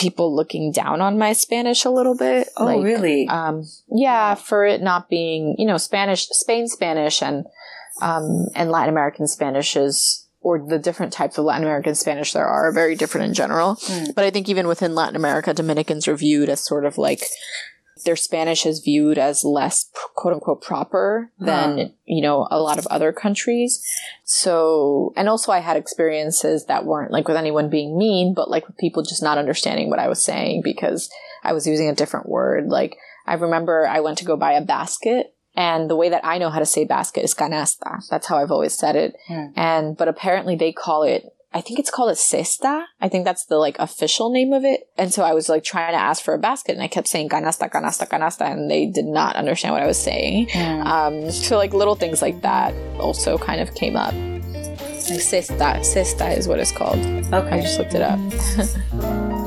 people 0.00 0.34
looking 0.34 0.72
down 0.72 1.00
on 1.00 1.18
my 1.18 1.32
Spanish 1.32 1.84
a 1.84 1.90
little 1.90 2.16
bit. 2.16 2.48
Oh, 2.56 2.64
like, 2.64 2.82
really? 2.82 3.28
Um, 3.28 3.64
yeah, 3.90 4.34
for 4.34 4.64
it 4.64 4.80
not 4.82 5.08
being, 5.08 5.54
you 5.58 5.66
know, 5.66 5.76
Spanish, 5.76 6.26
Spain 6.30 6.66
Spanish 6.66 7.22
and, 7.22 7.44
um, 8.00 8.46
and 8.54 8.70
Latin 8.70 8.88
American 8.88 9.26
Spanish 9.26 9.76
is, 9.76 10.26
or 10.40 10.58
the 10.66 10.78
different 10.78 11.12
types 11.12 11.36
of 11.36 11.44
Latin 11.44 11.64
American 11.64 11.94
Spanish 11.94 12.32
there 12.32 12.46
are, 12.46 12.68
are 12.68 12.72
very 12.72 12.94
different 12.94 13.26
in 13.26 13.34
general. 13.34 13.76
Mm. 13.76 14.14
But 14.14 14.24
I 14.24 14.30
think 14.30 14.48
even 14.48 14.66
within 14.66 14.94
Latin 14.94 15.16
America, 15.16 15.52
Dominicans 15.52 16.08
are 16.08 16.16
viewed 16.16 16.48
as 16.48 16.60
sort 16.60 16.86
of 16.86 16.96
like 16.96 17.22
their 18.04 18.16
Spanish 18.16 18.66
is 18.66 18.80
viewed 18.80 19.18
as 19.18 19.44
less 19.44 19.90
quote 20.14 20.34
unquote 20.34 20.62
proper 20.62 21.30
than, 21.38 21.78
huh. 21.78 21.88
you 22.04 22.22
know, 22.22 22.46
a 22.50 22.58
lot 22.60 22.78
of 22.78 22.86
other 22.88 23.12
countries. 23.12 23.82
So, 24.24 25.12
and 25.16 25.28
also 25.28 25.52
I 25.52 25.60
had 25.60 25.76
experiences 25.76 26.66
that 26.66 26.84
weren't 26.84 27.12
like 27.12 27.28
with 27.28 27.36
anyone 27.36 27.70
being 27.70 27.98
mean, 27.98 28.34
but 28.34 28.50
like 28.50 28.66
with 28.66 28.78
people 28.78 29.02
just 29.02 29.22
not 29.22 29.38
understanding 29.38 29.90
what 29.90 29.98
I 29.98 30.08
was 30.08 30.24
saying 30.24 30.62
because 30.62 31.10
I 31.42 31.52
was 31.52 31.66
using 31.66 31.88
a 31.88 31.94
different 31.94 32.28
word. 32.28 32.66
Like 32.66 32.96
I 33.26 33.34
remember 33.34 33.86
I 33.86 34.00
went 34.00 34.18
to 34.18 34.24
go 34.24 34.36
buy 34.36 34.52
a 34.52 34.64
basket 34.64 35.34
and 35.56 35.90
the 35.90 35.96
way 35.96 36.08
that 36.08 36.24
I 36.24 36.38
know 36.38 36.50
how 36.50 36.58
to 36.60 36.66
say 36.66 36.84
basket 36.84 37.24
is 37.24 37.34
canasta. 37.34 38.08
That's 38.08 38.26
how 38.26 38.38
I've 38.38 38.52
always 38.52 38.74
said 38.74 38.96
it. 38.96 39.16
Hmm. 39.26 39.46
And, 39.56 39.96
but 39.96 40.08
apparently 40.08 40.56
they 40.56 40.72
call 40.72 41.02
it 41.02 41.24
I 41.52 41.60
think 41.60 41.80
it's 41.80 41.90
called 41.90 42.10
a 42.10 42.14
cesta. 42.14 42.84
I 43.00 43.08
think 43.08 43.24
that's 43.24 43.46
the 43.46 43.56
like 43.56 43.76
official 43.80 44.30
name 44.30 44.52
of 44.52 44.64
it. 44.64 44.88
And 44.96 45.12
so 45.12 45.24
I 45.24 45.34
was 45.34 45.48
like 45.48 45.64
trying 45.64 45.92
to 45.92 45.98
ask 45.98 46.22
for 46.22 46.32
a 46.32 46.38
basket 46.38 46.72
and 46.72 46.82
I 46.82 46.86
kept 46.86 47.08
saying 47.08 47.28
canasta, 47.28 47.68
canasta, 47.68 48.08
canasta, 48.08 48.48
and 48.52 48.70
they 48.70 48.86
did 48.86 49.06
not 49.06 49.34
understand 49.34 49.74
what 49.74 49.82
I 49.82 49.86
was 49.86 49.98
saying. 49.98 50.46
Mm. 50.48 50.86
Um, 50.86 51.30
so 51.32 51.56
like 51.56 51.74
little 51.74 51.96
things 51.96 52.22
like 52.22 52.42
that 52.42 52.72
also 53.00 53.36
kind 53.36 53.60
of 53.60 53.74
came 53.74 53.96
up. 53.96 54.14
Like 54.14 55.20
cesta, 55.20 55.80
cesta 55.80 56.36
is 56.36 56.46
what 56.46 56.60
it's 56.60 56.70
called. 56.70 57.00
Okay. 57.34 57.50
I 57.50 57.60
just 57.60 57.80
looked 57.80 57.94
it 57.94 58.02
up. 58.02 58.20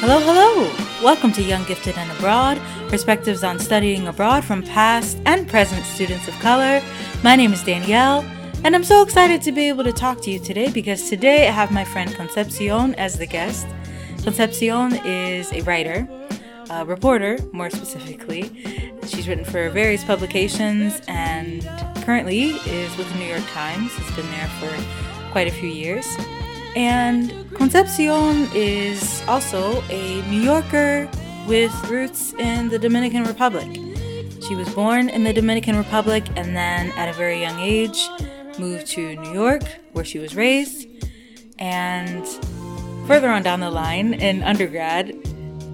hello, 0.00 0.20
hello. 0.20 0.79
Welcome 1.02 1.32
to 1.32 1.42
Young 1.42 1.64
Gifted 1.64 1.96
and 1.96 2.10
Abroad, 2.12 2.60
perspectives 2.90 3.42
on 3.42 3.58
studying 3.58 4.06
abroad 4.06 4.44
from 4.44 4.62
past 4.62 5.16
and 5.24 5.48
present 5.48 5.82
students 5.86 6.28
of 6.28 6.34
color. 6.40 6.82
My 7.24 7.36
name 7.36 7.54
is 7.54 7.62
Danielle, 7.62 8.22
and 8.64 8.74
I'm 8.74 8.84
so 8.84 9.02
excited 9.02 9.40
to 9.42 9.52
be 9.52 9.70
able 9.70 9.82
to 9.84 9.94
talk 9.94 10.20
to 10.20 10.30
you 10.30 10.38
today 10.38 10.70
because 10.70 11.08
today 11.08 11.48
I 11.48 11.52
have 11.52 11.70
my 11.70 11.84
friend 11.84 12.14
Concepcion 12.14 12.94
as 12.96 13.18
the 13.18 13.24
guest. 13.24 13.66
Concepcion 14.24 15.00
is 15.06 15.50
a 15.54 15.62
writer, 15.62 16.06
a 16.68 16.84
reporter 16.84 17.38
more 17.50 17.70
specifically. 17.70 18.62
She's 19.06 19.26
written 19.26 19.46
for 19.46 19.70
various 19.70 20.04
publications 20.04 21.00
and 21.08 21.64
currently 22.04 22.50
is 22.50 22.94
with 22.98 23.10
the 23.10 23.18
New 23.18 23.24
York 23.24 23.46
Times. 23.52 23.90
Has 23.94 24.16
been 24.16 24.30
there 24.32 24.48
for 24.60 25.32
quite 25.32 25.48
a 25.48 25.50
few 25.50 25.70
years. 25.70 26.06
And 26.76 27.32
Concepcion 27.54 28.48
is 28.54 29.22
also 29.26 29.82
a 29.90 30.22
New 30.30 30.40
Yorker 30.40 31.10
with 31.46 31.72
roots 31.90 32.32
in 32.34 32.68
the 32.68 32.78
Dominican 32.78 33.24
Republic. 33.24 33.68
She 34.46 34.54
was 34.54 34.68
born 34.74 35.08
in 35.08 35.24
the 35.24 35.32
Dominican 35.32 35.76
Republic 35.76 36.24
and 36.36 36.56
then, 36.56 36.90
at 36.92 37.08
a 37.08 37.12
very 37.12 37.40
young 37.40 37.58
age, 37.58 38.08
moved 38.58 38.86
to 38.88 39.16
New 39.16 39.32
York, 39.32 39.62
where 39.92 40.04
she 40.04 40.18
was 40.18 40.36
raised. 40.36 40.86
And 41.58 42.26
further 43.06 43.28
on 43.28 43.42
down 43.42 43.60
the 43.60 43.70
line, 43.70 44.14
in 44.14 44.42
undergrad, 44.42 45.12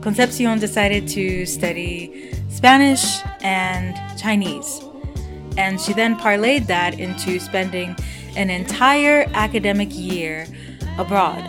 Concepcion 0.00 0.58
decided 0.58 1.08
to 1.08 1.46
study 1.46 2.32
Spanish 2.48 3.20
and 3.42 3.94
Chinese. 4.18 4.80
And 5.58 5.80
she 5.80 5.92
then 5.92 6.16
parlayed 6.16 6.66
that 6.66 6.98
into 6.98 7.38
spending 7.38 7.96
an 8.36 8.50
entire 8.50 9.26
academic 9.34 9.88
year 9.92 10.46
abroad. 10.98 11.44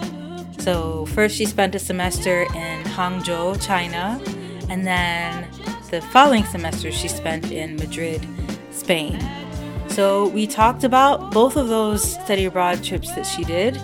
So, 0.60 1.06
first 1.08 1.36
she 1.36 1.46
spent 1.46 1.76
a 1.76 1.80
semester 1.80 2.44
in 2.44 2.84
Hangzhou, 2.84 3.66
China, 3.66 4.22
and 4.70 4.86
then 4.86 5.48
the 5.92 6.02
following 6.02 6.44
semester 6.46 6.92
she 6.92 7.08
spent 7.08 7.52
in 7.52 7.78
Madrid, 7.78 8.28
Spain. 8.72 9.20
So, 9.90 10.28
we 10.28 10.46
talked 10.48 10.84
about 10.84 11.32
both 11.32 11.56
of 11.56 11.70
those 11.70 12.04
study 12.14 12.46
abroad 12.46 12.84
trips 12.84 13.14
that 13.16 13.26
she 13.26 13.44
did, 13.44 13.78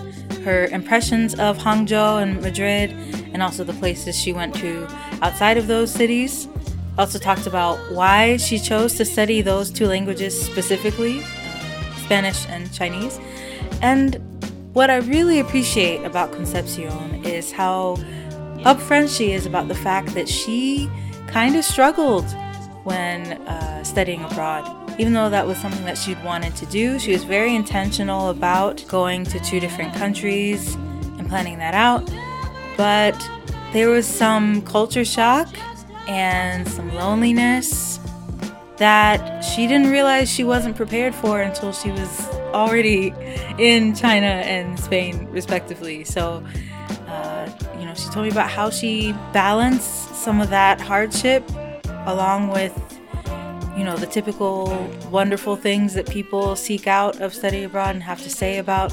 her 0.44 0.66
impressions 0.66 1.34
of 1.38 1.56
Hangzhou 1.58 2.22
and 2.22 2.40
Madrid, 2.42 2.90
and 3.32 3.42
also 3.42 3.64
the 3.64 3.72
places 3.74 4.18
she 4.18 4.32
went 4.32 4.54
to 4.56 4.86
outside 5.22 5.56
of 5.56 5.66
those 5.66 5.90
cities. 5.90 6.48
Also, 6.98 7.18
talked 7.18 7.46
about 7.46 7.78
why 7.90 8.36
she 8.36 8.58
chose 8.58 8.94
to 8.94 9.04
study 9.04 9.42
those 9.42 9.70
two 9.70 9.86
languages 9.86 10.40
specifically 10.40 11.24
Spanish 12.04 12.46
and 12.48 12.72
Chinese, 12.72 13.18
and 13.80 14.16
what 14.74 14.90
I 14.90 14.96
really 14.96 15.38
appreciate 15.38 16.04
about 16.04 16.32
Concepcion 16.32 17.24
is 17.24 17.52
how 17.52 17.94
upfront 18.66 19.16
she 19.16 19.30
is 19.30 19.46
about 19.46 19.68
the 19.68 19.74
fact 19.74 20.14
that 20.14 20.28
she 20.28 20.90
kind 21.28 21.54
of 21.54 21.64
struggled 21.64 22.24
when 22.82 23.32
uh, 23.46 23.84
studying 23.84 24.24
abroad. 24.24 24.68
Even 24.98 25.12
though 25.12 25.30
that 25.30 25.46
was 25.46 25.58
something 25.58 25.84
that 25.84 25.96
she'd 25.96 26.22
wanted 26.24 26.56
to 26.56 26.66
do, 26.66 26.98
she 26.98 27.12
was 27.12 27.22
very 27.22 27.54
intentional 27.54 28.30
about 28.30 28.84
going 28.88 29.24
to 29.24 29.38
two 29.40 29.60
different 29.60 29.94
countries 29.94 30.74
and 30.74 31.28
planning 31.28 31.58
that 31.58 31.74
out. 31.74 32.12
But 32.76 33.16
there 33.72 33.90
was 33.90 34.06
some 34.06 34.60
culture 34.62 35.04
shock 35.04 35.48
and 36.08 36.66
some 36.66 36.92
loneliness 36.92 38.00
that 38.76 39.42
she 39.42 39.66
didn't 39.66 39.90
realize 39.90 40.28
she 40.28 40.44
wasn't 40.44 40.76
prepared 40.76 41.14
for 41.14 41.40
until 41.40 41.72
she 41.72 41.90
was 41.90 42.28
already 42.52 43.14
in 43.58 43.94
China 43.94 44.26
and 44.26 44.78
Spain, 44.78 45.26
respectively. 45.30 46.04
So, 46.04 46.44
uh, 47.06 47.50
you 47.78 47.86
know, 47.86 47.94
she 47.94 48.08
told 48.10 48.26
me 48.26 48.32
about 48.32 48.50
how 48.50 48.70
she 48.70 49.12
balanced 49.32 50.14
some 50.16 50.40
of 50.40 50.50
that 50.50 50.80
hardship 50.80 51.48
along 52.06 52.48
with, 52.48 52.72
you 53.76 53.84
know, 53.84 53.96
the 53.96 54.06
typical 54.06 54.66
wonderful 55.10 55.54
things 55.54 55.94
that 55.94 56.08
people 56.08 56.56
seek 56.56 56.86
out 56.86 57.20
of 57.20 57.32
study 57.32 57.62
abroad 57.62 57.94
and 57.94 58.02
have 58.02 58.22
to 58.22 58.30
say 58.30 58.58
about 58.58 58.92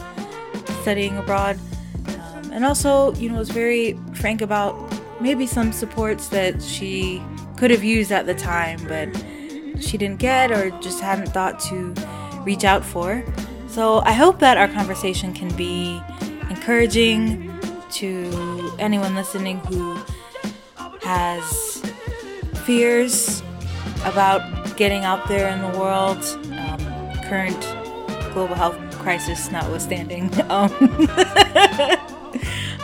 studying 0.81 1.17
abroad. 1.17 1.59
Um, 2.07 2.51
and 2.51 2.65
also, 2.65 3.13
you 3.15 3.29
know, 3.29 3.39
was 3.39 3.49
very 3.49 3.97
frank 4.13 4.41
about 4.41 4.75
maybe 5.19 5.47
some 5.47 5.71
supports 5.71 6.27
that 6.29 6.61
she 6.61 7.21
could 7.57 7.71
have 7.71 7.83
used 7.83 8.11
at 8.11 8.25
the 8.25 8.33
time, 8.33 8.79
but 8.87 9.09
she 9.81 9.97
didn't 9.97 10.19
get 10.19 10.51
or 10.51 10.69
just 10.79 11.01
hadn't 11.01 11.29
thought 11.29 11.59
to 11.61 11.93
reach 12.43 12.63
out 12.63 12.83
for. 12.83 13.23
So 13.67 14.01
I 14.05 14.13
hope 14.13 14.39
that 14.39 14.57
our 14.57 14.67
conversation 14.67 15.33
can 15.33 15.53
be 15.55 16.01
encouraging 16.49 17.49
to 17.91 18.73
anyone 18.79 19.15
listening 19.15 19.59
who 19.59 19.97
has 21.01 21.81
fears 22.65 23.41
about 24.05 24.77
getting 24.77 25.03
out 25.03 25.27
there 25.27 25.49
in 25.49 25.61
the 25.61 25.79
world, 25.79 26.17
um, 26.57 26.79
current 27.23 27.59
global 28.33 28.55
health 28.55 28.77
crisis 28.99 29.51
notwithstanding. 29.51 30.29
Um, 30.51 30.71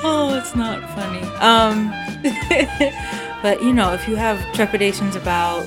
oh, 0.04 0.38
it's 0.40 0.56
not 0.56 0.82
funny. 0.96 1.22
Um, 1.40 1.92
but 3.42 3.62
you 3.62 3.74
know, 3.74 3.94
if 3.94 4.08
you 4.08 4.16
have 4.16 4.40
trepidations 4.54 5.16
about 5.16 5.66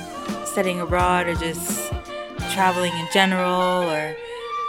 studying 0.50 0.81
abroad 0.81 1.27
or 1.28 1.34
just 1.34 1.93
traveling 2.53 2.93
in 2.93 3.06
general 3.12 3.88
or 3.88 4.16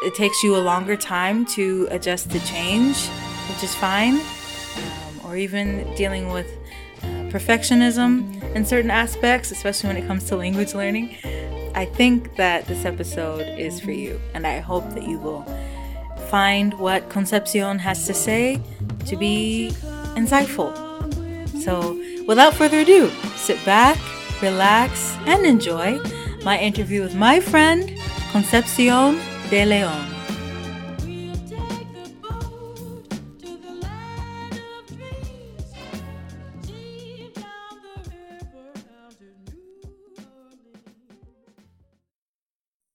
it 0.04 0.16
takes 0.16 0.42
you 0.44 0.56
a 0.56 0.60
longer 0.60 0.96
time 0.96 1.46
to 1.46 1.88
adjust 1.92 2.32
to 2.32 2.40
change, 2.46 3.08
which 3.50 3.64
is 3.64 3.76
fine, 3.76 4.16
um, 4.16 5.22
or 5.26 5.38
even 5.38 5.94
dealing 5.96 6.30
with 6.30 6.48
uh, 7.04 7.06
perfectionism 7.30 8.42
in 8.56 8.66
certain 8.66 8.90
aspects, 8.90 9.52
especially 9.52 9.90
when 9.90 9.98
it 9.98 10.08
comes 10.08 10.26
to 10.26 10.36
language 10.36 10.74
learning. 10.74 11.16
I 11.76 11.86
think 11.86 12.36
that 12.36 12.66
this 12.66 12.84
episode 12.84 13.48
is 13.60 13.80
for 13.80 13.92
you, 13.92 14.20
and 14.34 14.48
I 14.48 14.60
hope 14.60 14.90
that 14.96 15.04
you 15.04 15.20
will 15.20 15.46
find 16.30 16.74
what 16.80 17.10
Concepcion 17.10 17.78
has 17.80 18.08
to 18.08 18.14
say 18.14 18.60
to 19.06 19.16
be 19.16 19.72
insightful. 20.16 20.72
So, 21.62 22.02
without 22.28 22.56
further 22.56 22.80
ado, 22.80 23.12
sit 23.36 23.64
back, 23.66 23.98
relax, 24.42 25.16
and 25.26 25.46
enjoy 25.46 26.00
my 26.44 26.58
interview 26.60 27.02
with 27.02 27.16
my 27.16 27.40
friend 27.40 27.92
Concepcion 28.32 29.20
de 29.50 29.66
Leon. 29.66 30.08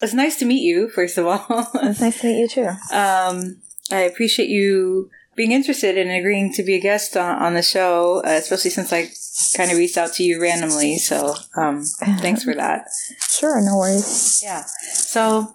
It's 0.02 0.14
nice 0.14 0.37
to 0.37 0.44
meet 0.44 0.62
you, 0.62 0.88
first 0.88 1.19
of 1.19 1.26
all. 1.26 1.46
it's 1.82 2.00
nice 2.00 2.20
to 2.20 2.26
meet 2.28 2.38
you 2.38 2.48
too. 2.48 2.69
Um, 2.93 3.62
I 3.90 4.00
appreciate 4.00 4.48
you 4.48 5.10
being 5.37 5.53
interested 5.53 5.97
in 5.99 6.09
agreeing 6.11 6.53
to 6.55 6.62
be 6.62 6.75
a 6.75 6.81
guest 6.81 7.17
on, 7.17 7.43
on 7.43 7.55
the 7.55 7.62
show, 7.62 8.23
uh, 8.25 8.31
especially 8.31 8.71
since 8.71 8.93
I 8.93 9.11
kind 9.56 9.71
of 9.71 9.77
reached 9.77 9.99
out 9.99 10.15
to 10.15 10.23
you 10.23 10.41
randomly. 10.41 10.97
So, 10.97 11.35
um, 11.56 11.85
thanks 12.21 12.43
for 12.43 12.55
that. 12.55 12.88
Sure, 13.29 13.61
no 13.61 13.77
worries. 13.77 14.41
Yeah. 14.43 14.65
So, 14.93 15.55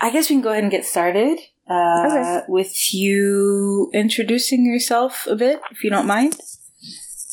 I 0.00 0.10
guess 0.10 0.28
we 0.28 0.36
can 0.36 0.42
go 0.42 0.50
ahead 0.50 0.62
and 0.64 0.70
get 0.70 0.84
started 0.84 1.38
uh, 1.70 2.06
Okay. 2.06 2.40
with 2.48 2.92
you 2.92 3.90
introducing 3.94 4.66
yourself 4.66 5.26
a 5.26 5.34
bit, 5.36 5.60
if 5.70 5.82
you 5.82 5.88
don't 5.90 6.06
mind. 6.06 6.36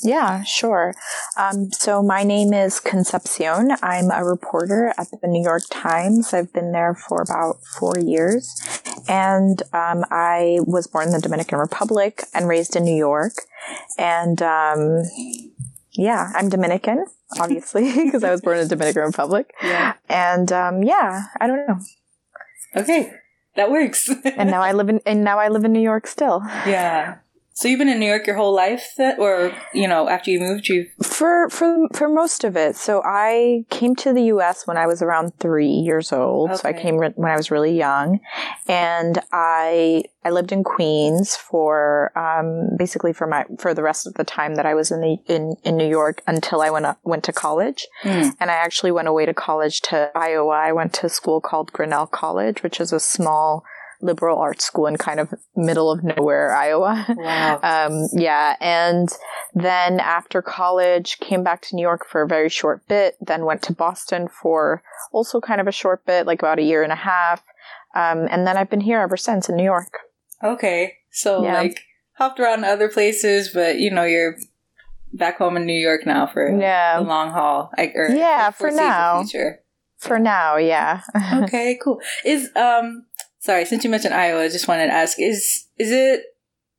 Yeah, 0.03 0.43
sure. 0.43 0.93
Um, 1.37 1.71
so 1.71 2.01
my 2.01 2.23
name 2.23 2.53
is 2.53 2.79
Concepcion. 2.79 3.71
I'm 3.81 4.09
a 4.11 4.23
reporter 4.23 4.93
at 4.97 5.07
the 5.11 5.27
New 5.27 5.43
York 5.43 5.63
Times. 5.69 6.33
I've 6.33 6.51
been 6.53 6.71
there 6.71 6.95
for 6.95 7.21
about 7.21 7.57
four 7.79 7.93
years. 7.99 8.49
And 9.07 9.61
um, 9.73 10.05
I 10.09 10.59
was 10.65 10.87
born 10.87 11.07
in 11.07 11.13
the 11.13 11.21
Dominican 11.21 11.59
Republic 11.59 12.23
and 12.33 12.47
raised 12.47 12.75
in 12.75 12.83
New 12.83 12.95
York. 12.95 13.33
And 13.97 14.41
um, 14.41 15.03
yeah, 15.93 16.31
I'm 16.35 16.49
Dominican, 16.49 17.05
obviously, 17.39 17.91
because 18.05 18.23
I 18.23 18.31
was 18.31 18.41
born 18.41 18.57
in 18.57 18.67
the 18.67 18.75
Dominican 18.75 19.03
Republic. 19.03 19.53
Yeah. 19.63 19.93
And 20.09 20.51
um, 20.51 20.83
yeah, 20.83 21.23
I 21.39 21.47
don't 21.47 21.67
know. 21.67 21.79
Okay, 22.75 23.11
that 23.55 23.69
works. 23.69 24.09
And 24.37 24.49
now 24.49 24.61
I 24.61 24.71
live 24.71 24.89
in 24.89 25.01
and 25.05 25.23
now 25.23 25.39
I 25.39 25.49
live 25.49 25.65
in 25.65 25.73
New 25.73 25.81
York 25.81 26.07
still. 26.07 26.41
yeah. 26.65 27.17
So 27.61 27.67
you've 27.67 27.77
been 27.77 27.89
in 27.89 27.99
New 27.99 28.07
York 28.07 28.25
your 28.25 28.37
whole 28.37 28.55
life, 28.55 28.93
that, 28.97 29.19
or 29.19 29.53
you 29.71 29.87
know, 29.87 30.09
after 30.09 30.31
you 30.31 30.39
moved, 30.39 30.67
you 30.67 30.87
For 31.03 31.47
for 31.49 31.87
for 31.93 32.09
most 32.09 32.43
of 32.43 32.57
it, 32.57 32.75
so 32.75 33.03
I 33.05 33.65
came 33.69 33.95
to 33.97 34.13
the 34.13 34.23
U.S. 34.23 34.65
when 34.65 34.77
I 34.77 34.87
was 34.87 35.03
around 35.03 35.37
three 35.37 35.67
years 35.69 36.11
old. 36.11 36.57
So 36.57 36.67
I 36.67 36.73
came 36.73 36.97
re- 36.97 37.13
when 37.13 37.29
I 37.29 37.35
was 37.35 37.51
really 37.51 37.77
young, 37.77 38.19
and 38.67 39.21
I 39.31 40.05
I 40.25 40.31
lived 40.31 40.51
in 40.51 40.63
Queens 40.63 41.35
for 41.35 42.11
um, 42.17 42.77
basically 42.79 43.13
for 43.13 43.27
my 43.27 43.45
for 43.59 43.75
the 43.75 43.83
rest 43.83 44.07
of 44.07 44.15
the 44.15 44.23
time 44.23 44.55
that 44.55 44.65
I 44.65 44.73
was 44.73 44.89
in 44.89 45.01
the 45.01 45.17
in, 45.27 45.55
in 45.63 45.77
New 45.77 45.87
York 45.87 46.23
until 46.25 46.61
I 46.61 46.71
went 46.71 46.87
up, 46.87 46.97
went 47.03 47.23
to 47.25 47.31
college. 47.31 47.85
Mm. 48.01 48.33
And 48.39 48.49
I 48.49 48.55
actually 48.55 48.91
went 48.91 49.07
away 49.07 49.27
to 49.27 49.35
college 49.35 49.81
to 49.81 50.09
Iowa. 50.15 50.55
I 50.55 50.71
went 50.71 50.93
to 50.93 51.05
a 51.05 51.09
school 51.09 51.39
called 51.39 51.71
Grinnell 51.71 52.07
College, 52.07 52.63
which 52.63 52.79
is 52.79 52.91
a 52.91 52.99
small 52.99 53.63
liberal 54.01 54.37
arts 54.39 54.65
school 54.65 54.87
in 54.87 54.97
kind 54.97 55.19
of 55.19 55.33
middle 55.55 55.91
of 55.91 56.03
nowhere, 56.03 56.53
Iowa. 56.55 57.05
wow. 57.17 57.59
Um, 57.63 58.07
yeah, 58.13 58.55
and 58.59 59.09
then 59.53 59.99
after 59.99 60.41
college, 60.41 61.19
came 61.19 61.43
back 61.43 61.61
to 61.63 61.75
New 61.75 61.81
York 61.81 62.05
for 62.07 62.21
a 62.21 62.27
very 62.27 62.49
short 62.49 62.87
bit. 62.87 63.15
Then 63.21 63.45
went 63.45 63.61
to 63.63 63.73
Boston 63.73 64.27
for 64.27 64.81
also 65.11 65.39
kind 65.41 65.61
of 65.61 65.67
a 65.67 65.71
short 65.71 66.05
bit, 66.05 66.25
like 66.25 66.41
about 66.41 66.59
a 66.59 66.63
year 66.63 66.83
and 66.83 66.91
a 66.91 66.95
half. 66.95 67.43
Um, 67.95 68.27
and 68.31 68.47
then 68.47 68.57
I've 68.57 68.69
been 68.69 68.81
here 68.81 68.99
ever 69.01 69.17
since 69.17 69.49
in 69.49 69.55
New 69.55 69.63
York. 69.63 69.93
Okay, 70.43 70.93
so 71.11 71.43
Yeah. 71.43 71.53
like 71.61 71.79
hopped 72.13 72.39
around 72.39 72.63
other 72.65 72.87
places, 72.89 73.51
but 73.53 73.77
you 73.79 73.91
know 73.91 74.03
you're 74.05 74.35
back 75.13 75.37
home 75.37 75.57
in 75.57 75.65
New 75.65 75.77
York 75.79 76.05
now 76.05 76.25
for 76.25 76.51
the 76.51 76.57
Yeah, 76.61 76.99
long 76.99 77.31
haul. 77.31 77.69
I, 77.77 77.91
or 77.93 78.09
Yeah, 78.09 78.49
for 78.51 78.71
now. 78.71 79.23
Future. 79.23 79.59
for 79.97 80.17
now, 80.19 80.55
yeah. 80.57 81.01
Okay, 81.43 81.77
cool. 81.83 81.99
Is 82.25 82.49
um 82.55 83.05
sorry, 83.41 83.65
since 83.65 83.83
you 83.83 83.89
mentioned 83.89 84.13
Iowa, 84.13 84.43
I 84.43 84.47
just 84.47 84.67
wanted 84.67 84.87
to 84.87 84.93
ask 84.93 85.19
is 85.19 85.65
is 85.77 85.91
it 85.91 86.23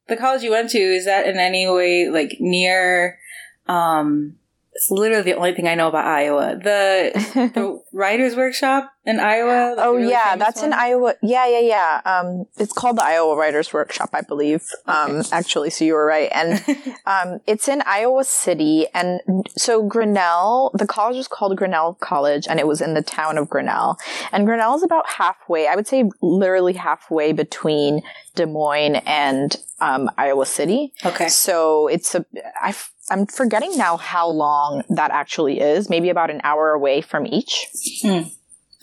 the 0.09 0.17
college 0.17 0.43
you 0.43 0.51
went 0.51 0.71
to? 0.71 0.79
Is 0.79 1.05
that 1.05 1.27
in 1.27 1.37
any 1.37 1.69
way 1.69 2.09
like 2.09 2.39
near? 2.41 3.19
Um, 3.67 4.39
it's 4.75 4.91
literally 4.91 5.23
the 5.23 5.35
only 5.35 5.55
thing 5.55 5.69
I 5.69 5.75
know 5.75 5.89
about 5.89 6.07
Iowa. 6.07 6.57
The 6.57 7.13
the 7.55 7.83
writers 7.93 8.35
workshop 8.37 8.91
in 9.05 9.21
Iowa. 9.21 9.75
oh 9.79 9.95
really 9.97 10.11
yeah, 10.11 10.37
that's 10.37 10.63
in? 10.63 10.73
Iowa. 10.73 11.15
Yeah, 11.23 11.47
yeah, 11.47 11.61
yeah. 11.61 12.01
Um, 12.05 12.47
it's 12.59 12.73
called 12.73 12.97
the 12.97 13.05
Iowa 13.05 13.37
Writers 13.37 13.73
Workshop, 13.73 14.11
I 14.13 14.23
believe. 14.23 14.63
Um, 14.87 15.23
actually, 15.33 15.71
so 15.71 15.85
you 15.85 15.95
were 15.95 16.07
right. 16.07 16.31
And 16.33 16.65
Um, 17.07 17.41
it's 17.47 17.67
in 17.69 17.83
Iowa 17.85 18.23
City, 18.25 18.87
and 18.95 19.21
so 19.57 19.83
Grinnell, 19.83 20.71
the 20.75 20.87
college 20.87 21.17
is 21.17 21.27
called 21.27 21.57
Grinnell 21.57 21.95
College, 21.95 22.47
and 22.49 22.61
it 22.61 22.67
was 22.67 22.81
in 22.81 22.95
the 22.95 23.03
town 23.03 23.39
of 23.39 23.51
Grinnell. 23.51 23.99
And 24.31 24.47
Grinnell 24.47 24.77
is 24.77 24.85
about 24.85 25.09
halfway, 25.09 25.67
I 25.67 25.75
would 25.75 25.87
say 25.89 26.09
literally 26.21 26.75
halfway 26.75 27.33
between 27.33 28.03
Des 28.37 28.47
Moines 28.47 28.97
and 28.97 29.57
um, 29.81 30.09
Iowa 30.17 30.47
City. 30.47 30.93
okay. 31.05 31.29
So 31.29 31.89
it's 31.89 32.15
a, 32.15 32.25
I, 32.61 32.73
I'm 33.11 33.27
forgetting 33.27 33.77
now 33.77 33.97
how 33.97 34.29
long 34.29 34.83
that 34.91 35.11
actually 35.11 35.61
is, 35.61 35.91
maybe 35.91 36.09
about 36.09 36.31
an 36.31 36.41
hour 36.45 36.71
away 36.71 37.01
from 37.01 37.27
each. 37.27 37.67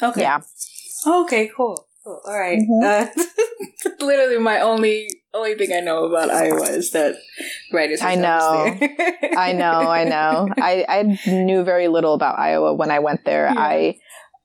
Okay. 0.02 0.22
Yeah. 0.22 0.42
Okay. 1.06 1.50
Cool. 1.56 1.88
Cool. 2.04 2.22
All 2.26 2.40
right. 2.40 2.60
Mhm. 2.60 2.84
Uh, 2.84 3.24
literally, 4.06 4.38
my 4.40 4.62
only 4.62 5.10
only 5.34 5.56
thing 5.56 5.72
I 5.76 5.80
know 5.82 6.06
about 6.06 6.30
Iowa 6.32 6.64
is 6.70 6.92
that 6.92 7.16
writers. 7.72 8.02
I 8.02 8.16
know. 8.16 8.78
I 9.38 9.54
know, 9.54 9.82
I 9.90 10.04
know. 10.16 10.48
I, 10.58 10.86
I 10.88 11.20
knew 11.30 11.64
very 11.64 11.88
little 11.88 12.14
about 12.14 12.40
Iowa 12.40 12.74
when 12.74 12.90
I 12.90 13.00
went 13.00 13.26
there. 13.26 13.46
Yeah. 13.48 13.60
I 13.60 13.98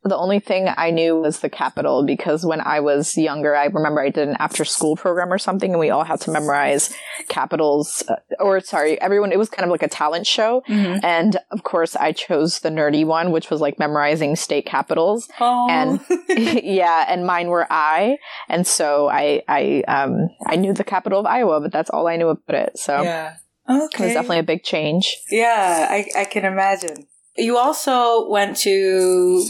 the 0.05 0.17
only 0.17 0.39
thing 0.39 0.69
I 0.77 0.91
knew 0.91 1.17
was 1.17 1.41
the 1.41 1.49
capital 1.49 2.05
because 2.05 2.45
when 2.45 2.61
I 2.61 2.81
was 2.81 3.17
younger, 3.17 3.57
I 3.57 3.65
remember 3.67 4.01
I 4.03 4.11
did 4.11 4.29
an 4.29 4.37
after 4.39 4.65
school 4.65 4.97
program 4.97 5.33
or 5.33 5.39
something, 5.39 5.71
and 5.71 5.81
we 5.81 5.91
all 5.91 6.05
had 6.05 6.21
to 6.23 6.31
memorize 6.31 6.95
capitals. 7.29 8.03
Uh, 8.09 8.17
or 8.39 8.61
sorry, 8.61 9.01
everyone. 9.01 9.33
It 9.33 9.39
was 9.39 9.49
kind 9.49 9.65
of 9.65 9.71
like 9.71 9.83
a 9.83 9.89
talent 9.89 10.27
show, 10.27 10.63
Mhm. 10.69 11.01
and 11.03 11.37
of 11.51 11.63
course, 11.63 11.97
I 11.97 12.13
chose 12.13 12.61
the 12.61 12.69
nerdy 12.71 13.05
one, 13.07 13.33
which 13.33 13.51
was 13.51 13.61
like 13.61 13.79
memorizing 13.79 14.37
state 14.37 14.67
capitals. 14.67 15.29
Oh. 15.41 15.69
And- 15.71 16.01
yeah, 16.63 17.07
and 17.09 17.27
mine 17.27 17.49
were 17.49 17.67
I, 17.71 18.19
and 18.49 18.67
so 18.67 19.09
I 19.09 19.43
I 19.49 19.83
um 19.89 20.29
I 20.47 20.57
knew 20.57 20.73
the 20.73 20.85
capital 20.85 21.21
of 21.21 21.27
Iowa, 21.27 21.61
but 21.61 21.73
that's 21.73 21.91
all 21.91 22.07
I 22.07 22.17
knew 22.17 22.29
about 22.29 22.55
it. 22.55 22.79
So 22.79 23.03
yeah. 23.03 23.37
Okay. 23.69 24.05
it 24.05 24.07
was 24.09 24.15
definitely 24.15 24.41
a 24.41 24.43
big 24.43 24.63
change. 24.63 25.17
Yeah, 25.31 25.87
I, 25.91 26.07
I 26.15 26.25
can 26.27 26.45
imagine. 26.45 27.07
You 27.37 27.57
also 27.57 28.29
went 28.29 28.59
to, 28.59 29.43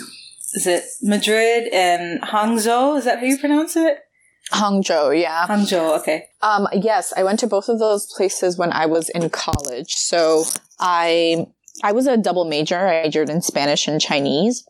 is 0.55 0.67
it 0.67 0.85
Madrid 1.03 1.69
and 1.73 2.23
Hangzhou? 2.23 2.99
Is 2.99 3.05
that 3.05 3.19
how 3.19 3.25
you 3.25 3.39
pronounce 3.39 3.77
it? 3.77 3.99
Hangzhou, 4.53 5.21
yeah. 5.21 5.47
Hangzhou, 5.47 5.99
okay. 5.99 6.27
Um, 6.43 6.69
yes, 6.73 7.13
I 7.17 7.25
went 7.25 7.41
to 7.41 7.47
both 7.47 7.69
of 7.69 7.79
those 7.79 8.07
places 8.15 8.57
when 8.57 8.73
I 8.73 8.87
was 8.87 9.09
in 9.09 9.31
college. 9.31 9.95
So 9.95 10.45
I 10.79 11.47
I 11.83 11.93
was 11.93 12.07
a 12.07 12.17
double 12.17 12.45
major. 12.45 12.87
I 12.87 13.03
majored 13.03 13.31
in 13.31 13.43
Spanish 13.43 13.89
and 13.89 14.01
Chinese. 14.01 14.67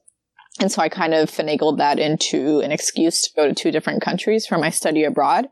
And 0.61 0.71
so 0.71 0.81
I 0.81 0.89
kind 0.89 1.15
of 1.15 1.29
finagled 1.29 1.79
that 1.79 1.99
into 1.99 2.61
an 2.61 2.71
excuse 2.71 3.23
to 3.23 3.31
go 3.35 3.49
to 3.49 3.55
two 3.55 3.73
different 3.73 4.03
countries 4.03 4.47
for 4.47 4.57
my 4.57 4.71
study 4.71 5.03
abroad. 5.03 5.49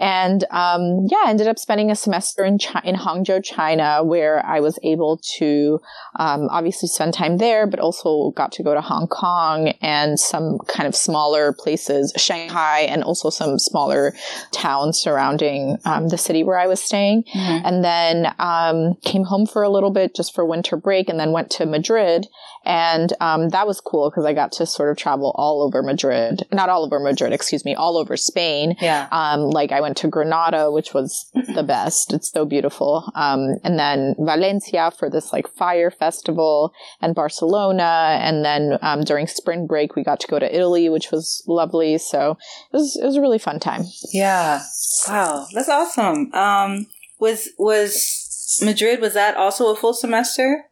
And 0.00 0.42
um, 0.50 1.06
yeah, 1.08 1.22
I 1.24 1.30
ended 1.30 1.46
up 1.46 1.56
spending 1.58 1.90
a 1.92 1.94
semester 1.94 2.44
in 2.44 2.58
Chi- 2.58 2.82
in 2.84 2.96
Hangzhou, 2.96 3.44
China, 3.44 4.02
where 4.02 4.44
I 4.44 4.58
was 4.58 4.76
able 4.82 5.20
to 5.38 5.80
um, 6.18 6.48
obviously 6.50 6.88
spend 6.88 7.14
time 7.14 7.36
there, 7.38 7.68
but 7.68 7.78
also 7.78 8.32
got 8.32 8.50
to 8.52 8.64
go 8.64 8.74
to 8.74 8.80
Hong 8.80 9.06
Kong 9.06 9.68
and 9.80 10.18
some 10.18 10.58
kind 10.66 10.88
of 10.88 10.96
smaller 10.96 11.52
places, 11.52 12.12
Shanghai, 12.16 12.80
and 12.80 13.04
also 13.04 13.30
some 13.30 13.56
smaller 13.56 14.14
towns 14.52 14.98
surrounding 14.98 15.78
um, 15.84 16.08
the 16.08 16.18
city 16.18 16.42
where 16.42 16.58
I 16.58 16.66
was 16.66 16.80
staying. 16.82 17.22
Mhm. 17.34 17.62
And 17.64 17.84
then 17.84 18.34
um, 18.40 18.94
came 19.04 19.22
home 19.22 19.46
for 19.46 19.62
a 19.62 19.70
little 19.70 19.92
bit 19.92 20.16
just 20.16 20.34
for 20.34 20.44
winter 20.44 20.76
break, 20.76 21.08
and 21.08 21.20
then 21.20 21.30
went 21.30 21.50
to 21.52 21.66
Madrid. 21.66 22.26
And 22.64 23.12
um, 23.20 23.48
that 23.50 23.66
was 23.66 23.80
cool 23.80 24.10
because 24.10 24.24
I 24.24 24.34
got 24.34 24.52
to 24.52 24.66
sort 24.66 24.90
of 24.90 24.96
travel 24.96 25.32
all 25.36 25.62
over 25.62 25.82
Madrid, 25.82 26.46
not 26.52 26.68
all 26.68 26.84
over 26.84 27.00
Madrid, 27.00 27.32
excuse 27.32 27.64
me, 27.64 27.74
all 27.74 27.96
over 27.96 28.16
Spain. 28.16 28.76
Yeah. 28.80 29.08
Um, 29.10 29.50
like 29.50 29.72
I 29.72 29.80
went 29.80 29.96
to 29.98 30.08
Granada, 30.08 30.70
which 30.70 30.92
was 30.92 31.30
the 31.54 31.62
best. 31.62 32.12
It's 32.12 32.30
so 32.30 32.44
beautiful. 32.44 33.10
Um, 33.14 33.56
and 33.64 33.78
then 33.78 34.14
Valencia 34.18 34.92
for 34.98 35.08
this 35.08 35.32
like 35.32 35.48
fire 35.48 35.90
festival 35.90 36.72
and 37.00 37.14
Barcelona. 37.14 38.18
And 38.20 38.44
then, 38.44 38.78
um, 38.82 39.02
during 39.02 39.26
spring 39.26 39.66
break, 39.66 39.96
we 39.96 40.04
got 40.04 40.20
to 40.20 40.28
go 40.28 40.38
to 40.38 40.54
Italy, 40.54 40.88
which 40.88 41.10
was 41.10 41.42
lovely. 41.46 41.98
So 41.98 42.32
it 42.72 42.76
was, 42.76 42.98
it 43.00 43.06
was 43.06 43.16
a 43.16 43.20
really 43.20 43.38
fun 43.38 43.58
time. 43.60 43.84
Yeah. 44.12 44.62
Wow, 45.08 45.46
that's 45.54 45.68
awesome. 45.68 46.32
Um, 46.34 46.86
was, 47.18 47.48
was 47.58 48.60
Madrid, 48.62 49.00
was 49.00 49.14
that 49.14 49.36
also 49.36 49.72
a 49.72 49.76
full 49.76 49.94
semester? 49.94 50.66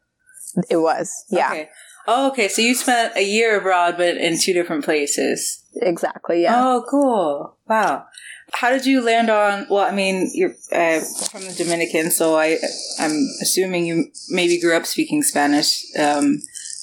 It 0.71 0.76
was. 0.78 1.25
Yeah, 1.31 1.50
Okay. 1.50 1.69
Oh, 2.11 2.28
okay. 2.31 2.49
So 2.49 2.62
you 2.62 2.75
spent 2.75 3.14
a 3.17 3.23
year 3.23 3.59
abroad, 3.59 3.97
but 3.99 4.17
in 4.17 4.38
two 4.38 4.55
different 4.55 4.83
places. 4.85 5.62
exactly. 5.76 6.43
Yeah. 6.43 6.55
Oh, 6.59 6.85
cool. 6.88 7.57
Wow. 7.69 8.07
How 8.55 8.71
did 8.71 8.87
you 8.87 9.02
land 9.02 9.28
on? 9.28 9.67
Well, 9.69 9.85
I 9.85 9.90
mean, 9.95 10.31
you're 10.33 10.55
uh, 10.73 11.00
from 11.31 11.43
the 11.43 11.52
Dominican, 11.57 12.11
so 12.11 12.35
I, 12.38 12.57
I'm 12.99 13.12
assuming 13.43 13.85
you 13.85 14.07
maybe 14.31 14.59
grew 14.59 14.75
up 14.75 14.87
speaking 14.87 15.23
Spanish. 15.23 15.85
Um, 15.99 16.40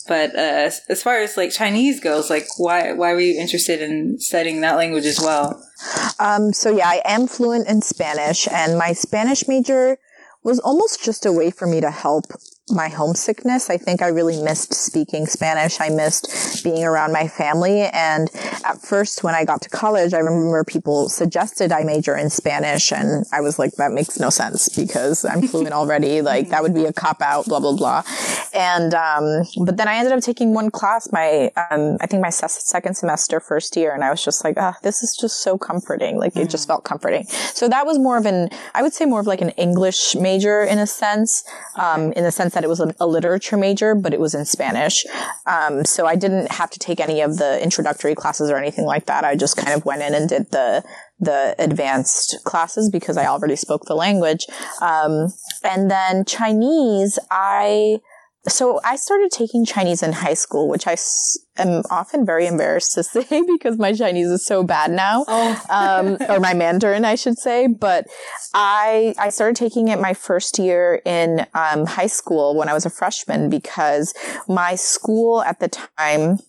but 0.07 0.35
uh, 0.35 0.67
as- 0.69 0.81
as 0.89 1.01
far 1.01 1.17
as 1.17 1.35
like 1.37 1.49
Chinese 1.49 1.99
goes, 1.99 2.29
like 2.29 2.45
why 2.59 2.93
why 2.93 3.13
were 3.13 3.19
you 3.19 3.39
interested 3.41 3.81
in 3.81 4.19
studying 4.19 4.61
that 4.61 4.75
language 4.75 5.05
as 5.05 5.19
well? 5.19 5.59
Um, 6.19 6.53
so 6.53 6.69
yeah, 6.69 6.87
I 6.87 7.01
am 7.03 7.25
fluent 7.25 7.67
in 7.67 7.81
Spanish, 7.81 8.47
and 8.51 8.77
my 8.77 8.93
Spanish 8.93 9.47
major 9.47 9.97
was 10.43 10.59
almost 10.59 11.03
just 11.03 11.25
a 11.25 11.31
way 11.33 11.49
for 11.49 11.65
me 11.65 11.81
to 11.81 11.89
help 11.89 12.25
my 12.69 12.87
homesickness. 12.87 13.69
I 13.69 13.77
think 13.77 14.01
I 14.01 14.07
really 14.07 14.41
missed 14.41 14.73
speaking 14.73 15.27
Spanish. 15.27 15.79
I 15.79 15.89
missed 15.89 16.63
being 16.63 16.83
around 16.83 17.11
my 17.11 17.27
family. 17.27 17.81
And 17.81 18.31
at 18.63 18.81
first, 18.81 19.23
when 19.23 19.35
I 19.35 19.45
got 19.45 19.61
to 19.61 19.69
college, 19.69 20.15
I 20.15 20.19
remember 20.19 20.63
people 20.63 21.07
suggested 21.07 21.71
I 21.71 21.83
major 21.83 22.15
in 22.15 22.31
Spanish. 22.31 22.91
And 22.91 23.25
I 23.31 23.41
was 23.41 23.59
like, 23.59 23.73
that 23.73 23.91
makes 23.91 24.19
no 24.19 24.31
sense 24.31 24.69
because 24.69 25.25
I'm 25.25 25.47
fluent 25.47 25.73
already. 25.73 26.23
Like 26.23 26.49
that 26.49 26.63
would 26.63 26.73
be 26.73 26.85
a 26.85 26.93
cop 26.93 27.21
out, 27.21 27.45
blah, 27.45 27.59
blah, 27.59 27.75
blah. 27.75 28.03
And, 28.51 28.95
um, 28.95 29.43
but 29.63 29.77
then 29.77 29.87
I 29.87 29.97
ended 29.97 30.13
up 30.13 30.21
taking 30.21 30.55
one 30.55 30.71
class, 30.71 31.11
my, 31.11 31.51
um, 31.69 31.97
I 32.01 32.07
think 32.07 32.23
my 32.23 32.31
second 32.31 32.95
semester, 32.95 33.39
first 33.39 33.75
year. 33.75 33.93
And 33.93 34.03
I 34.03 34.09
was 34.09 34.23
just 34.23 34.43
like, 34.43 34.55
ah, 34.57 34.75
this 34.81 35.03
is 35.03 35.15
just 35.15 35.43
so 35.43 35.57
comforting. 35.59 36.17
Like 36.17 36.35
it 36.35 36.49
just 36.49 36.67
felt 36.67 36.83
comforting. 36.83 37.25
So 37.53 37.69
that 37.69 37.85
was 37.85 37.99
more 37.99 38.17
of 38.17 38.25
an, 38.25 38.49
I 38.73 38.81
would 38.81 38.93
say 38.93 39.05
more 39.05 39.19
of 39.19 39.27
like 39.27 39.41
an 39.41 39.51
English 39.51 40.15
major 40.15 40.63
in 40.63 40.79
a 40.79 40.87
sense, 40.87 41.43
um, 41.75 42.11
in 42.13 42.23
the 42.23 42.31
sense 42.31 42.54
that 42.55 42.63
it 42.63 42.67
was 42.67 42.79
a, 42.79 42.93
a, 42.99 43.05
literature 43.05 43.55
major, 43.55 43.93
but 43.93 44.13
it 44.13 44.19
was 44.19 44.33
in 44.33 44.45
Spanish. 44.45 45.05
Um, 45.45 45.85
so 45.85 46.07
I 46.07 46.15
didn't 46.15 46.51
have 46.51 46.71
to 46.71 46.79
take 46.79 46.99
any 46.99 47.21
of 47.21 47.37
the 47.37 47.61
introductory 47.61 48.15
classes 48.15 48.49
or 48.49 48.57
anything 48.57 48.85
like 48.85 49.05
that. 49.05 49.23
I 49.23 49.35
just 49.35 49.55
kind 49.55 49.73
of 49.73 49.85
went 49.85 50.01
in 50.01 50.15
and 50.15 50.27
did 50.27 50.51
the 50.51 50.83
the 51.19 51.55
advanced 51.59 52.39
classes 52.43 52.89
because 52.89 53.15
I 53.15 53.27
already 53.27 53.55
spoke 53.55 53.85
the 53.85 53.95
language. 53.95 54.47
Um, 54.81 55.29
and 55.63 55.89
then 55.89 56.25
Chinese, 56.25 57.17
I 57.31 57.99
so 58.47 58.79
I 58.83 58.95
started 58.95 59.31
taking 59.31 59.65
Chinese 59.65 60.03
in 60.03 60.13
high 60.13 60.33
school, 60.33 60.67
which 60.67 60.87
I 60.87 60.97
am 61.57 61.83
often 61.89 62.25
very 62.25 62.47
embarrassed 62.47 62.93
to 62.93 63.03
say 63.03 63.43
because 63.47 63.77
my 63.77 63.93
Chinese 63.93 64.27
is 64.27 64.45
so 64.45 64.63
bad 64.63 64.91
now, 64.91 65.25
oh. 65.27 65.61
um, 65.69 66.17
or 66.29 66.39
my 66.39 66.53
Mandarin, 66.53 67.05
I 67.05 67.15
should 67.15 67.37
say. 67.37 67.67
But 67.67 68.05
I 68.53 69.13
I 69.17 69.29
started 69.29 69.55
taking 69.55 69.87
it 69.87 69.99
my 69.99 70.13
first 70.13 70.59
year 70.59 71.01
in 71.05 71.45
um, 71.53 71.85
high 71.85 72.07
school 72.07 72.55
when 72.55 72.69
I 72.69 72.73
was 72.73 72.85
a 72.85 72.89
freshman 72.89 73.49
because 73.49 74.13
my 74.47 74.75
school 74.75 75.41
at 75.41 75.59
the 75.59 75.69
time 75.69 76.39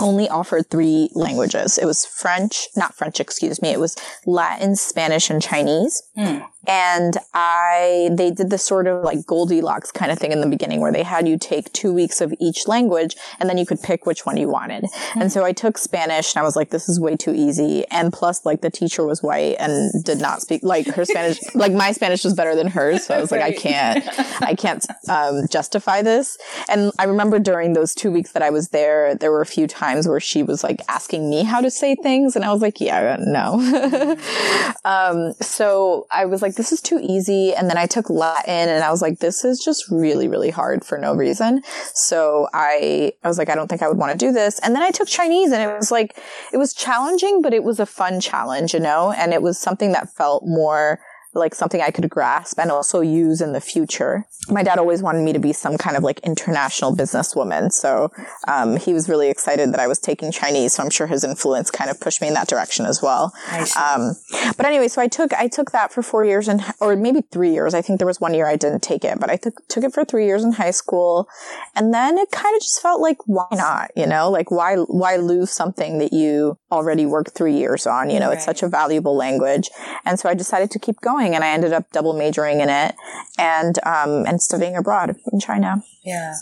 only 0.00 0.28
offered 0.28 0.70
three 0.70 1.08
languages. 1.14 1.78
It 1.78 1.86
was 1.86 2.04
French, 2.04 2.68
not 2.76 2.94
French, 2.94 3.20
excuse 3.20 3.62
me. 3.62 3.68
It 3.68 3.80
was 3.80 3.96
Latin, 4.26 4.76
Spanish, 4.76 5.30
and 5.30 5.40
Chinese. 5.40 6.02
Mm. 6.16 6.44
And 6.66 7.16
I, 7.32 8.10
they 8.12 8.30
did 8.30 8.50
this 8.50 8.64
sort 8.64 8.86
of 8.86 9.02
like 9.02 9.26
Goldilocks 9.26 9.90
kind 9.90 10.10
of 10.10 10.18
thing 10.18 10.32
in 10.32 10.40
the 10.40 10.46
beginning 10.46 10.80
where 10.80 10.92
they 10.92 11.02
had 11.02 11.28
you 11.28 11.38
take 11.38 11.72
two 11.72 11.92
weeks 11.92 12.20
of 12.20 12.34
each 12.40 12.66
language 12.66 13.16
and 13.38 13.48
then 13.48 13.58
you 13.58 13.66
could 13.66 13.82
pick 13.82 14.06
which 14.06 14.26
one 14.26 14.36
you 14.36 14.48
wanted. 14.48 14.84
Mm-hmm. 14.84 15.22
And 15.22 15.32
so 15.32 15.44
I 15.44 15.52
took 15.52 15.78
Spanish 15.78 16.34
and 16.34 16.40
I 16.40 16.44
was 16.44 16.56
like, 16.56 16.70
this 16.70 16.88
is 16.88 17.00
way 17.00 17.16
too 17.16 17.34
easy. 17.34 17.84
And 17.90 18.12
plus 18.12 18.44
like 18.44 18.60
the 18.60 18.70
teacher 18.70 19.04
was 19.04 19.22
white 19.22 19.56
and 19.58 20.04
did 20.04 20.20
not 20.20 20.42
speak 20.42 20.62
like 20.62 20.86
her 20.88 21.04
Spanish, 21.04 21.38
like 21.54 21.72
my 21.72 21.92
Spanish 21.92 22.24
was 22.24 22.34
better 22.34 22.54
than 22.54 22.68
hers. 22.68 23.06
So 23.06 23.14
I 23.14 23.20
was 23.20 23.30
like, 23.30 23.40
right. 23.40 23.56
I 23.56 23.60
can't, 23.60 24.42
I 24.42 24.54
can't, 24.58 24.86
um, 25.08 25.46
justify 25.48 26.02
this. 26.02 26.38
And 26.68 26.92
I 26.98 27.04
remember 27.04 27.38
during 27.38 27.72
those 27.72 27.94
two 27.94 28.10
weeks 28.10 28.32
that 28.32 28.42
I 28.42 28.50
was 28.50 28.68
there, 28.68 29.14
there 29.14 29.30
were 29.30 29.40
a 29.40 29.46
few 29.46 29.66
times 29.66 30.08
where 30.08 30.20
she 30.20 30.42
was 30.42 30.64
like 30.64 30.80
asking 30.88 31.28
me 31.28 31.42
how 31.44 31.60
to 31.60 31.70
say 31.70 31.94
things. 31.94 32.36
And 32.36 32.44
I 32.44 32.52
was 32.52 32.62
like, 32.62 32.80
yeah, 32.80 33.16
no. 33.20 33.58
Mm-hmm. 33.58 34.70
um, 34.84 35.34
so 35.40 36.06
I 36.10 36.24
was 36.26 36.42
like, 36.42 36.53
like, 36.54 36.56
this 36.56 36.72
is 36.72 36.80
too 36.80 37.00
easy. 37.02 37.54
And 37.54 37.68
then 37.68 37.76
I 37.76 37.86
took 37.86 38.08
Latin 38.10 38.68
and 38.68 38.84
I 38.84 38.90
was 38.90 39.02
like, 39.02 39.18
this 39.18 39.44
is 39.44 39.62
just 39.62 39.90
really, 39.90 40.28
really 40.28 40.50
hard 40.50 40.84
for 40.84 40.98
no 40.98 41.14
reason. 41.14 41.62
So 41.94 42.48
I, 42.52 43.12
I 43.22 43.28
was 43.28 43.38
like, 43.38 43.48
I 43.48 43.54
don't 43.54 43.68
think 43.68 43.82
I 43.82 43.88
would 43.88 43.98
want 43.98 44.12
to 44.12 44.18
do 44.18 44.32
this. 44.32 44.58
And 44.60 44.74
then 44.74 44.82
I 44.82 44.90
took 44.90 45.08
Chinese 45.08 45.52
and 45.52 45.62
it 45.62 45.74
was 45.74 45.90
like, 45.90 46.16
it 46.52 46.58
was 46.58 46.72
challenging, 46.72 47.42
but 47.42 47.52
it 47.52 47.64
was 47.64 47.80
a 47.80 47.86
fun 47.86 48.20
challenge, 48.20 48.74
you 48.74 48.80
know, 48.80 49.12
and 49.12 49.32
it 49.32 49.42
was 49.42 49.58
something 49.58 49.92
that 49.92 50.14
felt 50.14 50.44
more 50.46 51.00
like 51.34 51.54
something 51.54 51.80
I 51.80 51.90
could 51.90 52.08
grasp 52.10 52.58
and 52.58 52.70
also 52.70 53.00
use 53.00 53.40
in 53.40 53.52
the 53.52 53.60
future. 53.60 54.26
My 54.48 54.62
dad 54.62 54.78
always 54.78 55.02
wanted 55.02 55.22
me 55.22 55.32
to 55.32 55.38
be 55.38 55.52
some 55.52 55.78
kind 55.78 55.96
of 55.96 56.02
like 56.02 56.20
international 56.20 56.94
businesswoman. 56.94 57.72
So, 57.72 58.10
um, 58.46 58.76
he 58.76 58.92
was 58.92 59.08
really 59.08 59.30
excited 59.30 59.72
that 59.72 59.80
I 59.80 59.86
was 59.86 59.98
taking 59.98 60.30
Chinese. 60.30 60.74
So 60.74 60.82
I'm 60.82 60.90
sure 60.90 61.06
his 61.06 61.24
influence 61.24 61.70
kind 61.70 61.90
of 61.90 62.00
pushed 62.00 62.20
me 62.20 62.28
in 62.28 62.34
that 62.34 62.48
direction 62.48 62.86
as 62.86 63.00
well. 63.02 63.32
Um, 63.76 64.14
but 64.56 64.66
anyway, 64.66 64.88
so 64.88 65.00
I 65.00 65.08
took, 65.08 65.32
I 65.32 65.48
took 65.48 65.72
that 65.72 65.92
for 65.92 66.02
four 66.02 66.24
years 66.24 66.48
and, 66.48 66.62
or 66.80 66.94
maybe 66.96 67.22
three 67.32 67.52
years. 67.52 67.74
I 67.74 67.82
think 67.82 67.98
there 67.98 68.06
was 68.06 68.20
one 68.20 68.34
year 68.34 68.46
I 68.46 68.56
didn't 68.56 68.82
take 68.82 69.04
it, 69.04 69.18
but 69.18 69.30
I 69.30 69.36
took, 69.36 69.54
took 69.68 69.84
it 69.84 69.94
for 69.94 70.04
three 70.04 70.26
years 70.26 70.44
in 70.44 70.52
high 70.52 70.70
school. 70.70 71.28
And 71.74 71.94
then 71.94 72.18
it 72.18 72.30
kind 72.30 72.54
of 72.54 72.60
just 72.60 72.82
felt 72.82 73.00
like, 73.00 73.18
why 73.26 73.46
not? 73.52 73.90
You 73.96 74.06
know, 74.06 74.30
like 74.30 74.50
why, 74.50 74.76
why 74.76 75.16
lose 75.16 75.50
something 75.50 75.98
that 75.98 76.12
you 76.12 76.58
already 76.70 77.06
worked 77.06 77.30
three 77.34 77.56
years 77.56 77.86
on? 77.86 78.10
You 78.10 78.20
know, 78.20 78.28
right. 78.28 78.36
it's 78.36 78.44
such 78.44 78.62
a 78.62 78.68
valuable 78.68 79.16
language. 79.16 79.70
And 80.04 80.18
so 80.18 80.28
I 80.28 80.34
decided 80.34 80.70
to 80.72 80.78
keep 80.78 81.00
going 81.00 81.23
and 81.32 81.44
I 81.44 81.50
ended 81.50 81.72
up 81.72 81.92
double 81.92 82.12
majoring 82.12 82.60
in 82.60 82.68
it 82.68 82.96
and 83.38 83.78
um, 83.86 84.26
and 84.26 84.42
studying 84.42 84.76
abroad 84.76 85.14
in 85.32 85.38
China. 85.38 85.84
Yeah. 86.04 86.34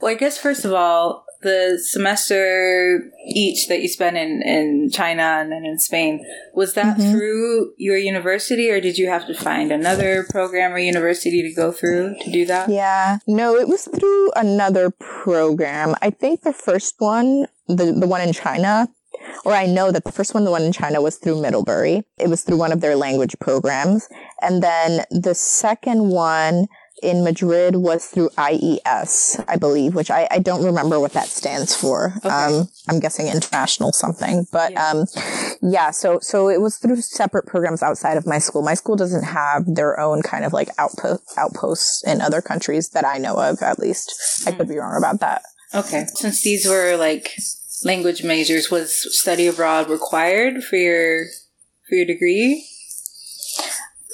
Well, 0.00 0.12
I 0.12 0.14
guess 0.14 0.38
first 0.38 0.64
of 0.64 0.72
all, 0.72 1.26
the 1.42 1.78
semester 1.80 3.10
each 3.26 3.68
that 3.68 3.80
you 3.80 3.88
spent 3.88 4.16
in, 4.16 4.42
in 4.42 4.90
China 4.90 5.22
and 5.22 5.52
then 5.52 5.64
in 5.64 5.78
Spain, 5.78 6.24
was 6.54 6.74
that 6.74 6.98
mm-hmm. 6.98 7.12
through 7.12 7.72
your 7.76 7.96
university 7.96 8.70
or 8.70 8.80
did 8.80 8.98
you 8.98 9.08
have 9.08 9.26
to 9.26 9.34
find 9.34 9.70
another 9.70 10.26
program 10.30 10.72
or 10.72 10.78
university 10.78 11.42
to 11.42 11.54
go 11.54 11.72
through 11.72 12.16
to 12.20 12.30
do 12.30 12.44
that? 12.46 12.68
Yeah. 12.68 13.18
No, 13.26 13.54
it 13.56 13.68
was 13.68 13.84
through 13.84 14.32
another 14.32 14.90
program. 14.90 15.94
I 16.02 16.10
think 16.10 16.42
the 16.42 16.52
first 16.52 16.96
one, 16.98 17.46
the, 17.68 17.92
the 17.92 18.06
one 18.06 18.20
in 18.20 18.32
China, 18.32 18.88
or 19.44 19.52
I 19.52 19.66
know 19.66 19.92
that 19.92 20.04
the 20.04 20.12
first 20.12 20.34
one, 20.34 20.44
the 20.44 20.50
one 20.50 20.62
in 20.62 20.72
China, 20.72 21.00
was 21.00 21.16
through 21.16 21.40
Middlebury. 21.40 22.02
It 22.18 22.28
was 22.28 22.42
through 22.42 22.58
one 22.58 22.72
of 22.72 22.80
their 22.80 22.96
language 22.96 23.36
programs. 23.40 24.08
And 24.42 24.62
then 24.62 25.04
the 25.10 25.34
second 25.34 26.10
one 26.10 26.66
in 27.02 27.22
Madrid 27.22 27.76
was 27.76 28.06
through 28.06 28.30
IES, 28.38 29.38
I 29.46 29.56
believe, 29.56 29.94
which 29.94 30.10
I, 30.10 30.26
I 30.30 30.38
don't 30.38 30.64
remember 30.64 30.98
what 30.98 31.12
that 31.12 31.26
stands 31.26 31.76
for. 31.76 32.14
Okay. 32.18 32.28
Um, 32.28 32.68
I'm 32.88 33.00
guessing 33.00 33.28
international 33.28 33.92
something, 33.92 34.46
but, 34.50 34.72
yeah. 34.72 34.90
um, 34.90 35.06
yeah, 35.60 35.90
so, 35.90 36.18
so 36.20 36.48
it 36.48 36.60
was 36.60 36.78
through 36.78 37.02
separate 37.02 37.46
programs 37.46 37.82
outside 37.82 38.16
of 38.16 38.26
my 38.26 38.38
school. 38.38 38.62
My 38.62 38.74
school 38.74 38.96
doesn't 38.96 39.24
have 39.24 39.64
their 39.66 40.00
own 40.00 40.22
kind 40.22 40.44
of 40.44 40.54
like 40.54 40.70
outpost, 40.78 41.34
outposts 41.36 42.02
in 42.06 42.22
other 42.22 42.40
countries 42.40 42.88
that 42.90 43.04
I 43.04 43.18
know 43.18 43.34
of, 43.34 43.60
at 43.62 43.78
least. 43.78 44.14
Mm. 44.44 44.48
I 44.48 44.56
could 44.56 44.68
be 44.68 44.78
wrong 44.78 44.96
about 44.96 45.20
that. 45.20 45.42
Okay. 45.74 46.06
Since 46.14 46.42
these 46.42 46.66
were 46.66 46.96
like 46.96 47.30
language 47.84 48.24
majors, 48.24 48.70
was 48.70 49.16
study 49.18 49.46
abroad 49.46 49.88
required 49.88 50.64
for 50.64 50.76
your 50.76 51.26
for 51.88 51.94
your 51.94 52.06
degree? 52.06 52.66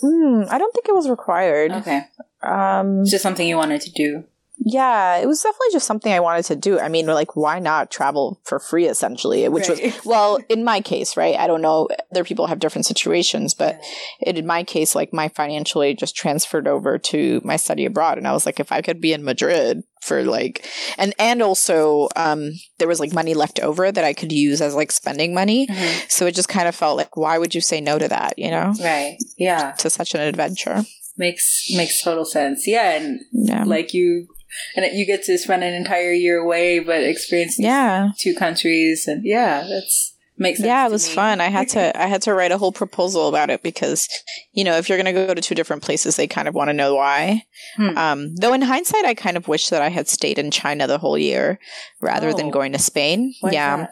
Hmm, 0.00 0.42
I 0.50 0.58
don't 0.58 0.74
think 0.74 0.88
it 0.88 0.94
was 0.94 1.08
required. 1.08 1.70
Okay. 1.72 2.02
Um, 2.42 3.02
it's 3.02 3.10
just 3.10 3.22
something 3.22 3.46
you 3.46 3.56
wanted 3.56 3.80
to 3.82 3.90
do. 3.90 4.24
Yeah, 4.64 5.16
it 5.16 5.26
was 5.26 5.42
definitely 5.42 5.72
just 5.72 5.86
something 5.86 6.12
I 6.12 6.20
wanted 6.20 6.44
to 6.46 6.56
do. 6.56 6.78
I 6.78 6.88
mean, 6.88 7.06
like, 7.06 7.34
why 7.34 7.58
not 7.58 7.90
travel 7.90 8.40
for 8.44 8.60
free, 8.60 8.86
essentially? 8.86 9.48
Which 9.48 9.68
right. 9.68 9.82
was, 9.82 10.04
well, 10.04 10.38
in 10.48 10.62
my 10.62 10.80
case, 10.80 11.16
right? 11.16 11.36
I 11.36 11.48
don't 11.48 11.62
know. 11.62 11.88
Other 12.12 12.22
people 12.22 12.46
have 12.46 12.60
different 12.60 12.86
situations, 12.86 13.54
but 13.54 13.80
it, 14.20 14.38
in 14.38 14.46
my 14.46 14.62
case, 14.62 14.94
like, 14.94 15.12
my 15.12 15.28
financial 15.28 15.82
aid 15.82 15.98
just 15.98 16.14
transferred 16.14 16.68
over 16.68 16.96
to 16.98 17.40
my 17.42 17.56
study 17.56 17.84
abroad. 17.86 18.18
And 18.18 18.28
I 18.28 18.32
was 18.32 18.46
like, 18.46 18.60
if 18.60 18.70
I 18.70 18.82
could 18.82 19.00
be 19.00 19.12
in 19.12 19.24
Madrid 19.24 19.82
for 20.02 20.22
like, 20.24 20.68
and, 20.98 21.14
and 21.18 21.40
also, 21.40 22.08
um, 22.16 22.52
there 22.78 22.88
was 22.88 23.00
like 23.00 23.14
money 23.14 23.34
left 23.34 23.60
over 23.60 23.90
that 23.90 24.04
I 24.04 24.12
could 24.12 24.32
use 24.32 24.60
as 24.60 24.74
like 24.74 24.92
spending 24.92 25.32
money. 25.32 25.66
Mm-hmm. 25.66 26.06
So 26.08 26.26
it 26.26 26.34
just 26.34 26.48
kind 26.48 26.68
of 26.68 26.74
felt 26.74 26.96
like, 26.96 27.16
why 27.16 27.38
would 27.38 27.54
you 27.54 27.60
say 27.60 27.80
no 27.80 27.98
to 27.98 28.08
that, 28.08 28.38
you 28.38 28.50
know? 28.50 28.74
Right. 28.82 29.16
Yeah. 29.38 29.72
To 29.78 29.88
such 29.88 30.14
an 30.14 30.20
adventure 30.20 30.84
makes 31.16 31.70
makes 31.74 32.02
total 32.02 32.24
sense. 32.24 32.66
Yeah, 32.66 32.96
and 32.96 33.20
yeah. 33.32 33.64
like 33.64 33.92
you 33.94 34.28
and 34.76 34.86
you 34.96 35.06
get 35.06 35.22
to 35.24 35.38
spend 35.38 35.62
an 35.62 35.74
entire 35.74 36.12
year 36.12 36.38
away, 36.38 36.78
but 36.78 37.02
experience 37.02 37.58
yeah 37.58 38.10
two 38.18 38.34
countries, 38.34 39.06
and 39.06 39.24
yeah, 39.24 39.66
that's 39.68 40.11
makes 40.42 40.58
sense. 40.58 40.66
Yeah, 40.66 40.86
it 40.86 40.90
was 40.90 41.08
me. 41.08 41.14
fun. 41.14 41.40
I 41.40 41.48
had 41.48 41.68
to 41.70 41.98
I 42.00 42.06
had 42.06 42.22
to 42.22 42.34
write 42.34 42.52
a 42.52 42.58
whole 42.58 42.72
proposal 42.72 43.28
about 43.28 43.50
it 43.50 43.62
because 43.62 44.08
you 44.52 44.64
know 44.64 44.76
if 44.76 44.88
you're 44.88 44.98
going 44.98 45.14
to 45.14 45.26
go 45.26 45.32
to 45.32 45.40
two 45.40 45.54
different 45.54 45.82
places, 45.82 46.16
they 46.16 46.26
kind 46.26 46.48
of 46.48 46.54
want 46.54 46.68
to 46.68 46.74
know 46.74 46.94
why. 46.94 47.44
Hmm. 47.76 47.98
Um, 47.98 48.34
though 48.36 48.52
in 48.52 48.62
hindsight, 48.62 49.04
I 49.04 49.14
kind 49.14 49.36
of 49.36 49.48
wish 49.48 49.68
that 49.68 49.82
I 49.82 49.88
had 49.88 50.08
stayed 50.08 50.38
in 50.38 50.50
China 50.50 50.86
the 50.86 50.98
whole 50.98 51.16
year 51.16 51.58
rather 52.00 52.28
oh. 52.28 52.36
than 52.36 52.50
going 52.50 52.72
to 52.72 52.78
Spain. 52.78 53.34
Why 53.40 53.52
yeah. 53.52 53.86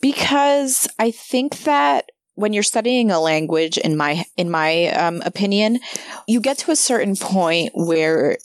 Because 0.00 0.88
I 0.98 1.10
think 1.10 1.58
that 1.64 2.10
when 2.36 2.52
you're 2.52 2.62
studying 2.62 3.10
a 3.10 3.18
language 3.18 3.78
in 3.78 3.96
my 3.96 4.24
in 4.36 4.50
my 4.50 4.88
um, 4.88 5.22
opinion 5.24 5.80
you 6.28 6.38
get 6.38 6.58
to 6.58 6.70
a 6.70 6.76
certain 6.76 7.16
point 7.16 7.72
where 7.74 8.36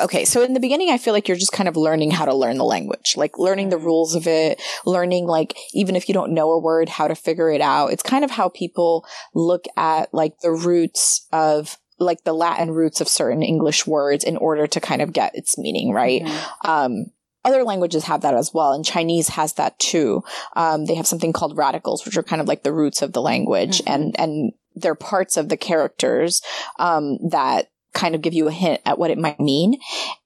okay, 0.00 0.24
so 0.24 0.42
in 0.42 0.54
the 0.54 0.60
beginning, 0.60 0.90
I 0.90 0.98
feel 0.98 1.12
like 1.12 1.28
you're 1.28 1.36
just 1.36 1.52
kind 1.52 1.68
of 1.68 1.76
learning 1.76 2.10
how 2.10 2.24
to 2.24 2.34
learn 2.34 2.58
the 2.58 2.64
language, 2.64 3.14
like 3.16 3.38
learning 3.38 3.70
the 3.70 3.78
rules 3.78 4.14
of 4.14 4.26
it, 4.26 4.62
learning 4.86 5.26
like, 5.26 5.56
even 5.72 5.96
if 5.96 6.08
you 6.08 6.14
don't 6.14 6.32
know 6.32 6.50
a 6.52 6.60
word, 6.60 6.88
how 6.88 7.08
to 7.08 7.14
figure 7.14 7.50
it 7.50 7.60
out. 7.60 7.92
It's 7.92 8.02
kind 8.02 8.24
of 8.24 8.30
how 8.30 8.48
people 8.48 9.06
look 9.34 9.64
at 9.76 10.12
like 10.14 10.38
the 10.40 10.52
roots 10.52 11.26
of 11.32 11.78
like 11.98 12.24
the 12.24 12.32
Latin 12.32 12.70
roots 12.70 13.00
of 13.00 13.08
certain 13.08 13.42
English 13.42 13.86
words 13.86 14.24
in 14.24 14.36
order 14.36 14.66
to 14.66 14.80
kind 14.80 15.02
of 15.02 15.12
get 15.12 15.34
its 15.34 15.56
meaning, 15.58 15.92
right? 15.92 16.22
Mm-hmm. 16.22 16.70
Um, 16.70 17.06
other 17.44 17.62
languages 17.62 18.04
have 18.04 18.22
that 18.22 18.34
as 18.34 18.52
well, 18.54 18.72
and 18.72 18.84
Chinese 18.84 19.28
has 19.28 19.54
that 19.54 19.78
too. 19.78 20.22
Um, 20.56 20.86
they 20.86 20.94
have 20.94 21.06
something 21.06 21.32
called 21.32 21.58
radicals, 21.58 22.04
which 22.04 22.16
are 22.16 22.22
kind 22.22 22.40
of 22.40 22.48
like 22.48 22.62
the 22.62 22.72
roots 22.72 23.02
of 23.02 23.12
the 23.12 23.20
language, 23.20 23.78
mm-hmm. 23.78 23.92
and 23.92 24.20
and 24.20 24.52
they're 24.74 24.94
parts 24.94 25.36
of 25.36 25.48
the 25.48 25.56
characters 25.56 26.42
um, 26.78 27.18
that 27.30 27.68
kind 27.94 28.14
of 28.14 28.22
give 28.22 28.34
you 28.34 28.48
a 28.48 28.52
hint 28.52 28.80
at 28.84 28.98
what 28.98 29.10
it 29.10 29.18
might 29.18 29.40
mean. 29.40 29.78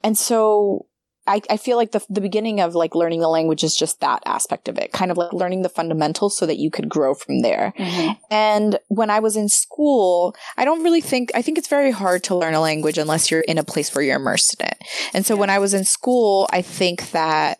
And 0.02 0.18
so 0.18 0.86
I, 1.26 1.42
I 1.50 1.58
feel 1.58 1.76
like 1.76 1.92
the, 1.92 2.02
the 2.08 2.22
beginning 2.22 2.60
of 2.60 2.74
like 2.74 2.94
learning 2.94 3.20
the 3.20 3.28
language 3.28 3.62
is 3.62 3.76
just 3.76 4.00
that 4.00 4.22
aspect 4.24 4.66
of 4.66 4.78
it, 4.78 4.92
kind 4.92 5.10
of 5.10 5.18
like 5.18 5.32
learning 5.34 5.60
the 5.60 5.68
fundamentals 5.68 6.36
so 6.36 6.46
that 6.46 6.56
you 6.56 6.70
could 6.70 6.88
grow 6.88 7.14
from 7.14 7.42
there. 7.42 7.74
Mm-hmm. 7.78 8.12
And 8.30 8.78
when 8.88 9.10
I 9.10 9.20
was 9.20 9.36
in 9.36 9.50
school, 9.50 10.34
I 10.56 10.64
don't 10.64 10.82
really 10.82 11.02
think, 11.02 11.30
I 11.34 11.42
think 11.42 11.58
it's 11.58 11.68
very 11.68 11.90
hard 11.90 12.24
to 12.24 12.34
learn 12.34 12.54
a 12.54 12.60
language 12.60 12.96
unless 12.96 13.30
you're 13.30 13.42
in 13.42 13.58
a 13.58 13.64
place 13.64 13.94
where 13.94 14.02
you're 14.02 14.16
immersed 14.16 14.58
in 14.58 14.68
it. 14.68 14.78
And 15.12 15.26
so 15.26 15.36
when 15.36 15.50
I 15.50 15.58
was 15.58 15.74
in 15.74 15.84
school, 15.84 16.48
I 16.50 16.62
think 16.62 17.10
that 17.10 17.58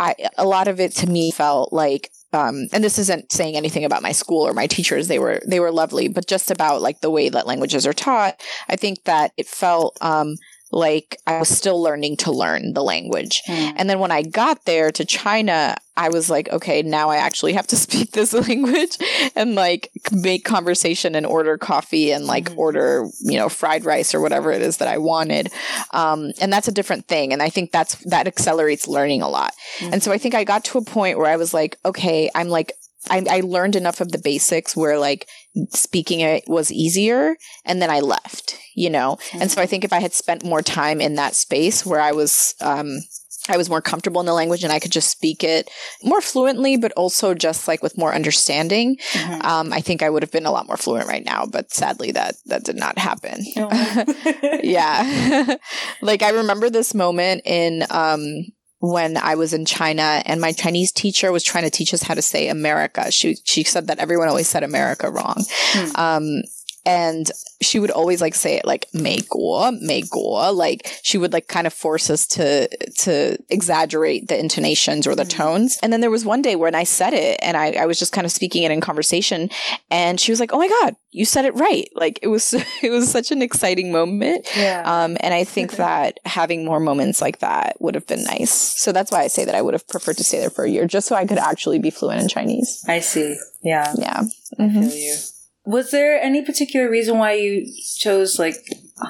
I, 0.00 0.16
a 0.36 0.44
lot 0.44 0.66
of 0.66 0.80
it 0.80 0.90
to 0.96 1.06
me 1.08 1.30
felt 1.30 1.72
like 1.72 2.10
um, 2.34 2.66
and 2.72 2.82
this 2.84 2.98
isn't 2.98 3.32
saying 3.32 3.56
anything 3.56 3.84
about 3.84 4.02
my 4.02 4.12
school 4.12 4.46
or 4.46 4.52
my 4.52 4.66
teachers. 4.66 5.08
They 5.08 5.18
were 5.18 5.40
they 5.46 5.60
were 5.60 5.72
lovely 5.72 6.08
but 6.08 6.26
just 6.26 6.50
about 6.50 6.82
like 6.82 7.00
the 7.00 7.10
way 7.10 7.28
that 7.28 7.46
languages 7.46 7.86
are 7.86 7.92
taught 7.92 8.40
i 8.68 8.76
think 8.76 9.04
that 9.04 9.32
it 9.36 9.46
felt 9.46 9.96
um, 10.00 10.36
like 10.72 11.18
I 11.26 11.38
was 11.38 11.48
still 11.48 11.80
learning 11.80 12.16
to 12.18 12.32
learn 12.32 12.72
the 12.72 12.82
language. 12.82 13.42
Mm. 13.48 13.74
And 13.76 13.90
then 13.90 13.98
when 14.00 14.10
I 14.10 14.22
got 14.22 14.64
there 14.64 14.90
to 14.90 15.04
China, 15.04 15.76
I 15.96 16.08
was 16.08 16.28
like, 16.28 16.48
okay, 16.48 16.82
now 16.82 17.10
I 17.10 17.16
actually 17.16 17.52
have 17.52 17.68
to 17.68 17.76
speak 17.86 18.10
this 18.10 18.32
language 18.32 18.96
and 19.36 19.54
like 19.54 19.90
make 20.10 20.44
conversation 20.44 21.14
and 21.14 21.24
order 21.26 21.56
coffee 21.58 22.10
and 22.10 22.26
like 22.26 22.50
Mhm. 22.50 22.58
order, 22.58 23.06
you 23.20 23.38
know, 23.38 23.48
fried 23.48 23.84
rice 23.84 24.14
or 24.14 24.20
whatever 24.20 24.50
it 24.50 24.62
is 24.62 24.78
that 24.78 24.88
I 24.88 24.98
wanted. 24.98 25.50
Um, 25.92 26.32
and 26.40 26.52
that's 26.52 26.66
a 26.68 26.72
different 26.72 27.06
thing. 27.06 27.32
And 27.32 27.40
I 27.42 27.50
think 27.50 27.70
that's, 27.70 27.94
that 28.06 28.26
accelerates 28.26 28.88
learning 28.88 29.22
a 29.22 29.28
lot. 29.28 29.52
And 29.80 30.02
so 30.02 30.10
I 30.10 30.18
think 30.18 30.34
I 30.34 30.42
got 30.44 30.64
to 30.64 30.78
a 30.78 30.84
point 30.84 31.18
where 31.18 31.30
I 31.30 31.36
was 31.36 31.54
like, 31.54 31.78
okay, 31.84 32.30
I'm 32.34 32.48
like, 32.48 32.72
I, 33.10 33.24
I 33.30 33.40
learned 33.40 33.76
enough 33.76 34.00
of 34.00 34.12
the 34.12 34.18
basics 34.18 34.76
where 34.76 34.98
like 34.98 35.28
speaking 35.70 36.20
it 36.20 36.44
was 36.46 36.72
easier 36.72 37.36
and 37.64 37.80
then 37.80 37.90
I 37.90 38.00
left, 38.00 38.58
you 38.74 38.90
know? 38.90 39.18
And 39.32 39.50
so 39.50 39.60
I 39.60 39.66
think 39.66 39.84
if 39.84 39.92
I 39.92 40.00
had 40.00 40.12
spent 40.12 40.44
more 40.44 40.62
time 40.62 41.00
in 41.00 41.14
that 41.16 41.34
space 41.34 41.84
where 41.84 42.00
I 42.00 42.12
was, 42.12 42.54
um, 42.60 42.98
I 43.46 43.58
was 43.58 43.68
more 43.68 43.82
comfortable 43.82 44.20
in 44.20 44.26
the 44.26 44.32
language 44.32 44.64
and 44.64 44.72
I 44.72 44.78
could 44.78 44.90
just 44.90 45.10
speak 45.10 45.44
it 45.44 45.68
more 46.02 46.22
fluently, 46.22 46.78
but 46.78 46.92
also 46.92 47.34
just 47.34 47.68
like 47.68 47.82
with 47.82 47.98
more 47.98 48.14
understanding. 48.14 48.96
Mhm. 49.12 49.44
Um, 49.44 49.72
I 49.72 49.80
think 49.82 50.02
I 50.02 50.08
would 50.08 50.22
have 50.22 50.32
been 50.32 50.46
a 50.46 50.50
lot 50.50 50.66
more 50.66 50.78
fluent 50.78 51.06
right 51.06 51.24
now, 51.24 51.44
but 51.44 51.70
sadly 51.72 52.10
that, 52.12 52.36
that 52.46 52.64
did 52.64 52.76
not 52.76 52.98
happen. 52.98 53.44
Oh. 53.58 54.04
yeah. 54.62 55.56
like 56.00 56.22
I 56.22 56.30
remember 56.30 56.70
this 56.70 56.94
moment 56.94 57.42
in 57.44 57.84
um 57.90 58.46
when 58.90 59.16
I 59.16 59.34
was 59.34 59.54
in 59.54 59.64
China 59.64 60.22
and 60.26 60.40
my 60.40 60.52
Chinese 60.52 60.92
teacher 60.92 61.32
was 61.32 61.42
trying 61.42 61.64
to 61.64 61.70
teach 61.70 61.94
us 61.94 62.02
how 62.02 62.14
to 62.14 62.22
say 62.22 62.48
America. 62.48 63.10
She 63.10 63.36
she 63.44 63.64
said 63.64 63.86
that 63.86 63.98
everyone 63.98 64.28
always 64.28 64.48
said 64.48 64.62
America 64.62 65.10
wrong. 65.10 65.44
Hmm. 65.72 65.90
Um 65.96 66.42
and 66.86 67.30
she 67.62 67.78
would 67.78 67.90
always 67.90 68.20
like 68.20 68.34
say 68.34 68.56
it 68.56 68.64
like 68.64 68.86
"megor, 68.94 69.72
megor." 69.82 70.54
Like 70.54 70.98
she 71.02 71.18
would 71.18 71.32
like 71.32 71.48
kind 71.48 71.66
of 71.66 71.72
force 71.72 72.10
us 72.10 72.26
to 72.28 72.68
to 72.98 73.38
exaggerate 73.48 74.28
the 74.28 74.38
intonations 74.38 75.06
or 75.06 75.14
the 75.14 75.22
mm-hmm. 75.22 75.42
tones. 75.42 75.78
And 75.82 75.92
then 75.92 76.00
there 76.00 76.10
was 76.10 76.24
one 76.24 76.42
day 76.42 76.56
when 76.56 76.74
I 76.74 76.84
said 76.84 77.14
it, 77.14 77.38
and 77.42 77.56
I, 77.56 77.72
I 77.72 77.86
was 77.86 77.98
just 77.98 78.12
kind 78.12 78.24
of 78.24 78.32
speaking 78.32 78.64
it 78.64 78.70
in 78.70 78.80
conversation, 78.80 79.50
and 79.90 80.20
she 80.20 80.32
was 80.32 80.40
like, 80.40 80.52
"Oh 80.52 80.58
my 80.58 80.68
god, 80.68 80.96
you 81.10 81.24
said 81.24 81.44
it 81.44 81.54
right!" 81.54 81.88
Like 81.94 82.18
it 82.22 82.28
was 82.28 82.52
it 82.82 82.90
was 82.90 83.10
such 83.10 83.30
an 83.30 83.42
exciting 83.42 83.90
moment. 83.90 84.46
Yeah. 84.56 84.82
Um, 84.84 85.16
and 85.20 85.32
I 85.32 85.44
think 85.44 85.72
that 85.72 86.20
having 86.24 86.64
more 86.64 86.80
moments 86.80 87.20
like 87.20 87.38
that 87.38 87.76
would 87.80 87.94
have 87.94 88.06
been 88.06 88.24
nice. 88.24 88.52
So 88.52 88.92
that's 88.92 89.10
why 89.10 89.22
I 89.22 89.28
say 89.28 89.44
that 89.44 89.54
I 89.54 89.62
would 89.62 89.74
have 89.74 89.88
preferred 89.88 90.18
to 90.18 90.24
stay 90.24 90.40
there 90.40 90.50
for 90.50 90.64
a 90.64 90.70
year, 90.70 90.86
just 90.86 91.08
so 91.08 91.16
I 91.16 91.26
could 91.26 91.38
actually 91.38 91.78
be 91.78 91.90
fluent 91.90 92.20
in 92.20 92.28
Chinese. 92.28 92.84
I 92.86 93.00
see. 93.00 93.36
Yeah. 93.62 93.92
Yeah. 93.96 94.20
Mm-hmm. 94.20 94.62
I 94.62 94.68
feel 94.68 94.82
mm-hmm. 94.82 94.96
you. 94.96 95.16
Was 95.66 95.90
there 95.90 96.20
any 96.20 96.42
particular 96.44 96.90
reason 96.90 97.18
why 97.18 97.32
you 97.34 97.66
chose 97.98 98.38
like 98.38 98.56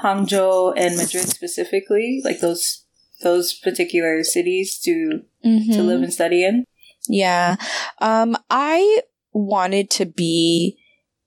Hangzhou 0.02 0.74
and 0.76 0.96
Madrid 0.96 1.28
specifically, 1.28 2.20
like 2.24 2.40
those 2.40 2.84
those 3.22 3.54
particular 3.54 4.22
cities 4.22 4.78
to 4.80 5.22
to 5.42 5.48
Mhm. 5.48 5.86
live 5.86 6.02
and 6.02 6.12
study 6.12 6.44
in? 6.44 6.64
Yeah. 7.08 7.56
Um, 8.00 8.36
I 8.50 9.02
wanted 9.32 9.90
to 9.90 10.06
be 10.06 10.78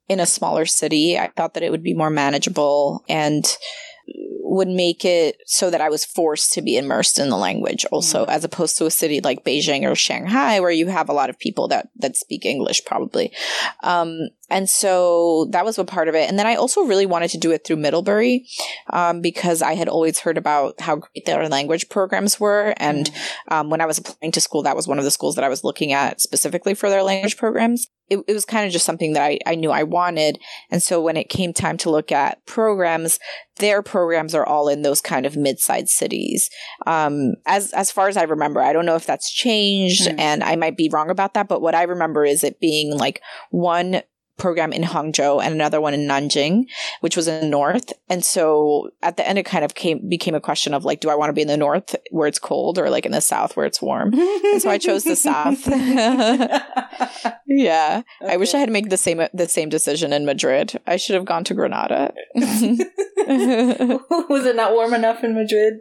in 0.07 0.19
a 0.19 0.25
smaller 0.25 0.65
city. 0.65 1.17
I 1.19 1.29
thought 1.35 1.53
that 1.55 1.63
it 1.63 1.71
would 1.71 1.83
be 1.83 1.93
more 1.93 2.09
manageable 2.09 3.03
and 3.09 3.45
would 4.49 4.69
make 4.69 5.03
it 5.03 5.35
so 5.45 5.69
that 5.69 5.81
I 5.81 5.89
was 5.89 6.05
forced 6.05 6.53
to 6.53 6.61
be 6.61 6.77
immersed 6.77 7.19
in 7.19 7.29
the 7.29 7.35
language 7.37 7.85
also, 7.91 8.25
Mhm. 8.25 8.29
as 8.29 8.43
opposed 8.45 8.77
to 8.77 8.85
a 8.85 8.91
city 8.91 9.19
like 9.19 9.43
Beijing 9.43 9.83
or 9.83 9.93
Shanghai 9.93 10.61
where 10.61 10.71
you 10.71 10.87
have 10.87 11.09
a 11.09 11.13
lot 11.13 11.29
of 11.29 11.37
people 11.37 11.67
that, 11.67 11.89
that 11.97 12.15
speak 12.15 12.45
English 12.45 12.85
probably. 12.85 13.31
Um, 13.83 14.29
and 14.49 14.69
so 14.69 15.47
that 15.51 15.65
was 15.65 15.77
a 15.77 15.85
part 15.85 16.07
of 16.07 16.15
it. 16.15 16.29
And 16.29 16.37
then 16.39 16.47
I 16.47 16.55
also 16.55 16.81
really 16.81 17.05
wanted 17.05 17.29
to 17.31 17.37
do 17.37 17.51
it 17.51 17.63
through 17.65 17.77
Middlebury, 17.77 18.47
um, 18.91 19.21
because 19.21 19.61
I 19.61 19.75
had 19.75 19.87
always 19.87 20.19
heard 20.19 20.37
about 20.37 20.79
how 20.79 20.97
great 20.97 21.25
their 21.25 21.47
language 21.49 21.89
programs 21.89 22.39
were. 22.39 22.73
And 22.77 23.09
um, 23.49 23.69
when 23.69 23.81
I 23.81 23.85
was 23.85 23.97
applying 23.97 24.31
to 24.33 24.41
school, 24.41 24.63
that 24.63 24.75
was 24.75 24.87
one 24.87 24.99
of 24.99 25.05
the 25.05 25.11
schools 25.11 25.35
that 25.35 25.43
I 25.43 25.49
was 25.49 25.63
looking 25.63 25.91
at 25.93 26.21
specifically 26.21 26.73
for 26.73 26.89
their 26.89 27.03
language 27.03 27.37
programs. 27.37 27.87
It, 28.09 28.19
it 28.25 28.33
was 28.33 28.45
kind 28.45 28.65
of 28.65 28.71
just 28.71 28.85
something 28.85 29.13
that 29.13 29.23
I, 29.23 29.37
I 29.45 29.55
knew 29.55 29.69
I 29.69 29.83
wanted. 29.83 30.39
And 30.71 30.81
so 30.81 31.01
when 31.01 31.17
it 31.17 31.27
came 31.27 31.51
time 31.51 31.75
to 31.79 31.89
look 31.89 32.09
at 32.09 32.45
programs, 32.45 33.19
their 33.57 33.81
programs 33.81 34.33
are 34.33 34.45
all 34.45 34.69
in 34.69 34.81
those 34.81 35.01
kind 35.01 35.25
of 35.25 35.35
mid-sized 35.35 35.89
cities. 35.89 36.49
Um, 36.85 37.33
as 37.45 37.73
as 37.73 37.91
far 37.91 38.07
as 38.07 38.15
I 38.15 38.23
remember, 38.23 38.61
I 38.61 38.71
don't 38.71 38.85
know 38.85 38.95
if 38.95 39.05
that's 39.05 39.29
changed, 39.29 40.09
Hmm. 40.09 40.19
and 40.19 40.43
I 40.43 40.55
might 40.55 40.77
be 40.77 40.89
wrong 40.89 41.09
about 41.09 41.33
that. 41.33 41.49
But 41.49 41.61
what 41.61 41.75
I 41.75 41.83
remember 41.83 42.23
is 42.23 42.45
it 42.45 42.61
being 42.61 42.97
like 42.97 43.21
one 43.51 44.01
program 44.37 44.71
in 44.71 44.83
Hangzhou 44.83 45.43
and 45.43 45.53
another 45.53 45.81
one 45.81 45.93
in 45.93 46.07
Nanjing, 46.07 46.65
which 47.01 47.15
was 47.15 47.27
in 47.27 47.41
the 47.41 47.47
north. 47.47 47.91
And 48.09 48.23
so 48.23 48.89
at 49.01 49.17
the 49.17 49.27
end, 49.27 49.37
it 49.39 49.45
kind 49.45 49.65
of 49.65 49.75
came 49.75 50.07
became 50.07 50.35
a 50.35 50.39
question 50.39 50.73
of 50.73 50.85
like, 50.85 50.99
do 50.99 51.09
I 51.09 51.15
want 51.15 51.29
to 51.29 51.33
be 51.33 51.41
in 51.41 51.47
the 51.47 51.57
north 51.57 51.95
where 52.11 52.27
it's 52.27 52.39
cold 52.39 52.77
or 52.79 52.89
like 52.89 53.05
in 53.05 53.11
the 53.11 53.21
south 53.21 53.57
where 53.57 53.65
it's 53.65 53.81
warm? 53.81 54.13
so 54.59 54.69
I 54.69 54.77
chose 54.77 55.03
the 55.03 55.15
south. 55.15 55.67
yeah, 57.47 58.03
I 58.27 58.37
wish 58.37 58.53
I 58.53 58.59
had 58.59 58.71
made 58.71 58.89
the 58.89 58.97
same 58.97 59.21
the 59.33 59.47
same 59.47 59.69
decision 59.69 60.13
in 60.13 60.25
Madrid. 60.25 60.79
I 60.87 60.97
should 60.97 61.15
have 61.15 61.25
gone 61.25 61.43
to 61.45 61.53
Granada. 61.53 62.13
Was 63.27 64.45
it 64.45 64.55
not 64.55 64.73
warm 64.73 64.93
enough 64.93 65.23
in 65.23 65.33
Madrid? 65.35 65.79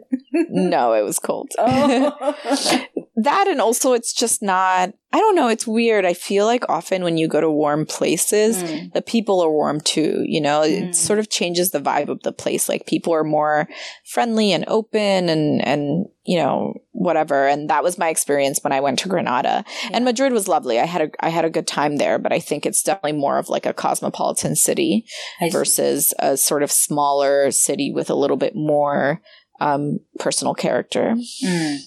no, 0.49 0.93
it 0.93 1.03
was 1.03 1.19
cold. 1.19 1.51
Oh. 1.57 2.35
that 3.15 3.47
and 3.47 3.61
also 3.61 3.93
it's 3.93 4.13
just 4.13 4.41
not 4.41 4.93
I 5.13 5.19
don't 5.19 5.35
know, 5.35 5.47
it's 5.47 5.65
weird. 5.65 6.03
I 6.03 6.13
feel 6.13 6.45
like 6.45 6.65
often 6.67 7.01
when 7.01 7.17
you 7.17 7.29
go 7.29 7.39
to 7.39 7.49
warm 7.49 7.85
places, 7.85 8.61
Mm. 8.61 8.91
the 8.91 9.01
people 9.01 9.39
are 9.39 9.49
warm 9.49 9.79
too, 9.79 10.23
you 10.25 10.41
know? 10.41 10.61
Mm. 10.61 10.89
It 10.89 10.95
sort 10.95 11.17
of 11.19 11.29
changes 11.29 11.71
the 11.71 11.79
vibe 11.79 12.09
of 12.09 12.21
the 12.23 12.33
place. 12.33 12.67
Like 12.67 12.85
people 12.85 13.13
are 13.13 13.23
more 13.23 13.69
friendly 14.03 14.51
and 14.51 14.65
open 14.67 15.29
and 15.29 15.65
and 15.65 16.07
you 16.25 16.37
know, 16.37 16.73
whatever. 16.91 17.47
And 17.47 17.69
that 17.69 17.83
was 17.83 17.97
my 17.97 18.09
experience 18.09 18.59
when 18.61 18.73
I 18.73 18.81
went 18.81 18.99
to 18.99 19.07
Granada. 19.07 19.63
Yeah. 19.83 19.91
And 19.93 20.03
Madrid 20.03 20.33
was 20.33 20.49
lovely. 20.49 20.77
I 20.77 20.85
had 20.85 21.01
a 21.03 21.09
I 21.21 21.29
had 21.29 21.45
a 21.45 21.49
good 21.49 21.67
time 21.67 21.95
there, 21.95 22.19
but 22.19 22.33
I 22.33 22.39
think 22.39 22.65
it's 22.65 22.83
definitely 22.83 23.13
more 23.13 23.37
of 23.37 23.47
like 23.47 23.65
a 23.65 23.73
cosmopolitan 23.73 24.57
city 24.57 25.05
versus 25.53 26.13
a 26.19 26.35
sort 26.35 26.63
of 26.63 26.71
smaller 26.71 27.49
city 27.51 27.93
with 27.93 28.09
a 28.09 28.13
little 28.15 28.35
bit 28.35 28.55
more 28.57 29.21
um 29.61 29.99
personal 30.19 30.53
character. 30.53 31.15
Mm. 31.45 31.77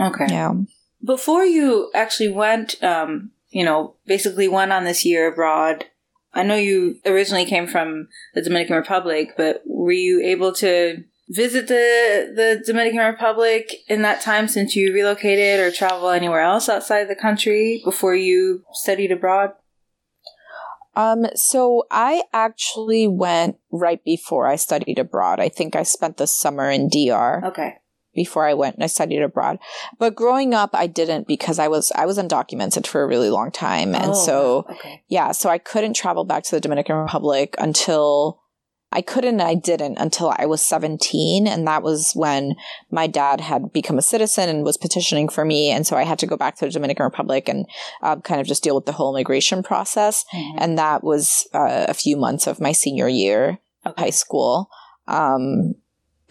Okay. 0.00 0.26
Yeah. 0.28 0.54
Before 1.04 1.44
you 1.44 1.90
actually 1.94 2.30
went, 2.30 2.82
um, 2.82 3.30
you 3.50 3.64
know, 3.64 3.96
basically 4.06 4.48
went 4.48 4.72
on 4.72 4.84
this 4.84 5.04
year 5.04 5.28
abroad, 5.28 5.84
I 6.32 6.42
know 6.42 6.56
you 6.56 6.98
originally 7.06 7.44
came 7.44 7.66
from 7.66 8.08
the 8.34 8.42
Dominican 8.42 8.76
Republic, 8.76 9.34
but 9.36 9.62
were 9.66 9.92
you 9.92 10.20
able 10.22 10.52
to 10.54 11.04
visit 11.28 11.68
the 11.68 12.32
the 12.34 12.62
Dominican 12.66 13.00
Republic 13.00 13.72
in 13.88 14.02
that 14.02 14.20
time 14.20 14.48
since 14.48 14.76
you 14.76 14.92
relocated 14.92 15.60
or 15.60 15.70
travel 15.70 16.10
anywhere 16.10 16.40
else 16.40 16.68
outside 16.68 17.08
the 17.08 17.14
country 17.14 17.80
before 17.84 18.14
you 18.14 18.64
studied 18.72 19.12
abroad? 19.12 19.52
Um, 20.96 21.26
so 21.34 21.84
I 21.90 22.22
actually 22.32 23.08
went 23.08 23.56
right 23.72 24.02
before 24.04 24.46
I 24.46 24.56
studied 24.56 24.98
abroad. 24.98 25.40
I 25.40 25.48
think 25.48 25.74
I 25.74 25.82
spent 25.82 26.18
the 26.18 26.26
summer 26.26 26.70
in 26.70 26.88
DR 26.88 27.44
Okay. 27.44 27.74
Before 28.14 28.46
I 28.46 28.54
went 28.54 28.74
and 28.76 28.84
I 28.84 28.88
studied 28.88 29.22
abroad. 29.22 29.58
But 29.98 30.14
growing 30.14 30.54
up, 30.54 30.70
I 30.74 30.86
didn't 30.86 31.26
because 31.26 31.58
I 31.58 31.68
was 31.68 31.92
I 31.94 32.06
was 32.06 32.18
undocumented 32.18 32.86
for 32.86 33.02
a 33.02 33.06
really 33.06 33.30
long 33.30 33.50
time, 33.50 33.94
and 33.94 34.10
Oh, 34.12 34.14
so 34.14 34.66
okay. 34.70 35.02
yeah, 35.08 35.32
so 35.32 35.48
I 35.50 35.58
couldn't 35.58 35.94
travel 35.94 36.24
back 36.24 36.42
to 36.44 36.50
the 36.52 36.60
Dominican 36.60 36.96
Republic 36.96 37.54
until 37.58 38.40
I 38.92 39.02
couldn't. 39.02 39.40
and 39.40 39.42
I 39.42 39.56
didn't 39.56 39.98
until 39.98 40.32
I 40.38 40.46
was 40.46 40.62
seventeen, 40.62 41.48
and 41.48 41.66
that 41.66 41.82
was 41.82 42.12
when 42.14 42.54
my 42.92 43.08
dad 43.08 43.40
had 43.40 43.72
become 43.72 43.98
a 43.98 44.02
citizen 44.02 44.48
and 44.48 44.62
was 44.64 44.76
petitioning 44.76 45.28
for 45.28 45.44
me, 45.44 45.70
and 45.70 45.84
so 45.84 45.96
I 45.96 46.04
had 46.04 46.20
to 46.20 46.26
go 46.28 46.36
back 46.36 46.54
to 46.58 46.64
the 46.66 46.70
Dominican 46.70 47.02
Republic 47.04 47.48
and 47.48 47.66
uh, 48.02 48.16
kind 48.20 48.40
of 48.40 48.46
just 48.46 48.62
deal 48.62 48.76
with 48.76 48.86
the 48.86 48.92
whole 48.92 49.16
immigration 49.16 49.64
process 49.64 50.24
Mhm. 50.32 50.54
and 50.58 50.78
that 50.78 51.02
was 51.02 51.48
uh, 51.52 51.86
a 51.88 51.94
few 51.94 52.16
months 52.16 52.46
of 52.46 52.60
my 52.60 52.70
senior 52.70 53.08
year 53.08 53.58
of 53.84 53.94
high 53.98 54.10
school. 54.10 54.68
Um, 55.08 55.74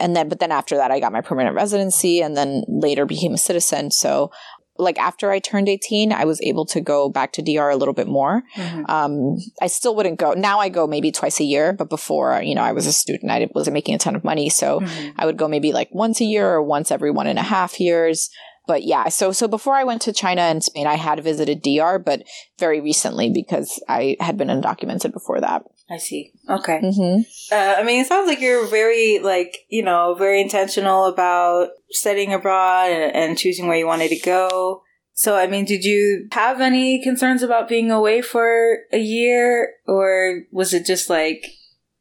and 0.03 0.15
then, 0.15 0.29
but 0.29 0.39
then 0.39 0.51
after 0.51 0.75
that, 0.75 0.91
I 0.91 0.99
got 0.99 1.11
my 1.13 1.21
permanent 1.21 1.55
residency, 1.55 2.21
and 2.21 2.35
then 2.37 2.63
later 2.67 3.05
became 3.05 3.33
a 3.33 3.37
citizen. 3.37 3.89
So 3.89 4.29
like 4.77 4.97
after 4.97 5.31
I 5.31 5.39
turned 5.39 5.69
18, 5.69 6.11
I 6.11 6.25
was 6.25 6.41
able 6.41 6.65
to 6.65 6.81
go 6.81 7.07
back 7.07 7.31
to 7.33 7.41
DR 7.41 7.69
a 7.69 7.75
little 7.75 7.93
bit 7.93 8.07
more. 8.07 8.43
Mhm. 8.55 8.89
Um, 8.89 9.37
I 9.61 9.67
still 9.67 9.95
wouldn't 9.95 10.19
go. 10.19 10.33
Now 10.33 10.59
I 10.59 10.69
go 10.69 10.87
maybe 10.87 11.11
twice 11.11 11.39
a 11.39 11.43
year, 11.43 11.73
but 11.73 11.89
before, 11.89 12.41
you 12.41 12.55
know, 12.55 12.63
I 12.63 12.71
was 12.71 12.87
a 12.87 12.93
student. 12.93 13.31
I 13.31 13.47
wasn't 13.53 13.75
making 13.75 13.95
a 13.95 13.99
ton 13.99 14.15
of 14.15 14.23
money. 14.23 14.49
So 14.49 14.79
Mhm. 14.79 15.13
I 15.17 15.25
would 15.27 15.37
go 15.37 15.47
maybe 15.47 15.71
like 15.71 15.89
once 15.91 16.19
a 16.21 16.25
year 16.25 16.49
or 16.49 16.61
once 16.63 16.91
every 16.91 17.11
one 17.11 17.27
and 17.27 17.37
a 17.39 17.43
half 17.43 17.79
years. 17.79 18.29
But 18.65 18.83
yeah, 18.83 19.09
so 19.09 19.31
so 19.31 19.47
before 19.47 19.75
I 19.75 19.83
went 19.83 20.01
to 20.03 20.13
China 20.13 20.41
and 20.41 20.63
Spain, 20.63 20.87
I 20.87 20.95
had 20.95 21.23
visited 21.23 21.61
DR, 21.61 21.99
but 21.99 22.23
very 22.57 22.79
recently 22.81 23.29
because 23.29 23.81
I 23.89 24.15
had 24.19 24.37
been 24.37 24.47
undocumented 24.47 25.11
before 25.13 25.39
that. 25.41 25.63
I 25.89 25.97
see. 25.97 26.31
Okay. 26.49 26.79
Mm-hmm. 26.81 27.53
Uh, 27.53 27.75
I 27.77 27.83
mean, 27.83 28.01
it 28.01 28.07
sounds 28.07 28.27
like 28.27 28.39
you're 28.39 28.65
very, 28.67 29.19
like, 29.19 29.57
you 29.69 29.83
know, 29.83 30.15
very 30.15 30.41
intentional 30.41 31.05
about 31.05 31.69
studying 31.89 32.33
abroad 32.33 32.91
and, 32.91 33.15
and 33.15 33.37
choosing 33.37 33.67
where 33.67 33.77
you 33.77 33.85
wanted 33.85 34.09
to 34.09 34.19
go. 34.19 34.81
So, 35.13 35.35
I 35.35 35.45
mean, 35.45 35.65
did 35.65 35.83
you 35.83 36.27
have 36.31 36.61
any 36.61 37.03
concerns 37.03 37.43
about 37.43 37.69
being 37.69 37.91
away 37.91 38.21
for 38.21 38.79
a 38.91 38.97
year, 38.97 39.73
or 39.85 40.43
was 40.51 40.73
it 40.73 40.85
just 40.85 41.09
like, 41.09 41.45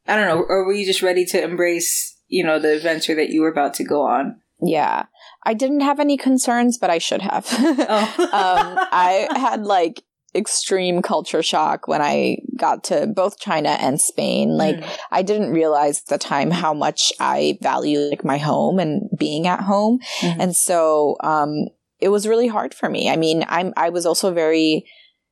I 0.07 0.15
don't 0.15 0.27
know, 0.27 0.43
or 0.47 0.65
were 0.65 0.73
you 0.73 0.85
just 0.85 1.03
ready 1.03 1.25
to 1.25 1.43
embrace, 1.43 2.17
you 2.27 2.43
know, 2.43 2.57
the 2.57 2.75
adventure 2.75 3.13
that 3.15 3.29
you 3.29 3.41
were 3.41 3.51
about 3.51 3.75
to 3.75 3.83
go 3.83 4.01
on? 4.01 4.41
Yeah, 4.61 5.05
I 5.43 5.53
didn't 5.53 5.81
have 5.81 5.99
any 5.99 6.17
concerns, 6.17 6.77
but 6.77 6.89
I 6.89 6.97
should 6.97 7.21
have. 7.21 7.45
Oh, 7.51 8.17
um, 8.19 8.87
I 8.91 9.27
had 9.35 9.63
like 9.63 10.03
extreme 10.35 11.01
culture 11.01 11.43
shock 11.43 11.87
when 11.87 12.01
I 12.01 12.37
got 12.57 12.83
to 12.85 13.07
both 13.07 13.39
China 13.39 13.69
and 13.69 13.99
Spain. 14.01 14.57
Like 14.57 14.77
Mm. 14.77 14.89
I 15.11 15.21
didn't 15.21 15.51
realize 15.51 15.99
at 15.99 16.07
the 16.07 16.17
time 16.17 16.49
how 16.51 16.73
much 16.73 17.13
I 17.19 17.57
value 17.61 17.99
like 17.99 18.25
my 18.25 18.37
home 18.37 18.79
and 18.79 19.09
being 19.17 19.47
at 19.47 19.61
home. 19.61 19.99
Mhm. 20.21 20.35
And 20.39 20.55
so 20.55 21.15
um 21.21 21.67
it 21.99 22.09
was 22.09 22.27
really 22.27 22.47
hard 22.47 22.73
for 22.73 22.89
me. 22.89 23.09
I 23.09 23.15
mean, 23.15 23.45
I'm 23.47 23.73
I 23.77 23.89
was 23.89 24.05
also 24.05 24.33
very 24.33 24.85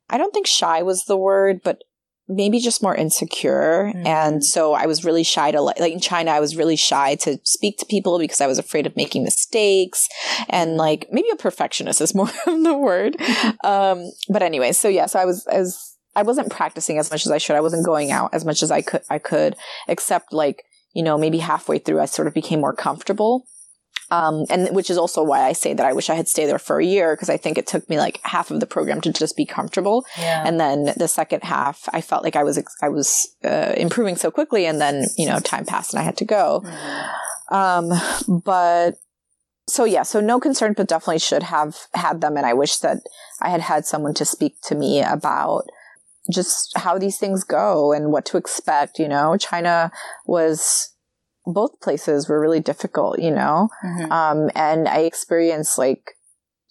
I 0.10 0.18
don't 0.18 0.34
think 0.34 0.48
shy 0.48 0.84
was 0.84 1.06
the 1.06 1.18
word, 1.18 1.62
but 1.64 1.84
maybe 2.32 2.60
just 2.60 2.82
more 2.82 2.96
insecure. 2.96 3.91
Mhm. 3.94 4.06
And 4.06 4.46
so 4.46 4.74
I 4.74 4.86
was 4.86 5.04
really 5.04 5.24
shy 5.24 5.52
to 5.52 5.62
like, 5.62 5.80
like 5.80 5.94
in 5.94 6.00
China, 6.00 6.32
I 6.32 6.39
was 6.39 6.56
really 6.56 6.76
shy 6.76 7.15
to 7.15 7.38
speak 7.44 7.78
to 7.80 7.86
people 7.86 8.17
because 8.20 8.41
I 8.41 8.48
was 8.48 8.58
afraid 8.58 8.88
of 8.88 8.96
making 8.96 9.24
mistakes 9.24 10.08
and 10.50 10.78
like 10.78 11.08
maybe 11.12 11.30
a 11.32 11.36
perfectionist 11.36 12.02
is 12.02 12.15
more 12.20 12.30
of 12.48 12.63
the 12.63 12.78
word. 12.78 13.17
um, 13.63 14.10
but 14.30 14.41
anyway, 14.41 14.72
so 14.72 14.88
yeah, 14.88 15.06
so 15.06 15.20
I 15.20 15.26
was, 15.26 15.46
I 15.48 15.60
was, 15.60 15.98
I 16.15 16.24
wasn't 16.24 16.50
practicing 16.52 16.98
as 16.98 17.12
much 17.12 17.26
as 17.26 17.32
I 17.32 17.38
should. 17.38 17.56
I 17.56 17.62
wasn't 17.62 17.86
going 17.86 18.12
out 18.12 18.34
as 18.34 18.44
much 18.46 18.63
as 18.63 18.72
I 18.72 18.82
could, 18.82 19.02
I 19.10 19.17
could, 19.20 19.56
except 19.88 20.34
like, 20.34 20.63
you 20.94 21.04
know, 21.04 21.17
maybe 21.17 21.38
halfway 21.39 21.80
through, 21.80 22.02
I 22.02 22.06
sort 22.06 22.28
of 22.28 22.34
became 22.34 22.60
more 22.60 22.74
comfortable. 22.74 23.46
Um, 24.12 24.45
and 24.50 24.76
which 24.76 24.89
is 24.89 24.97
also 24.97 25.24
why 25.24 25.43
I 25.43 25.54
say 25.54 25.74
that 25.74 25.86
I 25.86 25.93
wish 25.93 26.10
I 26.10 26.15
had 26.15 26.28
stayed 26.28 26.47
there 26.47 26.60
for 26.60 26.80
a 26.80 26.86
year 26.86 27.15
because 27.15 27.30
I 27.30 27.38
think 27.38 27.58
it 27.58 27.65
took 27.65 27.89
me 27.89 27.97
like 27.97 28.19
half 28.24 28.52
of 28.52 28.60
the 28.60 28.67
program 28.67 29.00
to 29.02 29.13
just 29.13 29.38
be 29.38 29.45
comfortable, 29.45 30.06
yeah. 30.19 30.43
and 30.45 30.60
then 30.60 30.93
the 30.97 31.08
second 31.08 31.43
half 31.43 31.88
I 31.93 32.02
felt 32.02 32.24
like 32.24 32.36
I 32.36 32.43
was 32.43 32.62
I 32.82 32.89
was 32.89 33.34
uh, 33.45 33.74
improving 33.78 34.17
so 34.17 34.30
quickly, 34.30 34.65
and 34.65 34.82
then 34.82 35.06
you 35.17 35.26
know 35.26 35.39
time 35.39 35.65
passed 35.65 35.93
and 35.93 36.02
I 36.02 36.04
had 36.04 36.17
to 36.17 36.26
go. 36.26 36.62
Mhm. 36.65 37.10
Um, 37.52 38.41
but 38.43 38.95
so 39.67 39.86
yeah, 39.86 40.04
so 40.04 40.19
no 40.19 40.39
concern, 40.39 40.74
but 40.76 40.88
definitely 40.88 41.19
should 41.19 41.43
have 41.43 41.78
had 41.93 42.19
them, 42.19 42.36
and 42.36 42.45
I 42.45 42.54
wish 42.54 42.78
that 42.78 42.97
I 43.41 43.50
had 43.50 43.62
had 43.62 43.86
someone 43.86 44.13
to 44.15 44.26
speak 44.26 44.56
to 44.63 44.76
me 44.76 45.02
about 45.02 45.63
just 46.30 46.78
how 46.78 46.97
these 46.97 47.17
things 47.17 47.43
go 47.43 47.93
and 47.93 48.12
what 48.12 48.26
to 48.26 48.38
expect. 48.38 49.00
You 49.00 49.08
know, 49.08 49.38
China 49.38 49.91
was 50.26 50.89
both 51.46 51.80
places 51.82 52.28
were 52.30 52.40
really 52.40 52.60
difficult. 52.60 53.20
You 53.20 53.32
know, 53.32 53.70
Mhm. 53.84 54.12
um, 54.12 54.50
and 54.56 54.88
I 54.88 55.00
experienced 55.00 55.78
like 55.78 56.16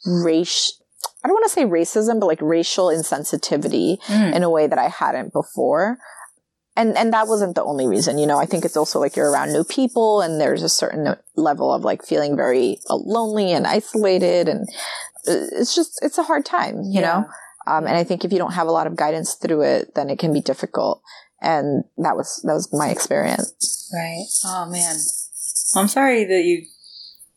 race. 0.06 0.76
I 1.22 1.28
don't 1.28 1.34
want 1.34 1.44
to 1.46 1.52
say 1.52 1.64
racism, 1.64 2.18
but 2.20 2.26
like 2.26 2.40
racial 2.40 2.86
insensitivity 2.86 3.98
Mm. 4.06 4.34
in 4.36 4.42
a 4.42 4.50
way 4.50 4.66
that 4.66 4.78
I 4.78 4.88
hadn't 4.88 5.32
before. 5.32 5.98
And 6.76 6.96
and 6.96 7.12
that 7.12 7.26
wasn't 7.28 7.56
the 7.56 7.64
only 7.64 7.86
reason, 7.86 8.16
you 8.16 8.26
know. 8.26 8.38
I 8.38 8.46
think 8.46 8.64
it's 8.64 8.76
also 8.76 9.00
like 9.00 9.16
you're 9.16 9.30
around 9.30 9.52
new 9.52 9.64
people, 9.64 10.20
and 10.22 10.40
there's 10.40 10.62
a 10.62 10.68
certain 10.68 11.16
level 11.36 11.74
of 11.74 11.84
like 11.84 12.04
feeling 12.06 12.36
very 12.36 12.78
uh, 12.88 12.96
lonely 12.96 13.52
and 13.52 13.66
isolated, 13.66 14.48
and 14.48 14.68
uh, 15.28 15.50
it's 15.60 15.74
just 15.74 15.98
it's 16.00 16.16
a 16.16 16.22
hard 16.22 16.46
time, 16.46 16.82
you 16.84 17.00
know. 17.02 17.24
Um, 17.66 17.86
and 17.86 17.96
I 17.96 18.04
think 18.04 18.24
if 18.24 18.32
you 18.32 18.38
don't 18.38 18.52
have 18.54 18.68
a 18.68 18.72
lot 18.72 18.86
of 18.86 18.96
guidance 18.96 19.34
through 19.34 19.62
it, 19.62 19.94
then 19.94 20.08
it 20.08 20.18
can 20.18 20.32
be 20.32 20.40
difficult. 20.40 21.02
And 21.40 21.84
that 21.98 22.16
was 22.16 22.40
that 22.44 22.52
was 22.52 22.68
my 22.72 22.90
experience. 22.90 23.90
Right. 23.94 24.24
Oh 24.44 24.68
man. 24.70 24.96
I'm 25.74 25.88
sorry 25.88 26.24
that 26.24 26.42
you 26.44 26.66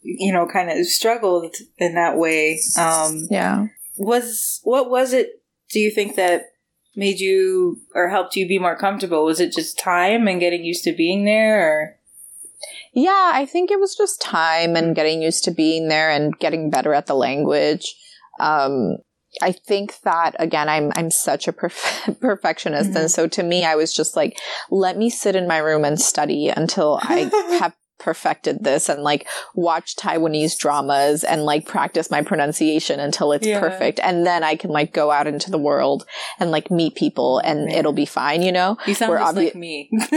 you 0.02 0.34
know 0.34 0.46
kind 0.48 0.70
of 0.70 0.86
struggled 0.86 1.56
in 1.78 1.96
that 1.96 2.18
way. 2.18 2.60
Um 2.78 3.28
Yeah. 3.30 3.68
was 3.98 4.60
what 4.64 4.90
was 4.90 5.14
it 5.14 5.42
do 5.72 5.80
you 5.80 5.90
think 5.92 6.16
that 6.16 6.44
made 6.96 7.20
you 7.20 7.82
or 7.96 8.10
helped 8.10 8.36
you 8.36 8.48
be 8.48 8.60
more 8.60 8.78
comfortable? 8.78 9.26
Was 9.26 9.40
it 9.40 9.54
just 9.54 9.80
time 9.80 10.28
and 10.28 10.40
getting 10.40 10.64
used 10.64 10.84
to 10.84 10.94
being 10.94 11.26
there 11.26 11.68
or 11.68 11.96
Yeah, 12.94 13.32
I 13.34 13.46
think 13.46 13.72
it 13.72 13.80
was 13.80 13.96
just 13.96 14.22
time 14.22 14.76
and 14.76 14.96
getting 14.96 15.22
used 15.22 15.44
to 15.46 15.52
being 15.52 15.88
there 15.88 16.10
and 16.12 16.38
getting 16.40 16.70
better 16.70 16.94
at 16.94 17.08
the 17.08 17.16
language. 17.16 17.96
Um, 18.40 18.98
I 19.42 19.52
think 19.52 20.00
that 20.02 20.36
again, 20.40 20.70
I'm 20.70 20.92
I'm 20.96 21.10
such 21.12 21.48
a 21.48 21.54
perf- 21.54 22.20
perfectionist, 22.22 22.92
Mhm. 22.92 22.96
and 22.96 23.12
so 23.12 23.28
to 23.28 23.44
me, 23.44 23.66
I 23.66 23.76
was 23.76 23.94
just 23.94 24.16
like, 24.16 24.38
let 24.70 24.98
me 24.98 25.10
sit 25.10 25.36
in 25.36 25.48
my 25.48 25.58
room 25.58 25.84
and 25.86 26.00
study 26.00 26.50
until 26.50 27.00
I 27.02 27.32
have 27.60 27.74
perfected 28.04 28.64
this, 28.64 28.90
and 28.90 29.02
like 29.04 29.28
watch 29.56 29.96
Taiwanese 29.96 30.58
dramas 30.58 31.24
and 31.24 31.44
like 31.46 31.66
practice 31.66 32.12
my 32.12 32.22
pronunciation 32.22 33.00
until 33.00 33.32
it's 33.32 33.48
Yeah. 33.48 33.60
perfect, 33.60 34.00
and 34.02 34.26
then 34.28 34.44
I 34.44 34.56
can 34.56 34.70
like 34.72 34.94
go 34.94 35.10
out 35.12 35.28
into 35.28 35.50
the 35.50 35.58
world 35.58 36.06
and 36.40 36.52
like 36.52 36.70
meet 36.70 36.96
people, 36.96 37.40
and 37.40 37.72
it'll 37.72 37.94
be 37.94 38.06
fine, 38.06 38.42
you 38.42 38.52
know. 38.52 38.78
you 38.86 38.94
sound 38.94 39.12
We're 39.12 39.20
just 39.20 39.36
obvi- 39.36 39.46
like 39.46 39.56
me. 39.56 39.90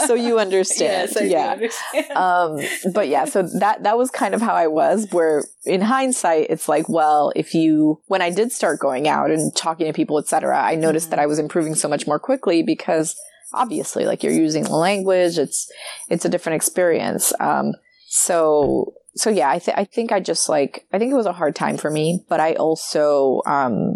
so 0.06 0.14
you 0.14 0.38
understand, 0.38 1.10
Yes, 1.14 1.30
yeah 1.30 1.52
understand. 1.52 2.10
um 2.12 2.60
but 2.92 3.08
yeah 3.08 3.24
so 3.24 3.42
that 3.60 3.82
that 3.82 3.96
was 3.98 4.10
kind 4.10 4.34
of 4.34 4.40
how 4.42 4.54
i 4.54 4.66
was 4.66 5.06
where 5.10 5.42
in 5.64 5.80
hindsight 5.80 6.46
it's 6.50 6.68
like 6.68 6.88
well 6.88 7.32
if 7.36 7.54
you 7.54 8.00
when 8.06 8.22
i 8.22 8.30
did 8.30 8.52
start 8.52 8.78
going 8.80 9.08
out 9.08 9.30
and 9.30 9.54
talking 9.56 9.86
to 9.86 9.92
people 9.92 10.18
etc 10.18 10.58
i 10.60 10.74
noticed 10.74 11.08
Mhm. 11.08 11.10
that 11.10 11.18
i 11.18 11.26
was 11.26 11.38
improving 11.38 11.74
so 11.74 11.88
much 11.88 12.06
more 12.06 12.18
quickly 12.18 12.62
because 12.62 13.16
obviously 13.54 14.04
like 14.04 14.22
you're 14.22 14.32
using 14.32 14.64
the 14.64 14.76
language 14.76 15.38
it's 15.38 15.70
it's 16.08 16.24
a 16.24 16.28
different 16.28 16.56
experience 16.56 17.32
um 17.40 17.72
so 18.06 18.94
so 19.14 19.30
yeah 19.30 19.50
i 19.50 19.58
th- 19.58 19.76
i 19.76 19.84
think 19.84 20.12
i 20.12 20.20
just 20.20 20.48
like 20.48 20.86
i 20.92 20.98
think 20.98 21.12
it 21.12 21.16
was 21.16 21.26
a 21.26 21.32
hard 21.32 21.54
time 21.54 21.76
for 21.76 21.90
me 21.90 22.24
but 22.28 22.40
i 22.40 22.54
also 22.54 23.42
um 23.46 23.94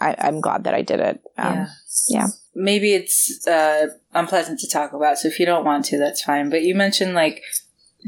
I, 0.00 0.14
i'm 0.18 0.40
glad 0.40 0.64
that 0.64 0.74
i 0.74 0.82
did 0.82 1.00
it 1.00 1.20
um 1.38 1.66
yeah. 2.08 2.28
Maybe 2.54 2.92
it's 2.92 3.46
uh, 3.46 3.88
unpleasant 4.12 4.60
to 4.60 4.68
talk 4.68 4.92
about, 4.92 5.18
so 5.18 5.28
if 5.28 5.40
you 5.40 5.46
don't 5.46 5.64
want 5.64 5.84
to, 5.86 5.98
that's 5.98 6.22
fine. 6.22 6.50
But 6.50 6.62
you 6.62 6.74
mentioned 6.74 7.14
like 7.14 7.42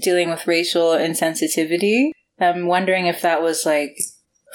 dealing 0.01 0.31
with 0.31 0.47
racial 0.47 0.91
insensitivity. 0.91 2.11
I'm 2.39 2.67
wondering 2.67 3.07
if 3.07 3.23
that 3.23 3.43
was 3.43 3.67
like 3.67 3.99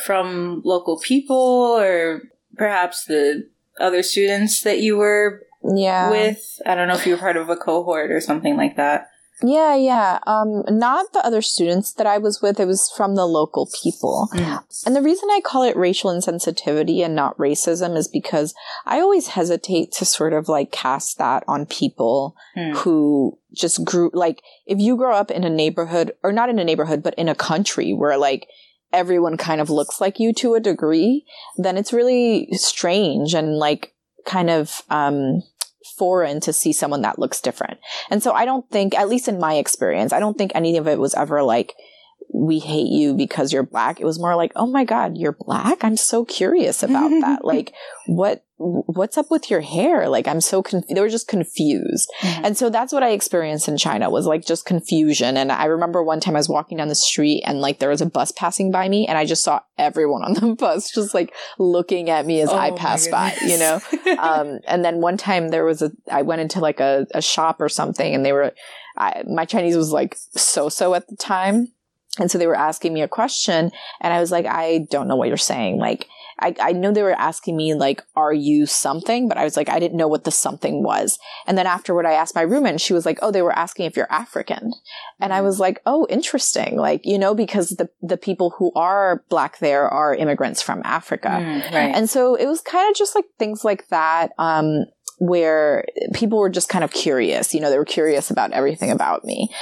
from 0.06 0.62
local 0.64 1.00
people 1.00 1.36
or 1.36 2.22
perhaps 2.56 3.06
the 3.06 3.50
other 3.80 4.04
students 4.04 4.62
that 4.62 4.80
you 4.80 4.98
were 4.98 5.42
yeah 5.64 6.10
with. 6.10 6.60
I 6.66 6.76
don't 6.76 6.88
know 6.88 6.96
if 6.96 7.06
you 7.06 7.14
were 7.14 7.20
part 7.20 7.38
of 7.38 7.50
a 7.50 7.56
cohort 7.56 8.12
or 8.12 8.22
something 8.22 8.58
like 8.58 8.76
that. 8.78 9.08
Yeah, 9.44 9.76
yeah. 9.76 10.20
Um, 10.28 10.64
not 10.70 11.14
the 11.14 11.26
other 11.26 11.42
students 11.42 11.94
that 11.94 12.06
I 12.06 12.20
was 12.20 12.44
with. 12.44 12.60
It 12.60 12.68
was 12.68 12.92
from 12.96 13.16
the 13.16 13.26
local 13.26 13.68
people. 13.82 14.30
Mm. 14.34 14.86
And 14.86 14.96
the 14.96 15.02
reason 15.02 15.30
I 15.32 15.42
call 15.44 15.64
it 15.64 15.76
racial 15.76 16.12
insensitivity 16.12 17.04
and 17.04 17.16
not 17.16 17.38
racism 17.40 17.98
is 17.98 18.08
because 18.08 18.54
I 18.86 19.00
always 19.00 19.30
hesitate 19.30 19.94
to 19.94 20.06
sort 20.06 20.34
of 20.34 20.48
like 20.48 20.72
cast 20.72 21.18
that 21.18 21.44
on 21.48 21.66
people 21.66 22.36
Hmm. 22.54 22.74
who 22.74 23.40
just 23.52 23.84
grew, 23.84 24.12
like, 24.14 24.44
if 24.68 24.78
you 24.80 24.96
grow 24.96 25.16
up 25.16 25.32
in 25.32 25.44
a 25.44 25.50
neighborhood, 25.50 26.12
or 26.22 26.32
not 26.32 26.50
in 26.50 26.60
a 26.60 26.64
neighborhood, 26.64 27.02
but 27.02 27.16
in 27.16 27.28
a 27.28 27.34
country 27.34 27.94
where 27.94 28.18
like 28.20 28.48
everyone 28.94 29.38
kind 29.38 29.60
of 29.60 29.70
looks 29.72 30.00
like 30.00 30.20
you 30.20 30.34
to 30.34 30.54
a 30.54 30.60
degree, 30.60 31.26
then 31.58 31.78
it's 31.78 31.94
really 31.94 32.50
strange 32.52 33.34
and 33.34 33.58
like 33.58 33.96
kind 34.26 34.50
of, 34.52 34.84
um, 34.92 35.42
foreign 35.98 36.40
to 36.42 36.54
see 36.54 36.74
someone 36.74 37.02
that 37.02 37.20
looks 37.20 37.42
different. 37.42 37.80
And 38.10 38.24
so 38.24 38.34
I 38.34 38.46
don't 38.46 38.70
think, 38.70 38.96
at 38.96 39.10
least 39.10 39.28
in 39.28 39.40
my 39.40 39.56
experience, 39.56 40.14
I 40.14 40.20
don't 40.20 40.38
think 40.38 40.52
any 40.56 40.78
of 40.78 40.88
it 40.88 41.00
was 41.00 41.14
ever 41.14 41.44
like, 41.44 41.76
we 42.34 42.60
hate 42.60 42.88
you 42.88 43.14
because 43.14 43.52
you're 43.52 43.64
black. 43.64 44.00
It 44.00 44.06
was 44.06 44.20
more 44.20 44.36
like, 44.36 44.52
oh 44.56 44.68
my 44.68 44.86
God, 44.86 45.18
you're 45.18 45.38
black? 45.38 45.84
I'm 45.84 45.98
so 45.98 46.24
curious 46.24 46.82
about 46.82 47.10
that. 47.10 47.40
like, 47.44 47.74
what, 48.06 48.46
what's 48.58 49.18
up 49.18 49.30
with 49.30 49.50
your 49.50 49.62
hair? 49.62 50.08
Like, 50.08 50.28
I'm 50.28 50.40
so 50.40 50.64
confused. 50.64 50.96
They 50.96 51.02
were 51.02 51.10
just 51.10 51.28
confused. 51.28 52.10
Mhm. 52.22 52.42
And 52.46 52.58
so 52.58 52.70
that's 52.70 52.94
what 52.94 53.04
I 53.04 53.10
experienced 53.10 53.68
in 53.68 53.78
China 53.78 54.10
was 54.10 54.26
like 54.28 54.46
just 54.46 54.66
confusion. 54.66 55.36
And 55.36 55.52
I 55.52 55.66
remember 55.66 56.04
one 56.04 56.20
time 56.20 56.36
I 56.36 56.40
was 56.40 56.48
walking 56.48 56.78
down 56.78 56.88
the 56.88 56.96
street 56.96 57.44
and 57.46 57.60
like 57.60 57.80
there 57.80 57.90
was 57.90 58.02
a 58.02 58.06
bus 58.06 58.32
passing 58.32 58.72
by 58.72 58.88
me 58.88 59.08
and 59.08 59.18
I 59.18 59.26
just 59.26 59.44
saw 59.44 59.60
everyone 59.78 60.24
on 60.24 60.34
the 60.34 60.56
bus 60.60 60.92
just 60.92 61.14
like 61.14 61.34
looking 61.60 62.10
at 62.10 62.26
me 62.26 62.40
as 62.42 62.50
Oh 62.50 62.58
I 62.58 62.72
passed 62.72 63.12
by, 63.12 63.36
you 63.42 63.58
know? 63.58 63.80
um, 64.20 64.60
and 64.68 64.86
then 64.86 65.02
one 65.02 65.18
time 65.18 65.50
there 65.50 65.66
was 65.66 65.82
a, 65.82 65.92
I 66.10 66.22
went 66.22 66.42
into 66.42 66.60
like 66.60 66.80
a, 66.80 67.08
a 67.14 67.22
shop 67.22 67.60
or 67.60 67.68
something 67.68 68.16
and 68.16 68.26
they 68.26 68.32
were, 68.32 68.54
I, 68.98 69.24
my 69.28 69.46
Chinese 69.46 69.76
was 69.76 69.92
like 69.92 70.16
so-so 70.36 70.94
at 70.94 71.08
the 71.08 71.16
time. 71.18 71.74
And 72.20 72.30
so 72.30 72.38
they 72.38 72.48
were 72.48 72.58
asking 72.58 72.94
me 72.94 73.02
a 73.02 73.08
question 73.08 73.72
and 74.02 74.14
I 74.14 74.20
was 74.20 74.32
like, 74.32 74.46
I 74.46 74.86
don't 74.90 75.08
know 75.08 75.16
what 75.16 75.30
you're 75.30 75.38
saying. 75.38 75.78
Like, 75.78 76.08
I, 76.42 76.56
I 76.60 76.72
know 76.72 76.92
they 76.92 77.04
were 77.04 77.20
asking 77.20 77.56
me 77.56 77.74
like, 77.74 78.04
are 78.16 78.34
you 78.34 78.66
something? 78.66 79.28
But 79.28 79.38
I 79.38 79.44
was 79.44 79.56
like, 79.56 79.70
I 79.70 79.80
didn't 79.80 79.98
know 79.98 80.08
what 80.08 80.24
the 80.24 80.32
something 80.32 80.84
was. 80.84 81.20
And 81.46 81.58
then 81.58 81.68
afterward, 81.68 82.06
I 82.06 82.14
asked 82.14 82.36
my 82.36 82.42
roommate 82.42 82.72
and 82.72 82.82
she 82.82 82.94
was 82.94 83.06
like, 83.06 83.20
oh, 83.22 83.32
they 83.32 83.44
were 83.44 83.58
asking 83.58 83.86
if 83.86 83.96
you're 83.96 84.12
African. 84.12 84.74
And 85.20 85.32
I 85.32 85.42
was 85.42 85.60
like, 85.60 85.82
oh, 85.86 86.08
interesting. 86.10 86.78
Like, 86.78 87.02
you 87.06 87.20
know, 87.20 87.36
because 87.36 87.70
the, 87.70 87.90
the 88.02 88.18
people 88.18 88.52
who 88.58 88.72
are 88.76 89.24
black 89.30 89.60
there 89.60 89.88
are 89.88 90.16
immigrants 90.16 90.62
from 90.62 90.82
Africa. 90.84 91.30
Mm, 91.30 91.72
right. 91.72 91.96
And 91.96 92.10
so 92.10 92.36
it 92.36 92.48
was 92.48 92.62
kind 92.62 92.90
of 92.90 92.98
just 92.98 93.16
like 93.16 93.26
things 93.38 93.64
like 93.64 93.88
that. 93.90 94.32
Um, 94.40 94.86
where 95.22 95.86
people 96.16 96.40
were 96.40 96.50
just 96.50 96.68
kind 96.68 96.84
of 96.84 96.92
curious. 96.92 97.54
You 97.54 97.62
know, 97.62 97.70
they 97.70 97.78
were 97.78 97.86
curious 97.86 98.32
about 98.32 98.54
everything 98.54 98.90
about 98.90 99.24
me. 99.24 99.54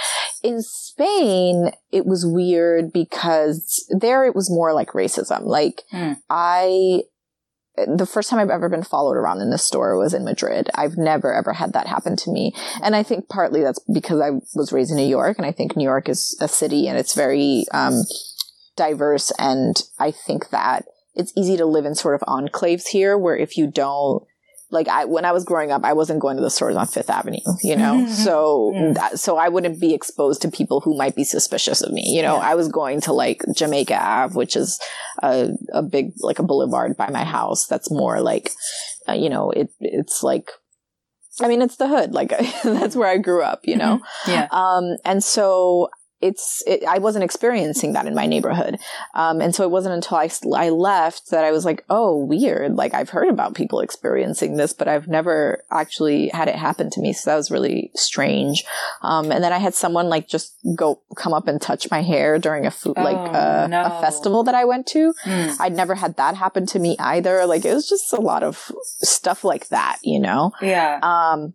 In 0.42 0.62
Spain, 0.62 1.72
it 1.92 2.06
was 2.06 2.26
weird 2.26 2.94
because 2.94 3.86
there 3.90 4.24
it 4.24 4.34
was 4.34 4.50
more 4.50 4.74
like 4.74 4.92
racism. 4.92 5.44
Like, 5.44 5.84
Hmm. 5.92 6.14
I, 6.30 7.02
the 7.76 8.06
first 8.06 8.30
time 8.30 8.40
I've 8.40 8.50
ever 8.50 8.70
been 8.70 8.84
followed 8.84 9.18
around 9.18 9.42
in 9.42 9.52
a 9.52 9.58
store 9.58 9.98
was 9.98 10.14
in 10.14 10.24
Madrid. 10.24 10.70
I've 10.76 10.98
never 10.98 11.34
ever 11.34 11.52
had 11.52 11.74
that 11.74 11.88
happen 11.88 12.16
to 12.16 12.32
me. 12.32 12.54
And 12.82 12.96
I 12.96 13.04
think 13.04 13.28
partly 13.28 13.62
that's 13.62 13.80
because 13.94 14.22
I 14.22 14.30
was 14.56 14.72
raised 14.72 14.92
in 14.92 14.98
New 14.98 15.04
York 15.08 15.38
and 15.38 15.46
I 15.46 15.52
think 15.52 15.76
New 15.76 15.84
York 15.84 16.08
is 16.08 16.38
a 16.40 16.48
city 16.48 16.88
and 16.88 16.98
it's 16.98 17.16
very, 17.16 17.66
um, 17.74 18.04
diverse. 18.78 19.34
And 19.38 19.76
I 20.00 20.12
think 20.12 20.52
that 20.52 20.86
it's 21.16 21.34
easy 21.36 21.58
to 21.58 21.66
live 21.66 21.84
in 21.84 21.96
sort 21.96 22.16
of 22.16 22.22
enclaves 22.22 22.88
here 22.88 23.18
where 23.18 23.36
if 23.36 23.58
you 23.58 23.68
don't, 23.68 24.24
like 24.72 24.88
I, 24.88 25.06
when 25.06 25.26
I 25.26 25.32
was 25.32 25.44
growing 25.46 25.72
up, 25.72 25.84
I 25.84 25.94
wasn't 25.94 26.20
going 26.20 26.38
to 26.38 26.44
the 26.44 26.50
stores 26.50 26.76
on 26.76 26.86
Fifth 26.86 27.10
Avenue, 27.10 27.40
you 27.64 27.76
know, 27.76 28.08
so 28.26 28.72
that, 28.94 29.20
so 29.20 29.38
I 29.38 29.50
wouldn't 29.50 29.80
be 29.80 29.94
exposed 29.94 30.42
to 30.44 30.52
people 30.52 30.82
who 30.82 30.96
might 30.96 31.16
be 31.16 31.24
suspicious 31.24 31.82
of 31.82 31.92
me. 31.92 32.04
You 32.16 32.22
know, 32.22 32.36
Yeah. 32.36 32.50
I 32.52 32.56
was 32.56 32.68
going 32.68 33.02
to 33.02 33.14
like 33.14 33.42
Jamaica 33.56 33.98
Ave, 34.00 34.36
which 34.36 34.56
is 34.56 34.80
a, 35.24 35.50
a 35.74 35.82
big, 35.82 36.12
like 36.22 36.40
a 36.40 36.44
boulevard 36.44 36.96
by 36.98 37.10
my 37.10 37.24
house. 37.24 37.66
That's 37.66 37.90
more 37.90 38.22
like, 38.22 38.52
uh, 39.08 39.14
you 39.14 39.30
know, 39.30 39.50
it, 39.52 39.70
it's 39.80 40.22
like, 40.22 40.52
I 41.42 41.48
mean, 41.48 41.62
it's 41.62 41.78
the 41.78 41.88
hood. 41.88 42.14
Like 42.14 42.30
that's 42.64 42.96
where 42.96 43.08
I 43.10 43.18
grew 43.18 43.42
up, 43.42 43.62
you 43.64 43.76
know? 43.76 44.02
yeah. 44.28 44.48
Um, 44.52 44.98
and 45.04 45.24
so 45.24 45.90
it's, 46.22 46.64
it, 46.66 46.84
I 46.88 46.98
wasn't 47.00 47.24
experiencing 47.24 47.94
that 47.94 48.06
in 48.06 48.16
my 48.16 48.26
neighborhood. 48.26 48.78
Um, 49.14 49.42
and 49.42 49.54
so 49.54 49.64
it 49.64 49.72
wasn't 49.72 49.96
until 49.96 50.18
I 50.18 50.30
I 50.56 50.70
left 50.70 51.32
that 51.32 51.44
I 51.44 51.52
was 51.52 51.66
like, 51.66 51.84
oh, 51.90 52.24
weird. 52.24 52.76
Like 52.76 52.94
I've 52.94 53.10
heard 53.10 53.30
about 53.30 53.56
people 53.56 53.80
experiencing 53.80 54.58
this, 54.58 54.74
but 54.74 54.88
I've 54.88 55.08
never 55.08 55.64
actually 55.72 56.30
had 56.30 56.48
it 56.48 56.56
happen 56.56 56.90
to 56.92 57.02
me. 57.02 57.14
So 57.14 57.32
that 57.32 57.36
was 57.36 57.50
really 57.52 57.92
strange. 57.96 58.64
Um, 59.02 59.32
and 59.32 59.44
then 59.44 59.52
I 59.54 59.58
had 59.58 59.74
someone 59.74 60.08
like 60.10 60.28
just 60.28 60.56
go, 60.76 61.02
come 61.16 61.34
up 61.34 61.48
and 61.48 61.62
touch 61.62 61.90
my 61.90 62.02
hair 62.02 62.38
during 62.40 62.66
a 62.66 62.72
food, 62.72 62.98
like, 62.98 63.18
Oh, 63.18 63.34
uh, 63.34 63.68
no. 63.70 63.84
a 63.84 64.02
festival 64.02 64.44
that 64.44 64.56
I 64.56 64.66
went 64.66 64.88
to. 64.88 65.14
Mm. 65.26 65.56
I'd 65.60 65.74
never 65.76 65.96
had 65.96 66.16
that 66.18 66.36
happen 66.36 66.66
to 66.68 66.80
me 66.80 66.96
either. 67.00 67.46
Like 67.46 67.66
it 67.66 67.74
was 67.74 67.88
just 67.88 68.14
a 68.14 68.22
lot 68.22 68.44
of 68.44 68.72
stuff 69.02 69.44
like 69.44 69.70
that, 69.70 69.98
you 70.04 70.20
know? 70.20 70.52
Yeah. 70.62 71.00
Um, 71.02 71.54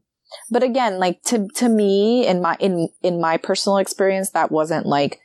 but 0.50 0.62
again, 0.62 0.98
like 0.98 1.22
to 1.24 1.48
to 1.56 1.68
me, 1.68 2.26
in 2.26 2.40
my 2.40 2.56
in 2.60 2.88
in 3.02 3.20
my 3.20 3.36
personal 3.36 3.78
experience, 3.78 4.30
that 4.30 4.50
wasn't 4.50 4.86
like 4.86 5.20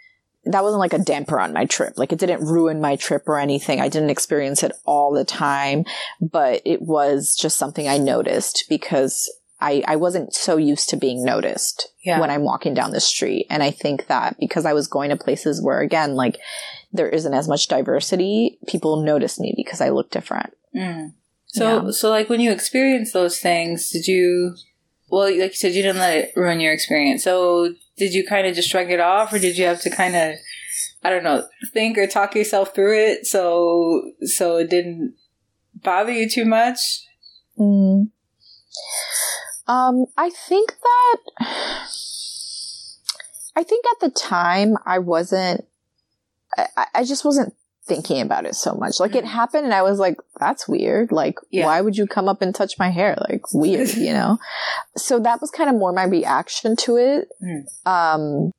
that 0.45 0.63
wasn't 0.63 0.79
like 0.79 0.93
a 0.93 0.99
damper 0.99 1.39
on 1.39 1.53
my 1.53 1.65
trip. 1.65 1.93
Like 1.97 2.11
it 2.13 2.19
didn't 2.19 2.45
ruin 2.45 2.79
my 2.81 2.95
trip 2.95 3.23
or 3.27 3.37
anything. 3.39 3.81
I 3.81 3.89
didn't 3.89 4.09
experience 4.09 4.63
it 4.63 4.71
all 4.85 5.11
the 5.11 5.25
time, 5.25 5.83
but 6.21 6.61
it 6.65 6.81
was 6.81 7.35
just 7.39 7.57
something 7.57 7.87
I 7.87 7.97
noticed 7.97 8.65
because 8.69 9.31
I 9.59 9.83
I 9.85 9.97
wasn't 9.97 10.33
so 10.33 10.55
used 10.57 10.89
to 10.89 10.97
being 10.97 11.23
noticed 11.25 11.89
Yeah. 12.05 12.19
when 12.19 12.29
I'm 12.31 12.43
walking 12.43 12.73
down 12.73 12.91
the 12.91 13.01
street. 13.01 13.47
And 13.49 13.61
I 13.61 13.71
think 13.71 14.07
that 14.07 14.37
because 14.39 14.65
I 14.65 14.73
was 14.73 14.87
going 14.87 15.09
to 15.09 15.17
places 15.17 15.61
where 15.61 15.81
again, 15.81 16.15
like 16.15 16.39
there 16.93 17.09
isn't 17.09 17.33
as 17.33 17.47
much 17.47 17.67
diversity, 17.67 18.57
people 18.67 19.03
notice 19.03 19.39
me 19.39 19.53
because 19.55 19.81
I 19.81 19.89
look 19.89 20.09
different. 20.09 20.53
Mm. 20.75 21.13
So, 21.47 21.85
Yeah. 21.85 21.91
so 21.91 22.09
like 22.09 22.29
when 22.29 22.39
you 22.39 22.51
experience 22.51 23.11
those 23.11 23.39
things, 23.39 23.89
did 23.91 24.07
you? 24.07 24.55
Well, 25.09 25.23
like 25.29 25.51
you 25.51 25.53
said, 25.53 25.73
you 25.73 25.81
didn't 25.81 25.99
let 25.99 26.17
it 26.17 26.31
ruin 26.35 26.59
your 26.59 26.73
experience. 26.73 27.23
So, 27.23 27.73
did 27.97 28.13
you 28.13 28.25
kind 28.27 28.47
of 28.47 28.55
just 28.55 28.69
shrug 28.69 28.91
it 28.91 28.99
off, 28.99 29.33
or 29.33 29.39
did 29.39 29.57
you 29.57 29.65
have 29.65 29.81
to 29.81 29.89
kind 29.89 30.15
of, 30.15 30.35
I 31.03 31.09
don't 31.09 31.23
know, 31.23 31.47
think 31.73 31.97
or 31.97 32.07
talk 32.07 32.35
yourself 32.35 32.73
through 32.73 32.97
it 32.97 33.25
so 33.25 34.11
so 34.21 34.57
it 34.57 34.69
didn't 34.69 35.15
bother 35.83 36.11
you 36.11 36.29
too 36.29 36.45
much? 36.45 36.79
Mm. 37.57 38.09
Um, 39.67 40.05
I 40.17 40.29
think 40.29 40.75
that 40.81 41.17
I 43.55 43.63
think 43.63 43.85
at 43.91 43.99
the 43.99 44.09
time 44.09 44.75
I 44.85 44.99
wasn't. 44.99 45.65
I, 46.57 46.87
I- 46.95 47.03
just 47.03 47.23
wasn't 47.25 47.53
thinking 47.89 48.21
about 48.21 48.45
it 48.45 48.55
so 48.55 48.73
much. 48.75 48.99
Like 48.99 49.15
it 49.15 49.25
Mm. 49.25 49.29
happened, 49.39 49.65
and 49.65 49.73
I 49.73 49.81
was 49.81 49.99
like, 49.99 50.15
"That's 50.39 50.67
weird. 50.67 51.11
Like, 51.11 51.35
Yeah. 51.51 51.65
why 51.65 51.81
would 51.81 51.97
you 51.97 52.07
come 52.07 52.29
up 52.29 52.41
and 52.41 52.53
touch 52.55 52.79
my 52.79 52.89
hair? 52.91 53.17
Like, 53.29 53.41
weird, 53.53 53.89
you 53.95 54.13
know." 54.13 54.37
So 54.95 55.19
that 55.19 55.41
was 55.41 55.51
kind 55.51 55.69
of 55.69 55.75
more 55.75 55.91
my 55.91 56.05
reaction 56.05 56.75
to 56.85 56.95
it. 56.97 57.27
Mm. 57.43 57.63
Um, 57.85 58.51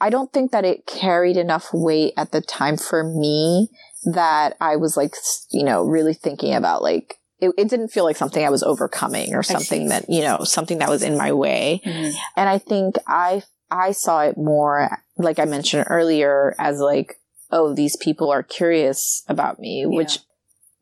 I 0.00 0.08
don't 0.10 0.32
think 0.32 0.50
that 0.52 0.64
it 0.64 0.86
carried 0.86 1.36
enough 1.36 1.68
weight 1.74 2.14
at 2.16 2.32
the 2.32 2.40
time 2.40 2.76
for 2.78 3.04
me 3.04 3.68
that 4.06 4.56
I 4.60 4.76
was 4.76 4.96
like, 4.96 5.14
you 5.50 5.62
know, 5.62 5.82
really 5.84 6.14
thinking 6.14 6.54
about 6.54 6.82
like, 6.82 7.18
it, 7.38 7.52
it 7.58 7.68
didn't 7.68 7.88
feel 7.88 8.04
like 8.04 8.16
something 8.16 8.42
I 8.42 8.48
was 8.48 8.62
overcoming 8.62 9.34
or 9.34 9.42
something 9.42 9.88
that, 9.88 10.06
you 10.08 10.22
know, 10.22 10.42
something 10.44 10.78
that 10.78 10.88
was 10.88 11.02
in 11.02 11.18
my 11.18 11.32
way. 11.34 11.82
Mhm. 11.84 12.12
And 12.36 12.48
I 12.48 12.56
think 12.56 12.96
I, 13.06 13.42
I 13.70 13.92
saw 13.92 14.22
it 14.22 14.38
more, 14.38 15.02
like 15.18 15.38
I 15.38 15.44
mentioned 15.44 15.84
earlier, 15.90 16.54
as 16.58 16.80
like, 16.80 17.19
oh, 17.52 17.74
these 17.74 17.96
people 17.96 18.30
are 18.30 18.42
curious 18.42 19.22
about 19.28 19.58
me, 19.58 19.84
which 19.86 20.18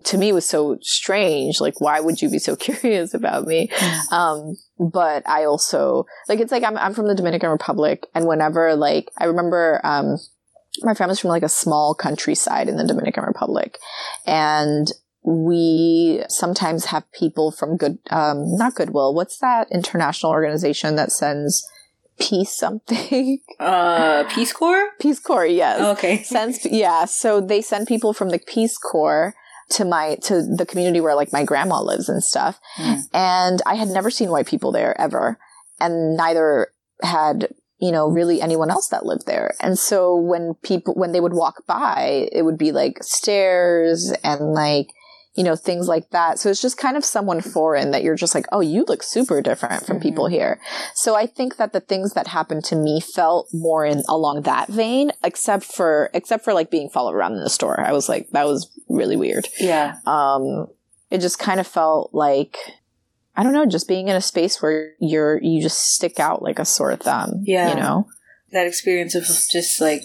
to 0.04 0.18
me 0.18 0.32
was 0.32 0.46
so 0.46 0.78
strange. 0.80 1.60
Like, 1.60 1.80
why 1.80 2.00
would 2.00 2.22
you 2.22 2.30
be 2.30 2.38
so 2.38 2.56
curious 2.68 3.14
about 3.14 3.46
me? 3.46 3.70
Um, 4.12 4.56
but 4.78 5.28
I 5.28 5.44
also 5.44 6.06
like 6.28 6.40
it's 6.40 6.52
like 6.52 6.62
I'm 6.62 6.76
I'm 6.76 6.94
from 6.94 7.08
the 7.08 7.14
Dominican 7.14 7.50
Republic, 7.50 8.06
and 8.14 8.26
whenever 8.26 8.74
like 8.74 9.10
I 9.18 9.24
remember 9.24 9.80
um 9.84 10.18
my 10.82 10.94
family's 10.94 11.18
from 11.18 11.30
like 11.30 11.42
a 11.42 11.48
small 11.48 11.94
countryside 11.94 12.68
in 12.68 12.76
the 12.76 12.86
Dominican 12.86 13.24
Republic, 13.24 13.78
and 14.26 14.86
we 15.24 16.22
sometimes 16.28 16.86
have 16.86 17.10
people 17.12 17.50
from 17.50 17.76
good 17.76 17.98
um 18.10 18.56
not 18.56 18.74
Goodwill. 18.74 19.14
What's 19.14 19.38
that 19.38 19.68
international 19.72 20.32
organization 20.32 20.96
that 20.96 21.12
sends 21.12 21.68
peace 22.18 22.56
something? 22.56 23.38
Uh, 23.60 24.22
Peace 24.32 24.52
Corps. 24.52 24.90
Peace 25.00 25.18
Corps, 25.18 25.44
yes 25.46 25.80
Okay. 25.80 26.22
sends 26.22 26.64
yeah 26.64 27.04
so 27.06 27.40
they 27.40 27.60
send 27.60 27.88
people 27.88 28.12
from 28.12 28.28
the 28.30 28.38
peace 28.38 28.78
corps 28.78 29.34
to 29.70 29.84
my 29.84 30.14
to 30.22 30.42
the 30.42 30.64
community 30.64 31.00
where 31.00 31.16
like 31.16 31.32
my 31.32 31.42
grandma 31.44 31.80
lives 31.80 32.08
and 32.08 32.22
stuff 32.22 32.60
Mm. 32.78 33.00
and 33.12 33.62
i 33.66 33.74
had 33.74 33.88
never 33.88 34.10
seen 34.10 34.30
white 34.30 34.46
people 34.46 34.70
there 34.70 34.98
ever 35.00 35.38
and 35.80 36.16
neither 36.16 36.68
had 37.02 37.48
you 37.78 37.90
know 37.90 38.06
really 38.08 38.40
anyone 38.40 38.70
else 38.70 38.88
that 38.88 39.04
lived 39.04 39.26
there 39.26 39.54
and 39.60 39.76
so 39.78 40.14
when 40.16 40.54
people 40.62 40.94
when 40.94 41.10
they 41.12 41.20
would 41.20 41.34
walk 41.34 41.66
by 41.66 42.28
it 42.32 42.42
would 42.44 42.58
be 42.58 42.70
like 42.72 43.02
stares 43.02 44.12
and 44.22 44.52
like 44.54 44.88
you 45.38 45.44
know 45.44 45.54
things 45.56 45.86
like 45.94 46.10
that 46.10 46.38
so 46.38 46.50
it's 46.50 46.60
just 46.60 46.76
kind 46.76 46.96
of 46.96 47.04
someone 47.04 47.40
foreign 47.40 47.92
that 47.92 48.02
you're 48.02 48.16
just 48.24 48.34
like 48.34 48.46
oh 48.50 48.60
you 48.60 48.84
look 48.88 49.02
super 49.02 49.40
different 49.48 49.86
from 49.86 49.98
Mhm. 49.98 50.02
people 50.02 50.26
here 50.26 50.60
so 50.94 51.14
I 51.14 51.26
think 51.26 51.56
that 51.58 51.72
the 51.72 51.80
things 51.90 52.12
that 52.14 52.26
happened 52.38 52.64
to 52.70 52.76
me 52.76 53.00
felt 53.00 53.48
more 53.52 53.84
in 53.86 54.02
along 54.08 54.42
that 54.42 54.66
vein, 54.68 55.12
except 55.22 55.64
for 55.64 56.10
except 56.12 56.42
for 56.44 56.52
like 56.52 56.70
being 56.70 56.90
followed 56.90 57.14
around 57.14 57.34
in 57.34 57.44
the 57.44 57.50
store. 57.58 57.78
I 57.80 57.92
was 57.92 58.08
like, 58.08 58.24
that 58.30 58.46
was 58.46 58.60
really 58.88 59.16
weird. 59.16 59.46
Yeah. 59.60 59.96
Um, 60.06 60.66
it 61.10 61.18
just 61.20 61.38
kind 61.38 61.60
of 61.60 61.66
felt 61.66 62.10
like 62.12 62.56
I 63.36 63.44
don't 63.44 63.52
know, 63.52 63.66
just 63.66 63.86
being 63.86 64.08
in 64.08 64.16
a 64.16 64.20
space 64.20 64.60
where 64.60 64.92
you're 65.00 65.38
you 65.40 65.62
just 65.62 65.78
stick 65.94 66.18
out 66.18 66.42
like 66.42 66.58
a 66.58 66.64
sore 66.64 66.96
thumb. 66.96 67.42
Yeah. 67.44 67.68
you 67.70 67.76
know 67.76 68.06
That 68.52 68.66
experience 68.66 69.14
of 69.14 69.24
just 69.24 69.80
like 69.80 70.04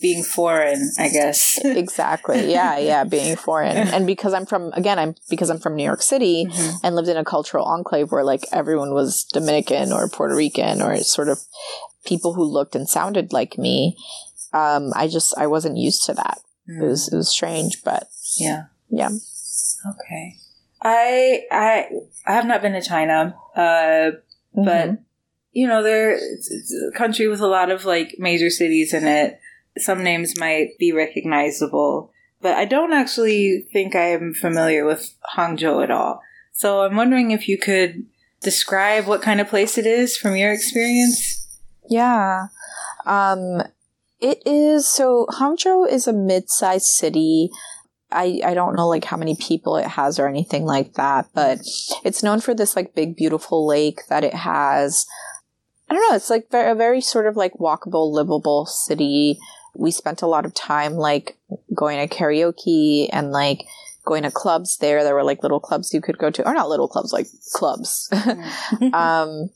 being 0.00 0.22
foreign, 0.22 0.90
I 0.98 1.08
guess. 1.08 1.58
exactly. 1.64 2.50
Yeah, 2.52 2.78
yeah, 2.78 3.04
being 3.04 3.36
foreign, 3.36 3.76
and 3.76 4.06
because 4.06 4.34
I'm 4.34 4.46
from 4.46 4.72
again, 4.74 4.98
I'm 4.98 5.14
because 5.30 5.50
I'm 5.50 5.58
from 5.58 5.76
New 5.76 5.84
York 5.84 6.02
City. 6.02 6.46
Mhm. 6.48 6.80
and 6.84 6.94
lived 6.94 7.08
in 7.08 7.16
a 7.16 7.24
cultural 7.24 7.64
enclave 7.64 8.10
where 8.12 8.24
like 8.24 8.44
everyone 8.52 8.92
was 8.94 9.24
Dominican 9.24 9.92
or 9.92 10.08
Puerto 10.08 10.34
Rican 10.36 10.82
or 10.82 10.96
sort 10.98 11.28
of 11.28 11.38
people 12.04 12.34
who 12.34 12.44
looked 12.44 12.74
and 12.74 12.88
sounded 12.88 13.32
like 13.32 13.56
me. 13.58 13.96
Um, 14.52 14.92
I 14.94 15.08
just 15.08 15.34
I 15.38 15.46
wasn't 15.46 15.76
used 15.78 16.04
to 16.06 16.14
that. 16.14 16.38
It 16.66 16.82
was 16.82 17.08
it 17.12 17.16
was 17.16 17.28
strange, 17.28 17.82
but 17.84 18.08
Yeah. 18.36 18.64
yeah. 18.90 19.08
Okay. 19.88 20.36
I 20.82 21.42
I 21.50 21.88
I 22.26 22.32
have 22.34 22.46
not 22.46 22.62
been 22.62 22.72
to 22.72 22.82
China, 22.82 23.34
uh, 23.56 24.10
but 24.54 24.88
Mhm. 24.90 24.98
You 25.52 25.66
know, 25.68 25.82
there 25.82 26.12
it's, 26.12 26.50
it's 26.50 26.74
a 26.74 26.96
country 26.96 27.28
with 27.28 27.40
a 27.40 27.46
lot 27.46 27.70
of 27.70 27.84
like 27.84 28.16
major 28.18 28.50
cities 28.50 28.92
in 28.92 29.06
it. 29.06 29.38
Some 29.78 30.02
names 30.02 30.38
might 30.38 30.78
be 30.78 30.92
recognizable, 30.92 32.10
but 32.40 32.56
I 32.56 32.64
don't 32.64 32.92
actually 32.92 33.66
think 33.72 33.94
I 33.94 34.08
am 34.10 34.34
familiar 34.34 34.84
with 34.84 35.14
Hangzhou 35.36 35.82
at 35.82 35.90
all. 35.90 36.20
So 36.52 36.82
I'm 36.82 36.96
wondering 36.96 37.30
if 37.30 37.48
you 37.48 37.56
could 37.58 38.04
describe 38.42 39.06
what 39.06 39.22
kind 39.22 39.40
of 39.40 39.48
place 39.48 39.78
it 39.78 39.86
is 39.86 40.16
from 40.16 40.36
your 40.36 40.52
experience. 40.52 41.46
yeah. 41.88 42.48
Um, 43.06 43.62
It 44.20 44.42
is 44.46 44.86
so 44.86 45.26
Hangzhou 45.30 45.88
is 45.90 46.06
a 46.06 46.12
mid-sized 46.12 46.86
city. 46.86 47.50
I, 48.12 48.40
I 48.44 48.54
don't 48.54 48.76
know 48.76 48.88
like 48.88 49.04
how 49.04 49.16
many 49.16 49.34
people 49.36 49.76
it 49.76 49.86
has 49.86 50.18
or 50.18 50.28
anything 50.28 50.64
like 50.64 50.94
that, 50.94 51.26
but 51.34 51.58
it's 52.04 52.22
known 52.22 52.40
for 52.40 52.54
this 52.54 52.76
like 52.76 52.94
big 52.94 53.16
beautiful 53.16 53.66
lake 53.66 54.00
that 54.10 54.22
it 54.22 54.34
has. 54.34 55.06
I 55.92 55.94
don't 55.94 56.10
know, 56.10 56.16
it's 56.16 56.30
like 56.30 56.46
a 56.52 56.74
very 56.74 57.02
sort 57.02 57.26
of 57.26 57.36
like 57.36 57.52
walkable, 57.60 58.10
livable 58.10 58.64
city. 58.64 59.38
We 59.74 59.90
spent 59.90 60.22
a 60.22 60.26
lot 60.26 60.46
of 60.46 60.54
time 60.54 60.94
like 60.94 61.36
going 61.74 61.98
to 61.98 62.14
karaoke 62.14 63.10
and 63.12 63.30
like 63.30 63.66
going 64.02 64.22
to 64.22 64.30
clubs 64.30 64.78
there. 64.78 65.04
There 65.04 65.14
were 65.14 65.22
like 65.22 65.42
little 65.42 65.60
clubs 65.60 65.92
you 65.92 66.00
could 66.00 66.16
go 66.16 66.30
to, 66.30 66.48
or 66.48 66.54
not 66.54 66.70
little 66.70 66.88
clubs, 66.88 67.12
like 67.12 67.26
clubs. 67.52 68.08
um, 68.94 69.50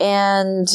and 0.00 0.66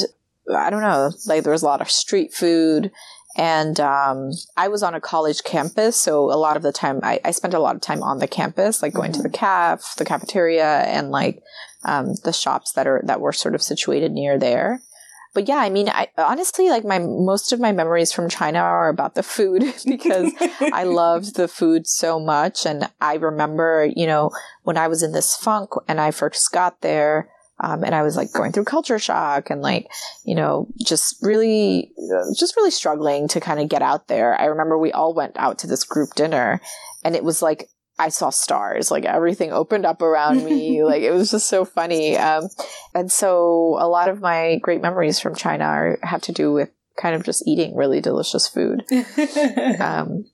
I 0.55 0.69
don't 0.69 0.83
know, 0.83 1.09
like 1.25 1.41
there 1.41 1.51
was 1.51 1.63
a 1.63 1.65
lot 1.65 1.81
of 1.81 1.89
street 1.89 2.31
food. 2.31 2.91
And 3.35 3.79
um, 3.79 4.29
I 4.55 4.67
was 4.67 4.83
on 4.83 4.93
a 4.93 5.01
college 5.01 5.43
campus, 5.43 5.99
so 5.99 6.25
a 6.25 6.37
lot 6.37 6.57
of 6.57 6.61
the 6.61 6.71
time 6.71 6.99
I, 7.01 7.19
I 7.25 7.31
spent 7.31 7.55
a 7.55 7.59
lot 7.59 7.75
of 7.75 7.81
time 7.81 8.03
on 8.03 8.19
the 8.19 8.27
campus, 8.27 8.83
like 8.83 8.93
going 8.93 9.13
mm-hmm. 9.13 9.23
to 9.23 9.27
the 9.27 9.35
caf, 9.35 9.95
the 9.97 10.05
cafeteria, 10.05 10.81
and 10.81 11.09
like 11.09 11.41
um, 11.85 12.13
the 12.23 12.33
shops 12.33 12.73
that 12.73 12.85
are 12.85 13.01
that 13.05 13.19
were 13.19 13.33
sort 13.33 13.55
of 13.55 13.63
situated 13.63 14.11
near 14.11 14.37
there. 14.37 14.79
But 15.34 15.48
yeah, 15.48 15.58
I 15.58 15.70
mean, 15.70 15.88
I 15.88 16.10
honestly 16.17 16.70
like 16.70 16.84
my 16.84 17.00
most 17.00 17.54
of 17.54 17.60
my 17.60 17.72
memories 17.72 18.12
from 18.12 18.28
China 18.28 18.60
are 18.60 18.89
about 18.89 19.15
the 19.15 19.24
food 19.24 19.63
because 19.86 20.32
I 20.60 20.84
loved 20.86 21.36
the 21.36 21.48
food 21.48 21.88
so 21.88 22.20
much, 22.20 22.65
and 22.65 22.89
I 23.00 23.15
remember, 23.15 23.89
you 23.96 24.08
know, 24.08 24.32
when 24.63 24.78
I 24.78 24.88
was 24.88 25.04
in 25.04 25.13
this 25.13 25.36
funk 25.36 25.72
and 25.88 26.02
I 26.02 26.12
first 26.12 26.52
got 26.52 26.82
there 26.82 27.30
um, 27.62 27.84
and 27.84 27.94
I 27.94 28.02
was 28.02 28.17
like 28.17 28.32
going 28.34 28.52
through 28.52 28.65
culture 28.65 29.00
shock 29.00 29.50
and 29.50 29.62
like, 29.62 29.88
you 30.26 30.36
know, 30.36 30.67
just 30.84 31.17
really, 31.22 31.91
just 32.36 32.56
really 32.58 32.72
struggling 32.72 33.28
to 33.30 33.39
kind 33.39 33.60
of 33.60 33.70
get 33.70 33.84
out 33.84 34.08
there. 34.08 34.39
I 34.39 34.46
remember 34.46 34.78
we 34.78 34.91
all 34.91 35.13
went 35.13 35.38
out 35.38 35.60
to 35.60 35.67
this 35.67 35.84
group 35.84 36.15
dinner 36.15 36.60
and 37.06 37.15
it 37.15 37.24
was 37.24 37.41
like, 37.41 37.70
I 37.99 38.10
saw 38.10 38.30
stars, 38.30 38.89
like 38.89 39.06
everything 39.06 39.51
opened 39.51 39.86
up 39.86 40.01
around 40.01 40.43
me. 40.43 40.84
like 40.86 41.01
it 41.01 41.12
was 41.12 41.32
just 41.32 41.47
so 41.47 41.65
funny. 41.65 42.17
Um, 42.17 42.49
and 42.95 43.12
so 43.12 43.77
a 43.80 43.88
lot 43.88 44.10
of 44.10 44.21
my 44.21 44.58
great 44.62 44.82
memories 44.82 45.19
from 45.19 45.36
China 45.36 45.65
are, 45.65 45.99
have 46.04 46.21
to 46.23 46.32
do 46.32 46.51
with 46.51 46.69
kind 46.97 47.15
of 47.15 47.23
just 47.23 47.47
eating 47.47 47.75
really 47.75 48.01
delicious 48.01 48.47
food. 48.47 48.84
um, 49.80 50.25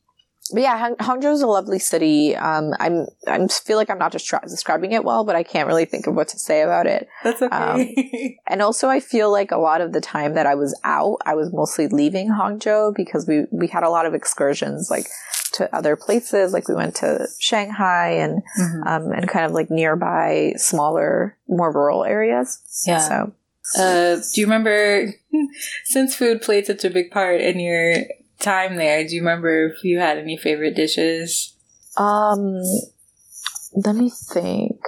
but 0.52 0.62
yeah, 0.62 0.94
Hangzhou 0.96 1.34
is 1.34 1.42
a 1.42 1.48
lovely 1.48 1.80
city. 1.80 2.36
Um, 2.36 2.74
I'm 2.80 3.08
I 3.28 3.46
feel 3.48 3.78
like 3.78 3.90
I'm 3.90 3.98
not 3.98 4.12
just 4.12 4.32
describing 4.44 4.94
it 4.94 5.04
well, 5.04 5.26
but 5.26 5.36
I 5.36 5.44
can't 5.44 5.68
really 5.68 5.86
think 5.86 6.08
of 6.08 6.16
what 6.16 6.30
to 6.30 6.40
say 6.40 6.62
about 6.62 6.88
it. 6.88 7.08
That's 7.24 7.42
okay. 7.42 7.56
Um, 7.56 8.36
and 8.48 8.62
also, 8.62 8.88
I 8.88 9.00
feel 9.00 9.32
like 9.32 9.52
a 9.52 9.58
lot 9.58 9.82
of 9.82 9.92
the 9.92 10.02
time 10.02 10.36
that 10.36 10.46
I 10.46 10.56
was 10.56 10.80
out, 10.84 11.18
I 11.26 11.36
was 11.36 11.52
mostly 11.52 11.88
leaving 11.88 12.30
Hangzhou 12.30 12.96
because 12.96 13.28
we 13.28 13.46
we 13.52 13.68
had 13.68 13.84
a 13.84 13.90
lot 13.90 14.06
of 14.06 14.14
excursions, 14.14 14.90
like 14.90 15.08
to 15.58 15.76
other 15.76 15.96
places. 15.96 16.54
Like 16.54 16.68
we 16.68 16.76
went 16.76 16.96
to 16.96 17.28
Shanghai 17.40 18.10
and 18.12 18.42
mm-hmm. 18.60 18.84
um, 18.88 19.12
and 19.12 19.28
kind 19.28 19.46
of 19.46 19.52
like 19.52 19.70
nearby, 19.70 20.54
smaller, 20.58 21.38
more 21.48 21.72
rural 21.72 22.04
areas. 22.04 22.60
Yeah. 22.86 23.00
So. 23.00 23.34
Uh, 23.78 24.16
do 24.16 24.42
you 24.42 24.46
remember 24.46 25.14
since 25.84 26.16
food 26.16 26.42
played 26.42 26.66
such 26.66 26.86
a 26.86 26.90
big 26.90 27.12
part 27.12 27.42
in 27.42 27.60
your 27.60 27.96
time 28.40 28.78
there, 28.78 29.06
do 29.06 29.14
you 29.14 29.22
remember 29.22 29.68
if 29.68 29.84
you 29.84 30.00
had 30.00 30.18
any 30.18 30.38
favorite 30.38 30.76
dishes? 30.76 31.54
Um, 31.98 32.62
let 33.74 33.96
me 33.96 34.10
think. 34.10 34.80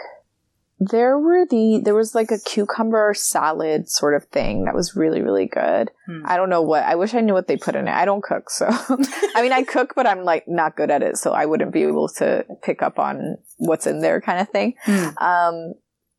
There 0.79 1.17
were 1.19 1.45
the 1.45 1.81
there 1.83 1.95
was 1.95 2.15
like 2.15 2.31
a 2.31 2.39
cucumber 2.39 3.13
salad 3.13 3.89
sort 3.89 4.15
of 4.15 4.25
thing 4.25 4.65
that 4.65 4.73
was 4.73 4.95
really 4.95 5.21
really 5.21 5.45
good. 5.45 5.91
Hmm. 6.05 6.21
I 6.25 6.37
don't 6.37 6.49
know 6.49 6.61
what. 6.61 6.83
I 6.83 6.95
wish 6.95 7.13
I 7.13 7.19
knew 7.19 7.33
what 7.33 7.47
they 7.47 7.57
put 7.57 7.75
in 7.75 7.87
it. 7.87 7.93
I 7.93 8.05
don't 8.05 8.23
cook, 8.23 8.49
so 8.49 8.67
I 9.35 9.41
mean 9.41 9.51
I 9.51 9.63
cook, 9.63 9.93
but 9.95 10.07
I'm 10.07 10.23
like 10.23 10.45
not 10.47 10.77
good 10.77 10.89
at 10.89 11.03
it, 11.03 11.17
so 11.17 11.31
I 11.31 11.45
wouldn't 11.45 11.73
be 11.73 11.83
able 11.83 12.07
to 12.17 12.45
pick 12.63 12.81
up 12.81 12.97
on 12.97 13.37
what's 13.57 13.87
in 13.87 13.99
there 13.99 14.21
kind 14.21 14.39
of 14.39 14.49
thing. 14.49 14.75
Hmm. 14.83 15.17
Um, 15.17 15.73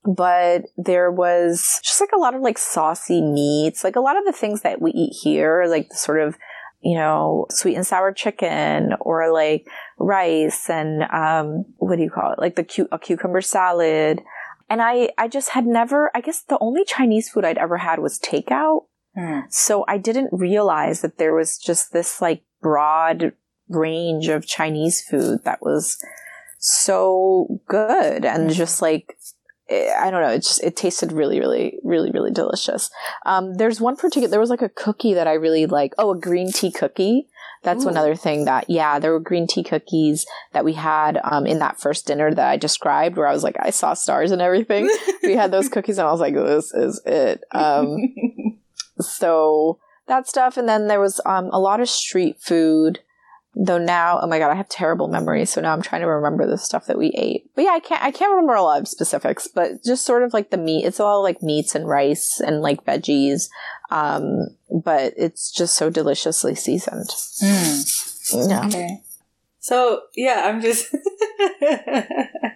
but 0.04 0.64
there 0.76 1.10
was 1.10 1.80
just 1.82 2.00
like 2.00 2.10
a 2.14 2.18
lot 2.18 2.34
of 2.34 2.42
like 2.42 2.58
saucy 2.58 3.22
meats, 3.22 3.82
like 3.82 3.96
a 3.96 4.00
lot 4.00 4.18
of 4.18 4.24
the 4.24 4.32
things 4.32 4.62
that 4.62 4.80
we 4.80 4.90
eat 4.92 5.14
here, 5.22 5.64
like 5.68 5.88
the 5.88 5.96
sort 5.96 6.20
of 6.20 6.36
you 6.82 6.96
know, 6.96 7.46
sweet 7.50 7.76
and 7.76 7.86
sour 7.86 8.12
chicken 8.12 8.94
or 9.00 9.32
like 9.32 9.66
rice 9.98 10.70
and, 10.70 11.02
um, 11.12 11.64
what 11.76 11.96
do 11.96 12.02
you 12.02 12.10
call 12.10 12.32
it? 12.32 12.38
Like 12.38 12.56
the 12.56 12.64
cu- 12.64 12.88
a 12.90 12.98
cucumber 12.98 13.42
salad. 13.42 14.22
And 14.70 14.80
I, 14.80 15.10
I 15.18 15.26
just 15.26 15.50
had 15.50 15.66
never, 15.66 16.10
I 16.14 16.20
guess 16.20 16.42
the 16.42 16.58
only 16.60 16.84
Chinese 16.84 17.28
food 17.28 17.44
I'd 17.44 17.58
ever 17.58 17.78
had 17.78 17.98
was 17.98 18.20
takeout. 18.20 18.84
Hmm. 19.16 19.40
So 19.50 19.84
I 19.88 19.98
didn't 19.98 20.30
realize 20.32 21.02
that 21.02 21.18
there 21.18 21.34
was 21.34 21.58
just 21.58 21.92
this 21.92 22.22
like 22.22 22.44
broad 22.62 23.32
range 23.68 24.28
of 24.28 24.46
Chinese 24.46 25.02
food 25.02 25.40
that 25.44 25.60
was 25.60 25.98
so 26.60 27.60
good 27.66 28.24
and 28.24 28.50
just 28.50 28.80
like 28.80 29.16
I 29.70 30.10
don't 30.10 30.20
know. 30.20 30.30
It 30.30 30.42
just 30.42 30.62
it 30.64 30.76
tasted 30.76 31.12
really, 31.12 31.38
really, 31.38 31.78
really, 31.84 32.10
really 32.10 32.32
delicious. 32.32 32.90
Um, 33.24 33.54
there's 33.54 33.80
one 33.80 33.96
particular. 33.96 34.28
There 34.28 34.40
was 34.40 34.50
like 34.50 34.62
a 34.62 34.68
cookie 34.68 35.14
that 35.14 35.28
I 35.28 35.34
really 35.34 35.66
like. 35.66 35.94
Oh, 35.96 36.12
a 36.12 36.18
green 36.18 36.50
tea 36.50 36.72
cookie. 36.72 37.28
That's 37.62 37.84
Ooh. 37.84 37.88
another 37.88 38.16
thing 38.16 38.46
that 38.46 38.68
yeah, 38.68 38.98
there 38.98 39.12
were 39.12 39.20
green 39.20 39.46
tea 39.46 39.62
cookies 39.62 40.26
that 40.52 40.64
we 40.64 40.72
had 40.72 41.20
um, 41.22 41.46
in 41.46 41.60
that 41.60 41.78
first 41.78 42.06
dinner 42.06 42.34
that 42.34 42.48
I 42.48 42.56
described, 42.56 43.16
where 43.16 43.28
I 43.28 43.32
was 43.32 43.44
like, 43.44 43.56
I 43.60 43.70
saw 43.70 43.94
stars 43.94 44.32
and 44.32 44.42
everything. 44.42 44.90
we 45.22 45.34
had 45.34 45.52
those 45.52 45.68
cookies, 45.68 45.98
and 45.98 46.08
I 46.08 46.10
was 46.10 46.20
like, 46.20 46.34
this 46.34 46.72
is 46.72 47.00
it. 47.06 47.44
Um, 47.52 47.96
so 49.00 49.78
that 50.08 50.26
stuff, 50.26 50.56
and 50.56 50.68
then 50.68 50.88
there 50.88 51.00
was 51.00 51.20
um, 51.24 51.48
a 51.52 51.60
lot 51.60 51.80
of 51.80 51.88
street 51.88 52.40
food. 52.40 53.00
Though 53.56 53.78
now, 53.78 54.20
oh 54.22 54.28
my 54.28 54.38
god, 54.38 54.50
I 54.50 54.54
have 54.54 54.68
terrible 54.68 55.08
memories. 55.08 55.50
So 55.50 55.60
now 55.60 55.72
I'm 55.72 55.82
trying 55.82 56.02
to 56.02 56.06
remember 56.06 56.46
the 56.46 56.56
stuff 56.56 56.86
that 56.86 56.98
we 56.98 57.08
ate. 57.16 57.50
But 57.56 57.64
yeah, 57.64 57.72
I 57.72 57.80
can't, 57.80 58.02
I 58.02 58.12
can't 58.12 58.30
remember 58.30 58.54
a 58.54 58.62
lot 58.62 58.80
of 58.80 58.86
specifics, 58.86 59.48
but 59.48 59.82
just 59.84 60.06
sort 60.06 60.22
of 60.22 60.32
like 60.32 60.50
the 60.50 60.56
meat. 60.56 60.84
It's 60.84 61.00
all 61.00 61.22
like 61.22 61.42
meats 61.42 61.74
and 61.74 61.88
rice 61.88 62.40
and 62.40 62.60
like 62.60 62.84
veggies. 62.84 63.48
Um, 63.90 64.56
but 64.70 65.14
it's 65.16 65.50
just 65.50 65.76
so 65.76 65.90
deliciously 65.90 66.54
seasoned. 66.54 67.08
Mm. 67.42 68.48
Yeah. 68.48 68.66
Okay. 68.66 69.02
So 69.58 70.02
yeah, 70.14 70.42
I'm 70.46 70.60
just, 70.60 70.86
I, 71.60 72.52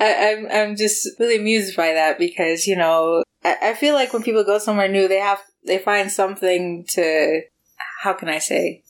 am 0.00 0.46
I'm, 0.46 0.50
I'm 0.50 0.76
just 0.76 1.08
really 1.20 1.36
amused 1.36 1.76
by 1.76 1.92
that 1.92 2.18
because, 2.18 2.66
you 2.66 2.76
know, 2.76 3.22
I, 3.44 3.56
I 3.62 3.74
feel 3.74 3.94
like 3.94 4.12
when 4.12 4.22
people 4.22 4.44
go 4.44 4.58
somewhere 4.58 4.88
new, 4.88 5.08
they 5.08 5.18
have, 5.18 5.42
they 5.66 5.78
find 5.78 6.10
something 6.10 6.84
to, 6.90 7.42
how 8.02 8.14
can 8.14 8.28
I 8.28 8.38
say? 8.38 8.81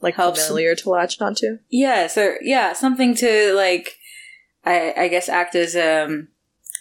Like 0.00 0.14
helps 0.14 0.46
familiar 0.46 0.74
to 0.74 0.90
latch 0.90 1.20
onto. 1.20 1.58
Yes, 1.68 2.16
or 2.16 2.38
yeah, 2.42 2.72
something 2.72 3.14
to 3.16 3.54
like. 3.54 3.98
I 4.64 4.92
I 4.96 5.08
guess 5.08 5.28
act 5.28 5.54
as 5.54 5.76
um 5.76 6.28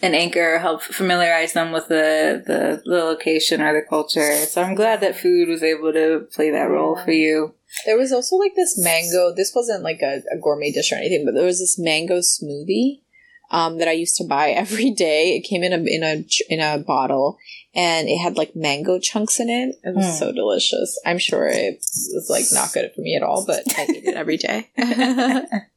an 0.01 0.13
anchor, 0.13 0.60
help 0.60 0.84
familiarize 0.84 1.53
them 1.53 1.71
with 1.71 1.88
the, 1.88 2.43
the 2.45 2.82
the 2.86 3.03
location 3.03 3.62
or 3.62 3.73
the 3.73 3.88
culture. 3.88 4.36
So 4.45 4.62
I'm 4.62 4.75
glad 4.75 5.01
that 5.01 5.17
food 5.17 5.47
was 5.47 5.63
able 5.63 5.91
to 5.93 6.27
play 6.34 6.51
that 6.51 6.69
role 6.69 6.95
for 7.03 7.12
you. 7.12 7.53
There 7.86 7.97
was 7.97 8.12
also 8.12 8.36
like 8.36 8.56
this 8.56 8.77
mango. 8.77 9.34
This 9.36 9.53
wasn't 9.56 9.84
like 9.84 10.01
a, 10.01 10.21
a 10.32 10.38
gourmet 10.41 10.71
dish 10.71 10.91
or 10.91 10.95
anything, 10.95 11.25
but 11.25 11.34
there 11.34 11.45
was 11.45 11.60
this 11.60 11.80
mango 11.80 12.19
smoothie 12.19 13.01
um, 13.49 13.77
that 13.77 13.88
I 13.88 13.93
used 13.93 14.15
to 14.17 14.25
buy 14.25 14.49
every 14.51 14.91
day. 14.91 15.36
It 15.36 15.47
came 15.47 15.63
in 15.63 15.73
a 15.73 15.77
in 15.77 16.03
a 16.03 16.25
in 16.49 16.60
a 16.60 16.83
bottle, 16.83 17.38
and 17.75 18.07
it 18.07 18.17
had 18.17 18.38
like 18.38 18.55
mango 18.55 18.99
chunks 18.99 19.39
in 19.39 19.49
it. 19.49 19.75
It 19.83 19.95
was 19.95 20.05
mm. 20.05 20.19
so 20.19 20.31
delicious. 20.31 20.99
I'm 21.05 21.19
sure 21.19 21.47
it 21.47 21.77
was 21.77 22.27
like 22.29 22.45
not 22.51 22.73
good 22.73 22.91
for 22.93 23.01
me 23.01 23.15
at 23.15 23.23
all, 23.23 23.45
but 23.45 23.63
I 23.77 23.83
eat 23.83 24.05
it 24.05 24.15
every 24.15 24.38
day. 24.38 24.69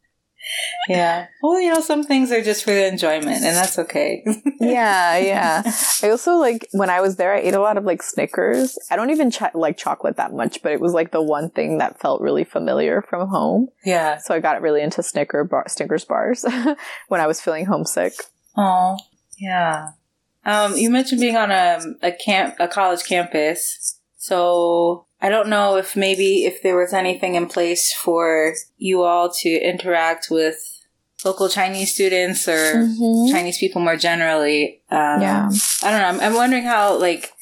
yeah. 0.88 1.28
Well, 1.42 1.60
you 1.60 1.72
know, 1.72 1.80
some 1.80 2.02
things 2.04 2.32
are 2.32 2.42
just 2.42 2.64
for 2.64 2.70
the 2.70 2.86
enjoyment, 2.86 3.42
and 3.42 3.56
that's 3.56 3.78
okay. 3.78 4.24
yeah, 4.60 5.18
yeah. 5.18 5.62
I 6.02 6.10
also 6.10 6.34
like 6.36 6.66
when 6.72 6.90
I 6.90 7.00
was 7.00 7.16
there, 7.16 7.34
I 7.34 7.40
ate 7.40 7.54
a 7.54 7.60
lot 7.60 7.76
of 7.76 7.84
like 7.84 8.02
Snickers. 8.02 8.78
I 8.90 8.96
don't 8.96 9.10
even 9.10 9.30
ch- 9.30 9.54
like 9.54 9.76
chocolate 9.76 10.16
that 10.16 10.32
much, 10.32 10.62
but 10.62 10.72
it 10.72 10.80
was 10.80 10.92
like 10.92 11.12
the 11.12 11.22
one 11.22 11.50
thing 11.50 11.78
that 11.78 12.00
felt 12.00 12.20
really 12.20 12.44
familiar 12.44 13.02
from 13.02 13.28
home. 13.28 13.68
Yeah. 13.84 14.18
So 14.18 14.34
I 14.34 14.40
got 14.40 14.62
really 14.62 14.82
into 14.82 15.02
Snicker 15.02 15.44
bar- 15.44 15.68
Snickers 15.68 16.04
bars 16.04 16.44
when 17.08 17.20
I 17.20 17.26
was 17.26 17.40
feeling 17.40 17.66
homesick. 17.66 18.14
Oh, 18.56 18.98
yeah. 19.38 19.90
Um, 20.44 20.76
you 20.76 20.90
mentioned 20.90 21.20
being 21.20 21.36
on 21.36 21.50
a 21.50 21.80
a 22.02 22.12
camp, 22.12 22.56
a 22.58 22.68
college 22.68 23.04
campus. 23.04 23.98
So 24.16 25.06
I 25.22 25.28
don't 25.28 25.48
know 25.48 25.76
if 25.76 25.96
maybe 25.96 26.44
if 26.44 26.62
there 26.62 26.76
was 26.76 26.92
anything 26.92 27.34
in 27.34 27.46
place 27.46 27.92
for 27.92 28.54
you 28.78 29.02
all 29.02 29.30
to 29.40 29.48
interact 29.48 30.28
with 30.30 30.56
local 31.24 31.48
Chinese 31.48 31.92
students 31.92 32.48
or 32.48 32.74
mm-hmm. 32.74 33.32
Chinese 33.32 33.58
people 33.58 33.82
more 33.82 33.96
generally. 33.96 34.82
Um, 34.90 35.20
yeah. 35.20 35.50
I 35.82 35.90
don't 35.90 36.00
know. 36.00 36.08
I'm, 36.08 36.20
I'm 36.20 36.34
wondering 36.34 36.64
how, 36.64 36.98
like, 36.98 37.32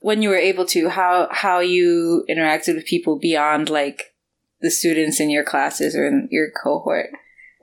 when 0.00 0.22
you 0.22 0.30
were 0.30 0.36
able 0.36 0.66
to, 0.66 0.88
how, 0.88 1.28
how 1.30 1.60
you 1.60 2.24
interacted 2.28 2.74
with 2.74 2.86
people 2.86 3.18
beyond, 3.18 3.70
like, 3.70 4.14
the 4.60 4.70
students 4.70 5.20
in 5.20 5.30
your 5.30 5.44
classes 5.44 5.94
or 5.94 6.06
in 6.06 6.28
your 6.30 6.50
cohort. 6.50 7.10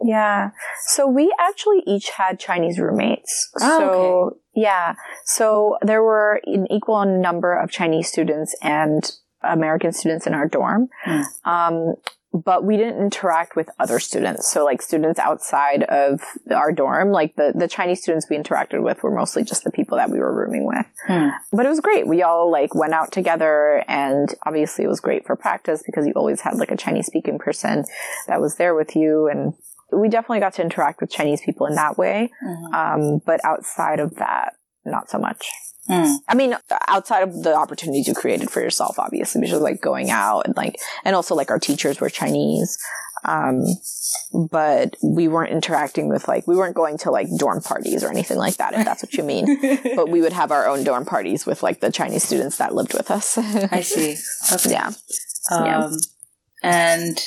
Yeah. 0.01 0.51
So 0.87 1.07
we 1.07 1.33
actually 1.39 1.83
each 1.85 2.09
had 2.11 2.39
Chinese 2.39 2.79
roommates. 2.79 3.49
Oh, 3.59 3.79
so 3.79 3.89
okay. 4.27 4.39
yeah. 4.55 4.95
So 5.25 5.77
there 5.81 6.01
were 6.01 6.39
an 6.45 6.67
equal 6.71 7.05
number 7.05 7.53
of 7.53 7.69
Chinese 7.69 8.07
students 8.07 8.55
and 8.61 9.11
American 9.43 9.91
students 9.93 10.27
in 10.27 10.33
our 10.33 10.47
dorm. 10.47 10.89
Um, 11.45 11.95
but 12.31 12.63
we 12.63 12.77
didn't 12.77 13.01
interact 13.01 13.55
with 13.55 13.69
other 13.79 13.99
students. 13.99 14.51
So 14.51 14.63
like 14.63 14.81
students 14.81 15.19
outside 15.19 15.83
of 15.83 16.21
our 16.51 16.71
dorm, 16.71 17.11
like 17.11 17.35
the, 17.35 17.53
the 17.55 17.67
Chinese 17.67 18.01
students 18.01 18.27
we 18.29 18.37
interacted 18.37 18.83
with 18.83 19.01
were 19.01 19.15
mostly 19.15 19.43
just 19.43 19.63
the 19.63 19.71
people 19.71 19.97
that 19.97 20.11
we 20.11 20.19
were 20.19 20.33
rooming 20.33 20.65
with. 20.67 20.85
Hmm. 21.07 21.29
But 21.51 21.65
it 21.65 21.69
was 21.69 21.79
great. 21.79 22.07
We 22.07 22.21
all 22.21 22.51
like 22.51 22.75
went 22.75 22.93
out 22.93 23.11
together 23.11 23.83
and 23.87 24.33
obviously 24.45 24.85
it 24.85 24.89
was 24.89 24.99
great 24.99 25.25
for 25.25 25.35
practice 25.35 25.81
because 25.83 26.05
you 26.05 26.13
always 26.15 26.41
had 26.41 26.55
like 26.57 26.71
a 26.71 26.77
Chinese 26.77 27.07
speaking 27.07 27.39
person 27.39 27.85
that 28.27 28.39
was 28.39 28.55
there 28.55 28.75
with 28.75 28.95
you 28.95 29.27
and 29.27 29.53
we 29.91 30.07
definitely 30.07 30.39
got 30.39 30.53
to 30.53 30.61
interact 30.61 31.01
with 31.01 31.09
Chinese 31.09 31.41
people 31.41 31.65
in 31.65 31.73
that 31.73 31.97
way. 31.97 32.29
Mhm. 32.45 32.73
Um, 32.73 33.21
but 33.25 33.43
outside 33.43 33.99
of 33.99 34.15
that, 34.17 34.53
not 34.85 35.09
so 35.09 35.17
much. 35.17 35.49
Hmm. 35.89 36.15
I 36.27 36.35
mean, 36.35 36.55
outside 36.87 37.23
of 37.23 37.41
the 37.41 37.55
opportunities 37.55 38.07
you 38.07 38.13
created 38.13 38.51
for 38.51 38.61
yourself, 38.61 38.99
obviously, 38.99 39.41
which 39.41 39.49
is 39.51 39.59
like 39.59 39.81
going 39.81 40.11
out 40.11 40.41
and 40.45 40.55
like, 40.55 40.75
and 41.03 41.15
also 41.15 41.33
like 41.33 41.49
our 41.49 41.57
teachers 41.59 41.99
were 41.99 42.09
Chinese. 42.09 42.77
Um, 43.25 43.63
but 44.49 44.95
we 45.03 45.27
weren't 45.27 45.51
interacting 45.51 46.07
with 46.09 46.27
like, 46.27 46.47
we 46.47 46.55
weren't 46.55 46.75
going 46.75 46.99
to 46.99 47.11
like 47.11 47.27
dorm 47.37 47.61
parties 47.61 48.03
or 48.03 48.09
anything 48.09 48.37
like 48.37 48.57
that, 48.57 48.73
if 48.73 48.85
that's 48.85 49.03
what 49.03 49.13
you 49.13 49.23
mean. 49.23 49.59
but 49.95 50.09
we 50.09 50.21
would 50.21 50.31
have 50.33 50.51
our 50.51 50.67
own 50.67 50.83
dorm 50.83 51.05
parties 51.05 51.45
with 51.45 51.63
like 51.63 51.79
the 51.79 51.91
Chinese 51.91 52.23
students 52.23 52.57
that 52.57 52.73
lived 52.75 52.93
with 52.93 53.09
us. 53.09 53.37
I 53.37 53.81
see. 53.81 54.15
Okay. 54.53 54.71
yeah. 54.71 54.91
Um, 55.51 55.65
Yeah. 55.65 55.89
And 56.61 57.17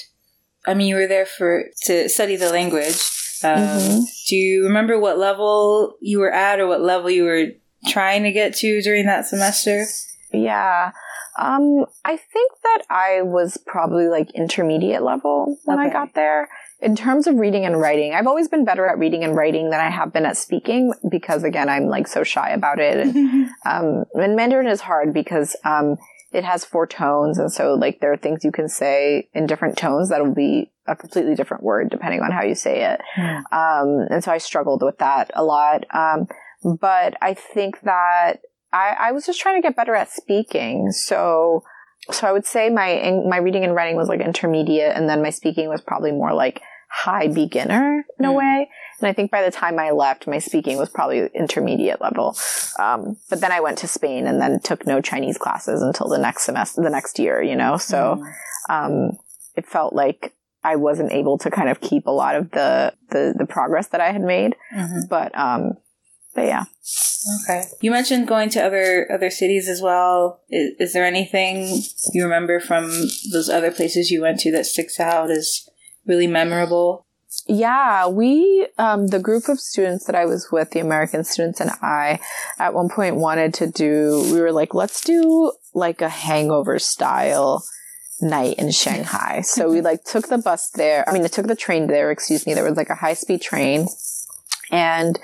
I 0.67 0.75
mean, 0.75 0.87
you 0.87 0.95
were 0.95 1.09
there 1.09 1.27
for 1.27 1.65
to 1.87 2.09
study 2.09 2.37
the 2.37 2.51
language. 2.51 3.01
Um, 3.43 3.59
Mhm. 3.59 4.05
Do 4.29 4.37
you 4.37 4.65
remember 4.65 4.99
what 5.01 5.19
level 5.19 5.97
you 6.01 6.21
were 6.21 6.33
at, 6.33 6.61
or 6.61 6.69
what 6.69 6.81
level 6.81 7.11
you 7.11 7.25
were 7.25 7.47
trying 7.87 8.23
to 8.25 8.33
get 8.33 8.55
to 8.57 8.81
during 8.83 9.07
that 9.07 9.27
semester? 9.27 9.85
Yeah. 10.33 10.93
Um, 11.39 11.87
I 12.05 12.17
think 12.17 12.53
that 12.63 12.83
I 12.91 13.23
was 13.23 13.59
probably 13.67 14.07
like 14.09 14.31
intermediate 14.35 15.03
level 15.03 15.57
when 15.65 15.79
I 15.79 15.89
got 15.91 16.15
there. 16.15 16.49
In 16.81 16.97
terms 16.97 17.27
of 17.27 17.37
reading 17.37 17.65
and 17.65 17.81
writing, 17.81 18.13
I've 18.13 18.27
always 18.27 18.49
been 18.49 18.65
better 18.65 18.87
at 18.87 18.99
reading 18.99 19.25
and 19.25 19.37
writing 19.37 19.71
than 19.71 19.81
I 19.81 19.89
have 19.89 20.13
been 20.13 20.27
at 20.27 20.37
speaking 20.37 20.93
because 21.11 21.45
again, 21.45 21.69
I'm 21.69 21.87
like 21.87 22.09
so 22.09 22.25
shy 22.25 22.51
about 22.51 22.81
it. 22.81 22.99
And, 22.99 23.49
um, 23.65 24.05
and 24.15 24.37
Mandarin 24.37 24.67
is 24.67 24.81
hard 24.81 25.15
because, 25.15 25.57
um, 25.65 25.97
it 26.33 26.45
has 26.45 26.65
four 26.65 26.87
tones. 26.87 27.39
And 27.39 27.53
so 27.53 27.75
like 27.75 28.01
there 28.01 28.13
are 28.13 28.17
things 28.17 28.45
you 28.45 28.53
can 28.53 28.69
say 28.69 29.29
in 29.35 29.47
different 29.47 29.77
tones 29.77 30.09
that'll 30.09 30.35
be 30.35 30.71
a 30.87 30.97
completely 30.97 31.35
different 31.35 31.63
word 31.63 31.91
depending 31.91 32.21
on 32.21 32.33
how 32.33 32.43
you 32.43 32.55
say 32.55 32.85
it. 32.85 33.01
Um, 33.53 34.07
and 34.11 34.25
so 34.25 34.33
I 34.33 34.39
struggled 34.39 34.83
with 34.83 34.99
that 34.99 35.31
a 35.35 35.45
lot. 35.45 35.85
Um, 35.95 36.27
but 36.65 37.15
I 37.23 37.35
think 37.35 37.81
that 37.83 38.41
I, 38.73 38.97
I 38.99 39.13
was 39.13 39.27
just 39.27 39.41
trying 39.41 39.61
to 39.61 39.67
get 39.67 39.77
better 39.77 39.95
at 39.95 40.11
speaking. 40.11 40.91
So, 40.93 41.63
so 42.11 42.27
I 42.27 42.33
would 42.33 42.47
say 42.47 42.71
my, 42.71 43.21
my 43.29 43.37
reading 43.37 43.65
and 43.65 43.75
writing 43.75 43.97
was 43.97 44.09
like 44.09 44.21
intermediate 44.21 44.97
and 44.97 45.09
then 45.09 45.23
my 45.23 45.31
speaking 45.31 45.69
was 45.69 45.81
probably 45.81 46.13
more 46.13 46.33
like 46.33 46.61
high 46.91 47.29
beginner 47.29 48.05
in 48.19 48.25
a 48.25 48.29
Mm. 48.29 48.35
way. 48.37 48.69
And 49.01 49.09
I 49.09 49.13
think 49.15 49.31
by 49.31 49.43
the 49.43 49.51
time 49.51 49.79
I 49.79 49.91
left, 49.91 50.27
my 50.29 50.39
speaking 50.39 50.77
was 50.79 50.89
probably 50.89 51.29
intermediate 51.35 52.01
level. 52.01 52.37
Um, 52.79 53.17
but 53.31 53.41
then 53.41 53.51
I 53.51 53.61
went 53.61 53.79
to 53.79 53.89
Spain 53.89 54.27
and 54.27 54.41
then 54.41 54.61
took 54.61 54.87
no 54.87 55.01
Chinese 55.01 55.39
classes 55.39 55.83
until 55.83 56.09
the 56.09 56.19
next 56.19 56.45
semester, 56.45 56.83
the 56.83 56.91
next 56.91 57.19
year, 57.19 57.43
you 57.43 57.57
know? 57.57 57.77
So, 57.79 58.23
um, 58.71 59.13
it 59.57 59.67
felt 59.67 59.93
like 59.95 60.35
I 60.63 60.77
wasn't 60.77 61.13
able 61.13 61.39
to 61.39 61.51
kind 61.51 61.69
of 61.69 61.81
keep 61.81 62.07
a 62.07 62.11
lot 62.13 62.37
of 62.37 62.51
the, 62.53 62.95
the, 63.11 63.35
the 63.37 63.47
progress 63.47 63.89
that 63.89 64.01
I 64.01 64.13
had 64.13 64.23
made. 64.23 64.55
Mhm. 64.75 65.09
But, 65.09 65.37
um, 65.37 65.73
but 66.35 66.45
yeah. 66.45 66.65
Okay. 67.45 67.65
You 67.81 67.91
mentioned 67.91 68.27
going 68.27 68.51
to 68.51 68.65
other 68.65 69.11
other 69.13 69.31
cities 69.31 69.69
as 69.69 69.81
well. 69.81 70.41
Is, 70.49 70.75
is 70.79 70.93
there 70.93 71.05
anything 71.05 71.83
you 72.13 72.25
remember 72.25 72.59
from 72.59 72.91
those 73.33 73.49
other 73.49 73.71
places 73.71 74.11
you 74.11 74.23
went 74.23 74.41
to 74.41 74.53
that 74.53 74.67
sticks 74.67 74.99
out 74.99 75.31
as 75.31 75.69
really 76.07 76.27
memorable? 76.27 77.07
Yeah, 77.47 78.09
we, 78.09 78.69
um, 78.79 79.09
the 79.09 79.19
group 79.19 79.49
of 79.49 79.59
students 79.59 80.05
that 80.05 80.15
I 80.15 80.27
was 80.27 80.49
with, 80.53 80.71
the 80.71 80.81
American 80.81 81.25
students 81.25 81.61
and 81.61 81.71
I, 81.81 82.21
at 82.59 82.75
one 82.75 82.89
point 82.89 83.17
wanted 83.17 83.55
to 83.55 83.67
do, 83.67 84.29
we 84.33 84.41
were 84.41 84.53
like, 84.53 84.75
let's 84.75 85.01
do 85.01 85.53
like 85.75 86.03
a 86.03 86.11
hangover 86.11 86.79
style 86.79 87.65
night 88.21 88.57
in 88.59 88.71
Shanghai. 88.71 89.43
So 89.45 89.71
we 89.71 89.81
like 89.81 90.05
took 90.05 90.29
the 90.29 90.39
bus 90.39 90.71
there. 90.71 91.09
I 91.09 91.13
mean, 91.13 91.25
it 91.25 91.33
took 91.33 91.47
the 91.47 91.57
train 91.57 91.87
there, 91.87 92.11
excuse 92.11 92.47
me. 92.47 92.55
There 92.55 92.65
was 92.65 92.77
like 92.77 92.91
a 92.91 92.95
high 92.95 93.15
speed 93.15 93.41
train 93.43 93.87
and 94.71 95.19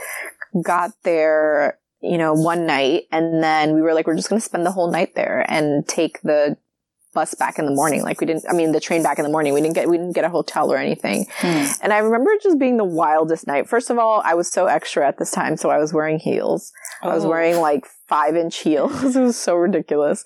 got 0.62 0.92
there, 1.02 1.78
you 2.00 2.18
know, 2.18 2.32
one 2.32 2.66
night. 2.66 3.04
And 3.10 3.42
then 3.42 3.74
we 3.74 3.82
were 3.82 3.94
like, 3.94 4.06
we're 4.06 4.16
just 4.16 4.28
going 4.28 4.40
to 4.40 4.44
spend 4.46 4.66
the 4.66 4.72
whole 4.72 4.90
night 4.90 5.14
there 5.14 5.44
and 5.48 5.86
take 5.86 6.20
the 6.22 6.56
bus 7.18 7.34
back 7.34 7.58
in 7.58 7.66
the 7.66 7.72
morning. 7.80 8.02
Like 8.02 8.20
we 8.20 8.26
didn't, 8.26 8.44
I 8.48 8.52
mean, 8.52 8.70
the 8.72 8.80
train 8.80 9.02
back 9.02 9.18
in 9.18 9.24
the 9.24 9.30
morning. 9.30 9.52
We 9.54 9.60
didn't 9.60 9.74
get, 9.74 9.88
we 9.88 9.96
didn't 9.96 10.14
get 10.14 10.24
a 10.24 10.28
hotel 10.28 10.72
or 10.72 10.76
anything. 10.76 11.26
And 11.82 11.92
I 11.92 11.98
remember 11.98 12.30
it 12.30 12.42
just 12.42 12.58
being 12.58 12.76
the 12.76 12.84
wildest 12.84 13.46
night. 13.46 13.68
First 13.68 13.90
of 13.90 13.98
all, 13.98 14.22
I 14.24 14.34
was 14.34 14.48
so 14.48 14.66
extra 14.66 15.06
at 15.06 15.18
this 15.18 15.30
time, 15.30 15.56
so 15.56 15.70
I 15.70 15.78
was 15.78 15.92
wearing 15.92 16.18
heels. 16.18 16.72
I 17.02 17.08
was 17.14 17.24
Oh. 17.24 17.28
wearing 17.28 17.56
like 17.70 17.84
five 18.08 18.36
inch 18.36 18.56
heels. 18.58 19.16
it 19.16 19.20
was 19.20 19.36
so 19.38 19.54
ridiculous. 19.56 20.24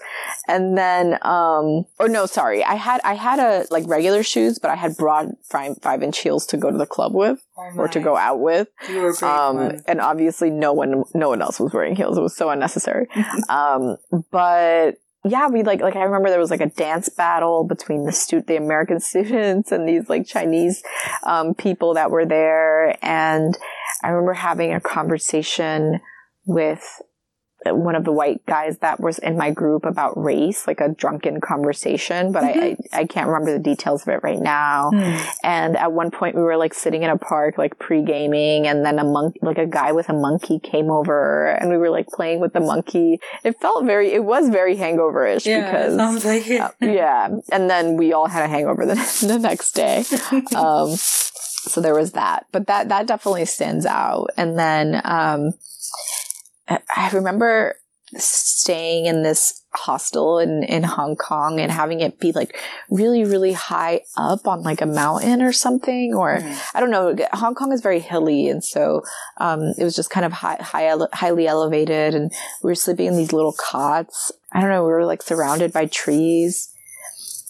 And 0.49 0.77
then, 0.79 1.19
um, 1.23 1.85
or 1.99 2.09
no, 2.09 2.27
sorry, 2.27 2.63
I 2.65 2.75
had 2.75 3.01
I 3.05 3.15
had 3.15 3.39
a 3.39 3.67
like 3.71 3.85
regular 3.89 4.23
shoes, 4.23 4.59
but 4.59 4.71
I 4.71 4.77
had 4.77 4.97
broad 4.97 5.27
five, 5.51 5.77
five 5.83 6.03
inch 6.03 6.19
heels 6.19 6.47
to 6.47 6.57
go 6.57 6.71
to 6.71 6.79
the 6.79 6.87
club 6.87 7.13
with 7.15 7.39
Oh 7.57 7.73
or 7.77 7.89
to 7.89 8.01
go 8.01 8.17
out 8.17 8.41
with. 8.41 8.69
You 8.89 9.01
were 9.03 9.25
Um, 9.25 9.81
and 9.89 10.01
obviously 10.01 10.51
no 10.51 10.73
one 10.73 11.05
no 11.15 11.29
one 11.31 11.41
else 11.43 11.59
was 11.59 11.73
wearing 11.73 11.97
heels. 11.97 12.17
It 12.19 12.23
was 12.23 12.37
so 12.37 12.51
unnecessary. 12.51 13.07
um, 13.49 13.97
but 14.31 14.97
yeah, 15.25 15.49
we 15.49 15.63
like 15.63 15.81
like 15.81 15.95
I 15.95 16.03
remember 16.03 16.31
there 16.31 16.41
was 16.41 16.51
like 16.51 16.61
a 16.61 16.67
dance 16.67 17.09
battle 17.09 17.65
between 17.65 18.05
the 18.05 18.13
stu- 18.13 18.43
the 18.43 18.57
American 18.57 18.99
students 19.01 19.71
and 19.71 19.89
these 19.89 20.09
like 20.09 20.27
Chinese 20.27 20.83
um, 21.23 21.55
people 21.55 21.95
that 21.95 22.11
were 22.11 22.27
there, 22.27 22.97
and 23.05 23.57
I 24.03 24.09
remember 24.09 24.35
having 24.35 24.73
a 24.73 24.81
conversation 24.81 26.01
with 26.45 26.83
one 27.67 27.95
of 27.95 28.05
the 28.05 28.13
white 28.13 28.45
guys 28.47 28.79
that 28.79 29.01
was 29.01 29.19
in 29.19 29.37
my 29.37 29.51
group 29.51 29.85
about 29.85 30.21
race, 30.23 30.67
like 30.67 30.81
a 30.81 30.89
drunken 30.89 31.41
conversation, 31.41 32.33
but 32.33 32.45
I, 32.45 32.77
I 32.93 33.01
I 33.01 33.05
can't 33.07 33.27
remember 33.29 33.53
the 33.53 33.59
details 33.63 34.03
of 34.03 34.09
it 34.09 34.21
right 34.23 34.41
now. 34.41 34.91
Hmm. 34.93 35.17
And 35.45 35.77
at 35.77 35.93
one 35.93 36.11
point 36.11 36.35
we 36.37 36.43
were 36.43 36.57
like 36.57 36.75
sitting 36.75 37.03
in 37.03 37.11
a 37.11 37.19
park, 37.19 37.59
like 37.59 37.79
pre-gaming 37.79 38.67
and 38.67 38.85
then 38.85 38.99
a 38.99 39.05
monk, 39.05 39.37
like 39.43 39.59
a 39.59 39.67
guy 39.67 39.93
with 39.93 40.09
a 40.09 40.13
monkey 40.13 40.59
came 40.59 40.91
over 40.91 41.47
and 41.49 41.71
we 41.71 41.77
were 41.77 41.91
like 41.91 42.07
playing 42.09 42.41
with 42.41 42.53
the 42.53 42.61
monkey. 42.61 43.19
It 43.45 43.61
felt 43.61 43.85
very, 43.85 44.13
it 44.13 44.25
was 44.25 44.49
very 44.49 44.77
hangoverish 44.77 45.47
Yeah, 45.47 45.71
because, 45.71 45.97
sounds 45.97 46.25
like 46.25 46.47
it. 46.49 46.61
uh, 46.61 46.71
yeah. 46.81 47.29
And 47.51 47.69
then 47.71 47.97
we 47.97 48.13
all 48.13 48.27
had 48.29 48.45
a 48.45 48.49
hangover 48.49 48.87
the, 48.87 48.95
the 49.27 49.39
next 49.39 49.73
day. 49.73 50.05
Um, 50.55 50.95
so 50.97 51.81
there 51.81 51.95
was 51.95 52.13
that, 52.13 52.47
but 52.53 52.67
that, 52.67 52.89
that 52.89 53.07
definitely 53.07 53.45
stands 53.47 53.87
out. 53.87 54.31
And 54.37 54.59
then, 54.59 55.01
um, 55.05 55.53
I- 56.97 57.11
remember 57.11 57.77
staying 58.17 59.07
in 59.07 59.23
this 59.23 59.63
hostel 59.75 60.39
in, 60.39 60.63
in 60.65 60.83
Hong 60.83 61.17
Kong 61.17 61.59
and 61.59 61.73
having 61.73 62.01
it 62.01 62.21
be 62.21 62.31
like 62.33 62.59
really, 62.91 63.25
really 63.25 63.55
high 63.55 64.03
up 64.19 64.47
on 64.47 64.63
like 64.63 64.83
a 64.83 64.87
mountain 64.87 65.41
or 65.41 65.51
something. 65.53 66.13
Or 66.15 66.39
Hmm. 66.41 66.53
I 66.75 66.81
don't 66.81 66.91
know. 66.91 67.17
Hong 67.33 67.55
Kong 67.55 67.73
is 67.73 67.81
very 67.81 68.01
hilly. 68.01 68.49
And 68.49 68.63
so, 68.63 69.03
um, 69.39 69.73
it 69.79 69.85
was 69.85 69.97
just 69.97 70.11
kind 70.11 70.27
of 70.27 70.33
high, 70.33 70.59
high, 70.61 70.89
ele- 70.89 71.09
highly 71.15 71.47
elevated. 71.47 72.15
And 72.15 72.31
we 72.63 72.71
were 72.71 72.75
sleeping 72.75 73.07
in 73.07 73.17
these 73.17 73.33
little 73.33 73.55
cots. 73.55 74.31
I 74.53 74.61
don't 74.61 74.69
know. 74.71 74.83
We 74.85 74.91
were 74.93 75.07
like 75.07 75.23
surrounded 75.23 75.73
by 75.73 75.87
trees. 75.87 76.69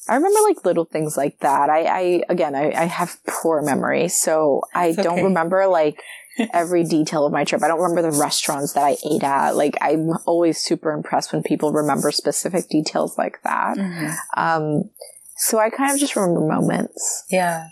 I 0.08 0.16
remember 0.16 0.40
like 0.48 0.64
little 0.64 0.84
things 0.84 1.16
like 1.16 1.38
that. 1.40 1.70
I, 1.70 1.82
I 1.84 2.22
again, 2.28 2.54
I, 2.54 2.70
I 2.72 2.84
have 2.86 3.16
poor 3.28 3.62
memory, 3.62 4.08
so 4.08 4.62
I 4.74 4.88
It's 4.88 4.96
don't 5.02 5.22
remember 5.22 5.66
like 5.68 6.00
every 6.52 6.82
detail 6.84 7.24
of 7.26 7.32
my 7.32 7.44
trip. 7.44 7.62
I 7.62 7.68
don't 7.68 7.80
remember 7.80 8.02
the 8.10 8.18
restaurants 8.18 8.72
that 8.72 8.82
I 8.84 8.96
ate 9.08 9.22
at. 9.22 9.54
Like 9.56 9.76
I'm 9.80 10.10
always 10.26 10.58
super 10.58 10.90
impressed 10.92 11.32
when 11.32 11.42
people 11.42 11.72
remember 11.72 12.10
specific 12.10 12.68
details 12.68 13.16
like 13.16 13.40
that. 13.44 13.76
Mhm. 13.76 14.14
Um, 14.36 14.90
so 15.36 15.58
I 15.58 15.70
kind 15.70 15.92
of 15.92 15.98
just 16.00 16.16
remember 16.16 16.40
moments. 16.40 17.24
Yeah. 17.30 17.68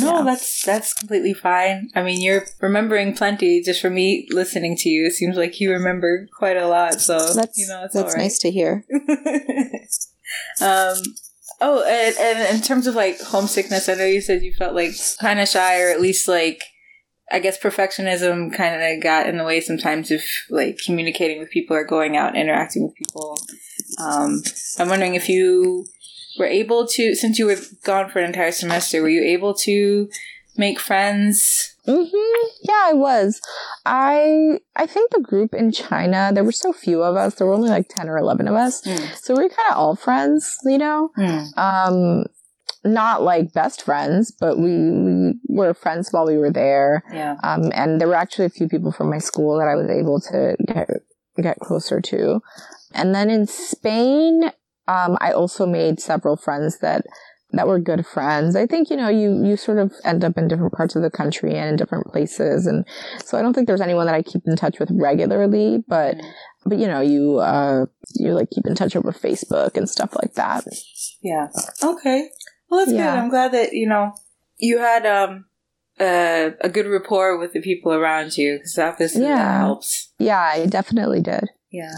No, 0.00 0.18
Yeah. 0.18 0.22
that's 0.24 0.64
that's 0.64 0.94
completely 0.94 1.34
fine. 1.34 1.90
I 1.94 2.02
mean, 2.02 2.20
you're 2.22 2.46
remembering 2.60 3.14
plenty 3.14 3.62
just 3.62 3.82
from 3.82 3.94
me 3.94 4.26
listening 4.30 4.76
to 4.78 4.88
you. 4.88 5.06
It 5.06 5.12
seems 5.12 5.36
like 5.36 5.60
you 5.60 5.70
remember 5.72 6.26
quite 6.38 6.56
a 6.56 6.66
lot. 6.66 7.00
So 7.02 7.18
That's 7.34 7.56
you 7.58 7.66
know, 7.68 7.84
it's 7.84 7.94
that's 7.94 8.14
all 8.14 8.18
right. 8.18 8.22
nice 8.24 8.38
to 8.40 8.50
hear. 8.50 8.84
um. 10.60 10.96
Oh, 11.60 11.82
and, 11.82 12.16
and 12.18 12.56
in 12.56 12.62
terms 12.62 12.86
of 12.86 12.94
like 12.94 13.20
homesickness, 13.20 13.88
I 13.88 13.94
know 13.94 14.04
you 14.04 14.20
said 14.20 14.42
you 14.42 14.52
felt 14.52 14.74
like 14.74 14.92
kind 15.20 15.40
of 15.40 15.48
shy, 15.48 15.80
or 15.82 15.90
at 15.90 16.00
least 16.00 16.28
like 16.28 16.62
I 17.30 17.40
guess 17.40 17.58
perfectionism 17.58 18.54
kind 18.54 18.80
of 18.80 19.02
got 19.02 19.26
in 19.28 19.36
the 19.36 19.44
way 19.44 19.60
sometimes 19.60 20.10
of 20.10 20.22
like 20.50 20.78
communicating 20.84 21.38
with 21.38 21.50
people 21.50 21.76
or 21.76 21.84
going 21.84 22.16
out 22.16 22.36
interacting 22.36 22.84
with 22.84 22.94
people. 22.94 23.38
Um, 24.00 24.42
I'm 24.78 24.88
wondering 24.88 25.14
if 25.14 25.28
you 25.28 25.86
were 26.38 26.46
able 26.46 26.86
to, 26.86 27.14
since 27.14 27.38
you 27.38 27.46
were 27.46 27.56
gone 27.84 28.08
for 28.08 28.20
an 28.20 28.26
entire 28.26 28.52
semester, 28.52 29.02
were 29.02 29.08
you 29.08 29.22
able 29.22 29.54
to 29.54 30.08
make 30.56 30.78
friends 30.78 31.74
Mm-hmm. 31.88 32.46
Yeah, 32.62 32.82
I 32.84 32.92
was. 32.92 33.40
I 33.86 34.58
I 34.76 34.86
think 34.86 35.10
the 35.10 35.20
group 35.20 35.54
in 35.54 35.72
China, 35.72 36.30
there 36.34 36.44
were 36.44 36.52
so 36.52 36.72
few 36.72 37.02
of 37.02 37.16
us. 37.16 37.34
There 37.36 37.46
were 37.46 37.54
only 37.54 37.70
like 37.70 37.88
ten 37.88 38.08
or 38.08 38.18
eleven 38.18 38.46
of 38.48 38.54
us, 38.54 38.82
Mm. 38.82 39.16
so 39.16 39.34
we 39.34 39.44
were 39.44 39.48
kind 39.48 39.70
of 39.70 39.76
all 39.78 39.96
friends, 39.96 40.54
you 40.64 40.78
know. 40.78 41.10
Um, 41.56 42.26
not 42.84 43.22
like 43.22 43.52
best 43.52 43.82
friends, 43.82 44.30
but 44.38 44.58
we 44.58 44.70
we 44.70 45.32
were 45.48 45.74
friends 45.74 46.10
while 46.12 46.26
we 46.26 46.36
were 46.36 46.52
there. 46.52 47.02
Yeah. 47.12 47.36
Um, 47.42 47.72
and 47.74 48.00
there 48.00 48.08
were 48.08 48.14
actually 48.14 48.46
a 48.46 48.50
few 48.50 48.68
people 48.68 48.92
from 48.92 49.10
my 49.10 49.18
school 49.18 49.58
that 49.58 49.68
I 49.68 49.74
was 49.74 49.88
able 49.90 50.20
to 50.32 50.56
get 50.66 50.88
get 51.42 51.58
closer 51.60 52.00
to. 52.00 52.40
And 52.94 53.14
then 53.14 53.30
in 53.30 53.46
Spain, 53.46 54.44
um, 54.86 55.18
I 55.20 55.32
also 55.32 55.66
made 55.66 56.00
several 56.00 56.36
friends 56.36 56.78
that 56.80 57.04
that 57.52 57.66
were 57.66 57.78
good 57.78 58.04
friends. 58.06 58.54
I 58.56 58.66
think 58.66 58.90
you 58.90 58.96
know 58.96 59.08
you 59.08 59.44
you 59.44 59.56
sort 59.56 59.78
of 59.78 59.92
end 60.04 60.24
up 60.24 60.36
in 60.36 60.48
different 60.48 60.72
parts 60.74 60.96
of 60.96 61.02
the 61.02 61.10
country 61.10 61.54
and 61.56 61.70
in 61.70 61.76
different 61.76 62.06
places, 62.08 62.66
and 62.66 62.84
so 63.24 63.38
I 63.38 63.42
don't 63.42 63.54
think 63.54 63.66
there's 63.66 63.80
anyone 63.80 64.06
that 64.06 64.14
I 64.14 64.22
keep 64.22 64.42
in 64.46 64.56
touch 64.56 64.78
with 64.78 64.90
regularly, 64.92 65.82
but. 65.86 66.16
But 66.66 66.78
you 66.78 66.86
know, 66.88 67.00
you 67.00 67.38
uh, 67.38 67.86
you 68.16 68.34
like 68.34 68.50
keep 68.50 68.66
in 68.66 68.74
touch 68.74 68.94
over 68.94 69.10
Facebook 69.12 69.76
and 69.76 69.88
stuff 69.88 70.14
like 70.20 70.34
that. 70.34 70.64
Yeah. 71.22 71.46
Okay. 71.82 72.28
Well, 72.68 72.80
that's 72.80 72.92
Yeah. 72.92 73.12
good. 73.14 73.18
I'm 73.22 73.30
glad 73.30 73.52
that 73.52 73.72
you 73.72 73.88
know 73.88 74.12
you 74.58 74.78
had 74.78 75.06
um 75.06 75.46
uh, 75.98 76.50
a 76.60 76.68
good 76.68 76.86
rapport 76.86 77.38
with 77.38 77.52
the 77.54 77.62
people 77.62 77.92
around 77.94 78.36
you 78.36 78.56
because 78.58 78.76
obviously 78.78 79.22
that 79.22 79.28
Yeah. 79.28 79.58
helps. 79.60 80.12
Yeah, 80.18 80.40
I 80.40 80.66
definitely 80.66 81.22
did. 81.22 81.48
Yeah. 81.70 81.94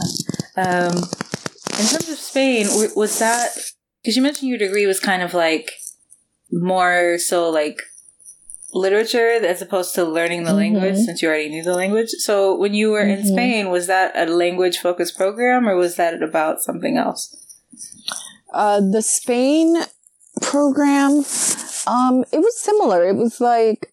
Um, 0.57 0.95
in 0.97 1.87
terms 1.87 2.09
of 2.09 2.19
Spain, 2.19 2.67
was 2.95 3.19
that 3.19 3.49
because 4.03 4.17
you 4.17 4.23
mentioned 4.23 4.49
your 4.49 4.59
degree 4.59 4.87
was 4.87 5.01
kind 5.01 5.23
of 5.23 5.35
like 5.35 5.73
more 6.53 7.19
so 7.19 7.49
like 7.51 7.81
literature 8.73 9.31
as 9.31 9.61
opposed 9.61 9.95
to 9.97 10.05
learning 10.05 10.45
the 10.45 10.53
language 10.53 10.95
Mhm. 10.95 11.05
since 11.05 11.23
you 11.23 11.29
already 11.29 11.49
knew 11.49 11.63
the 11.63 11.75
language. 11.75 12.11
So 12.19 12.57
when 12.57 12.73
you 12.73 12.91
were 12.91 13.01
in 13.01 13.23
Mhm. 13.23 13.33
Spain, 13.33 13.71
was 13.71 13.87
that 13.89 14.13
a 14.17 14.27
language 14.33 14.79
focused 14.79 15.17
program 15.17 15.69
or 15.69 15.75
was 15.77 15.97
that 15.97 16.23
about 16.23 16.63
something 16.63 16.97
else? 16.97 17.35
Uh, 18.53 18.81
the 18.81 19.03
Spain 19.03 19.77
program, 20.41 21.25
um, 21.87 22.25
it 22.33 22.39
was 22.39 22.59
similar. 22.61 23.09
It 23.09 23.17
was 23.17 23.41
like 23.41 23.93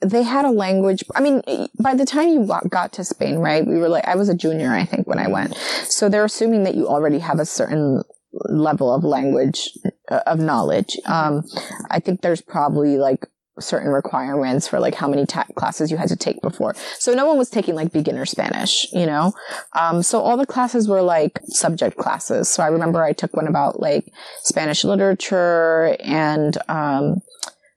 they 0.00 0.22
had 0.22 0.44
a 0.44 0.50
language. 0.50 1.02
I 1.16 1.20
mean, 1.20 1.42
by 1.80 1.94
the 1.94 2.04
time 2.04 2.28
you 2.28 2.48
got 2.68 2.92
to 2.92 3.04
Spain, 3.04 3.38
right? 3.38 3.66
We 3.66 3.78
were 3.78 3.88
like, 3.88 4.06
I 4.06 4.14
was 4.14 4.28
a 4.28 4.34
junior, 4.34 4.72
I 4.72 4.84
think, 4.84 5.08
when 5.08 5.18
I 5.18 5.26
went. 5.28 5.56
So 5.88 6.08
they're 6.08 6.24
assuming 6.24 6.62
that 6.64 6.76
you 6.76 6.86
already 6.86 7.18
have 7.18 7.40
a 7.40 7.44
certain 7.46 8.02
level 8.32 8.92
of 8.92 9.04
language 9.04 9.70
uh, 10.10 10.20
of 10.26 10.38
knowledge. 10.38 10.96
Um, 11.06 11.44
I 11.90 12.00
think 12.00 12.20
there's 12.20 12.40
probably 12.40 12.98
like 12.98 13.26
certain 13.60 13.90
requirements 13.90 14.68
for 14.68 14.80
like 14.80 14.94
how 14.94 15.08
many 15.08 15.26
ta- 15.26 15.46
classes 15.56 15.90
you 15.90 15.96
had 15.96 16.08
to 16.08 16.16
take 16.16 16.40
before. 16.42 16.74
So 16.98 17.14
no 17.14 17.26
one 17.26 17.38
was 17.38 17.50
taking 17.50 17.74
like 17.74 17.92
beginner 17.92 18.26
Spanish, 18.26 18.86
you 18.92 19.06
know? 19.06 19.32
Um, 19.74 20.02
so 20.02 20.20
all 20.20 20.36
the 20.36 20.46
classes 20.46 20.88
were 20.88 21.02
like 21.02 21.40
subject 21.46 21.96
classes. 21.96 22.48
So 22.48 22.62
I 22.62 22.68
remember 22.68 23.02
I 23.02 23.12
took 23.12 23.34
one 23.34 23.46
about 23.46 23.80
like 23.80 24.10
Spanish 24.44 24.84
literature 24.84 25.96
and, 26.00 26.56
um, 26.68 27.16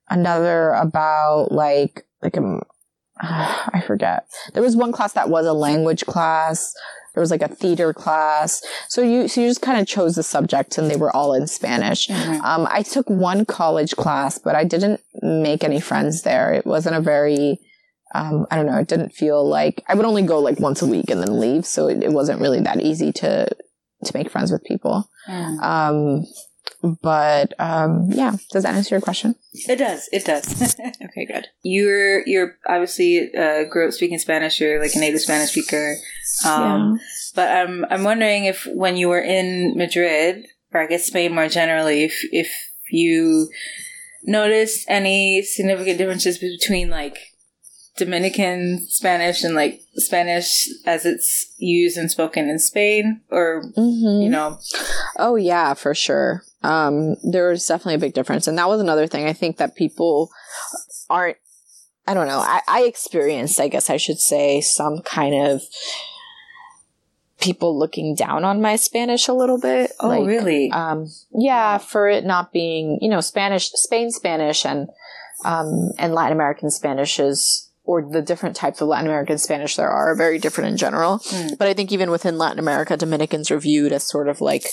another 0.10 0.72
about 0.72 1.52
like, 1.52 2.06
like, 2.22 2.38
um, 2.38 2.62
I 3.22 3.84
forget. 3.86 4.26
There 4.54 4.64
was 4.64 4.76
one 4.76 4.92
class 4.92 5.14
that 5.14 5.30
was 5.30 5.46
a 5.46 5.54
language 5.54 6.06
class. 6.06 6.74
There 7.14 7.22
was 7.22 7.32
like 7.32 7.42
a 7.42 7.48
theater 7.48 7.94
class. 7.94 8.64
So 8.88 9.02
you, 9.02 9.28
so 9.28 9.42
you 9.42 9.48
just 9.48 9.62
kind 9.62 9.80
of 9.80 9.88
chose 9.88 10.16
the 10.16 10.24
subjects 10.24 10.78
and 10.78 10.90
they 10.90 10.96
were 10.96 11.14
all 11.16 11.34
in 11.34 11.46
Spanish. 11.48 12.10
Um, 12.10 12.68
I 12.72 12.84
took 12.84 13.10
one 13.10 13.46
college 13.46 13.96
class, 13.96 14.38
but 14.38 14.56
I 14.56 14.64
didn't 14.64 15.02
make 15.22 15.64
any 15.64 15.80
friends 15.82 16.22
there. 16.24 16.54
It 16.54 16.66
wasn't 16.66 16.96
a 16.96 17.02
very, 17.02 17.60
um, 18.16 18.46
I 18.50 18.56
don't 18.56 18.66
know, 18.66 18.78
it 18.78 18.88
didn't 18.88 19.14
feel 19.14 19.48
like 19.48 19.84
I 19.88 19.96
would 19.96 20.06
only 20.06 20.22
go 20.24 20.40
like 20.40 20.60
once 20.60 20.82
a 20.82 20.88
week 20.88 21.10
and 21.10 21.22
then 21.22 21.40
leave. 21.40 21.66
So 21.66 21.88
it, 21.88 22.02
it 22.02 22.12
wasn't 22.12 22.40
really 22.42 22.62
that 22.62 22.80
easy 22.82 23.12
to, 23.14 23.46
to 24.06 24.12
make 24.14 24.30
friends 24.32 24.52
with 24.52 24.64
people. 24.64 25.10
Um, 25.62 26.26
but, 27.02 27.54
um, 27.60 28.08
yeah, 28.12 28.36
does 28.52 28.64
that 28.64 28.76
answer 28.76 28.96
your 28.96 29.02
question? 29.02 29.36
It 29.54 29.78
does. 29.78 30.10
It 30.12 30.26
does. 30.26 30.76
okay, 31.04 31.26
good. 31.26 31.48
You're 31.64 32.26
you're 32.28 32.56
obviously 32.68 33.34
uh, 33.36 33.64
grew 33.66 33.88
up 33.88 33.94
speaking 33.94 34.18
Spanish. 34.20 34.60
You're 34.62 34.82
like 34.82 34.96
a 34.96 35.00
native 35.00 35.22
Spanish 35.22 35.52
speaker. 35.52 35.96
Um, 36.46 37.00
But 37.36 37.50
I'm 37.52 37.86
I'm 37.90 38.04
wondering 38.04 38.46
if 38.46 38.66
when 38.74 38.98
you 38.98 39.10
were 39.10 39.22
in 39.22 39.78
Madrid, 39.78 40.46
or 40.74 40.82
I 40.82 40.88
guess 40.88 41.06
Spain 41.06 41.34
more 41.36 41.48
generally, 41.50 42.04
if 42.06 42.20
if 42.32 42.52
you 42.92 43.50
noticed 44.24 44.86
any 44.90 45.42
significant 45.44 45.98
differences 45.98 46.38
between 46.38 46.90
like 46.90 47.18
Dominican 47.98 48.86
Spanish 48.88 49.44
and 49.44 49.54
like 49.56 49.82
Spanish 49.96 50.68
as 50.86 51.06
it's 51.06 51.54
used 51.58 51.98
and 51.98 52.10
spoken 52.10 52.50
in 52.50 52.60
Spain, 52.60 53.22
or 53.30 53.64
Mm-hmm. 53.78 54.22
you 54.24 54.30
know, 54.30 54.60
Oh 55.18 55.36
yeah, 55.36 55.74
for 55.74 55.94
sure. 55.94 56.44
Um, 56.64 57.16
there 57.24 57.50
was 57.50 57.66
definitely 57.66 57.96
a 57.96 58.00
big 58.00 58.14
difference, 58.14 58.48
and 58.48 58.58
that 58.58 58.70
was 58.70 58.82
another 58.82 59.08
thing. 59.08 59.26
I 59.26 59.34
think 59.34 59.58
that 59.58 59.76
people 59.76 60.30
aren't. 61.10 61.38
I 62.08 62.14
don't 62.14 62.28
know. 62.28 62.40
I, 62.40 62.62
I 62.68 62.82
experienced, 62.84 63.60
I 63.60 63.68
guess 63.68 63.90
I 63.90 63.98
should 63.98 64.20
say, 64.20 64.60
some 64.60 65.02
kind 65.04 65.48
of 65.48 65.62
people 67.42 67.78
looking 67.78 68.16
down 68.16 68.46
on 68.46 68.62
my 68.62 68.76
Spanish 68.76 69.28
a 69.28 69.34
little 69.34 69.60
bit. 69.60 69.92
oh 70.00 70.08
Like, 70.08 70.26
really? 70.26 70.72
Um, 70.72 71.08
yeah, 71.34 71.78
for 71.78 72.08
it 72.08 72.24
not 72.24 72.54
being, 72.54 73.00
you 73.02 73.10
know, 73.10 73.22
Spanish, 73.22 73.72
Spain 73.72 74.12
Spanish 74.12 74.66
and 74.66 74.90
um, 75.44 75.92
and 75.98 76.14
Latin 76.14 76.34
American 76.34 76.70
Spanish 76.70 77.20
is, 77.20 77.70
or 77.84 78.08
the 78.08 78.22
different 78.22 78.56
types 78.56 78.80
of 78.80 78.88
Latin 78.88 79.08
American 79.08 79.38
Spanish 79.40 79.76
there 79.76 79.90
are, 79.90 80.12
are 80.12 80.16
very 80.16 80.38
different 80.38 80.70
in 80.70 80.78
general. 80.78 81.18
Mm. 81.18 81.58
But 81.58 81.68
I 81.68 81.74
think 81.74 81.92
even 81.92 82.12
within 82.12 82.38
Latin 82.38 82.60
America, 82.60 82.96
Dominicans 82.96 83.50
are 83.50 83.60
viewed 83.60 83.92
as 83.92 84.08
sort 84.08 84.30
of 84.30 84.40
like 84.40 84.68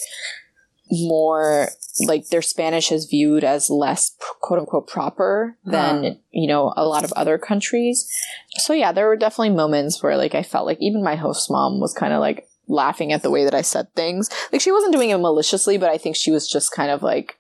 more 0.91 1.69
like 2.07 2.29
their 2.29 2.43
Spanish 2.43 2.93
is 2.93 3.07
viewed 3.07 3.45
as 3.45 3.71
less 3.71 4.17
quote 4.41 4.61
unquote 4.61 4.87
proper 4.87 5.57
than 5.65 6.05
Huh. 6.05 6.11
you 6.31 6.49
know 6.49 6.73
a 6.77 6.85
lot 6.87 7.05
of 7.05 7.13
other 7.13 7.39
countries. 7.39 8.09
So 8.57 8.73
yeah, 8.73 8.93
there 8.93 9.07
were 9.09 9.17
definitely 9.17 9.51
moments 9.57 10.03
where 10.03 10.17
like 10.17 10.35
I 10.35 10.43
felt 10.43 10.67
like 10.67 10.79
even 10.81 11.03
my 11.03 11.17
host 11.17 11.51
mom 11.51 11.81
was 11.81 11.93
kind 11.93 12.13
of 12.13 12.21
like 12.21 12.47
laughing 12.69 13.13
at 13.13 13.23
the 13.23 13.31
way 13.31 13.45
that 13.45 13.55
I 13.55 13.63
said 13.63 13.93
things. 13.95 14.29
Like 14.53 14.61
she 14.61 14.73
wasn't 14.73 14.93
doing 14.93 15.11
it 15.11 15.19
maliciously, 15.19 15.79
but 15.79 15.91
I 15.91 15.99
think 15.99 16.17
she 16.17 16.31
was 16.31 16.51
just 16.51 16.73
kind 16.73 16.91
of 16.91 17.03
like 17.03 17.39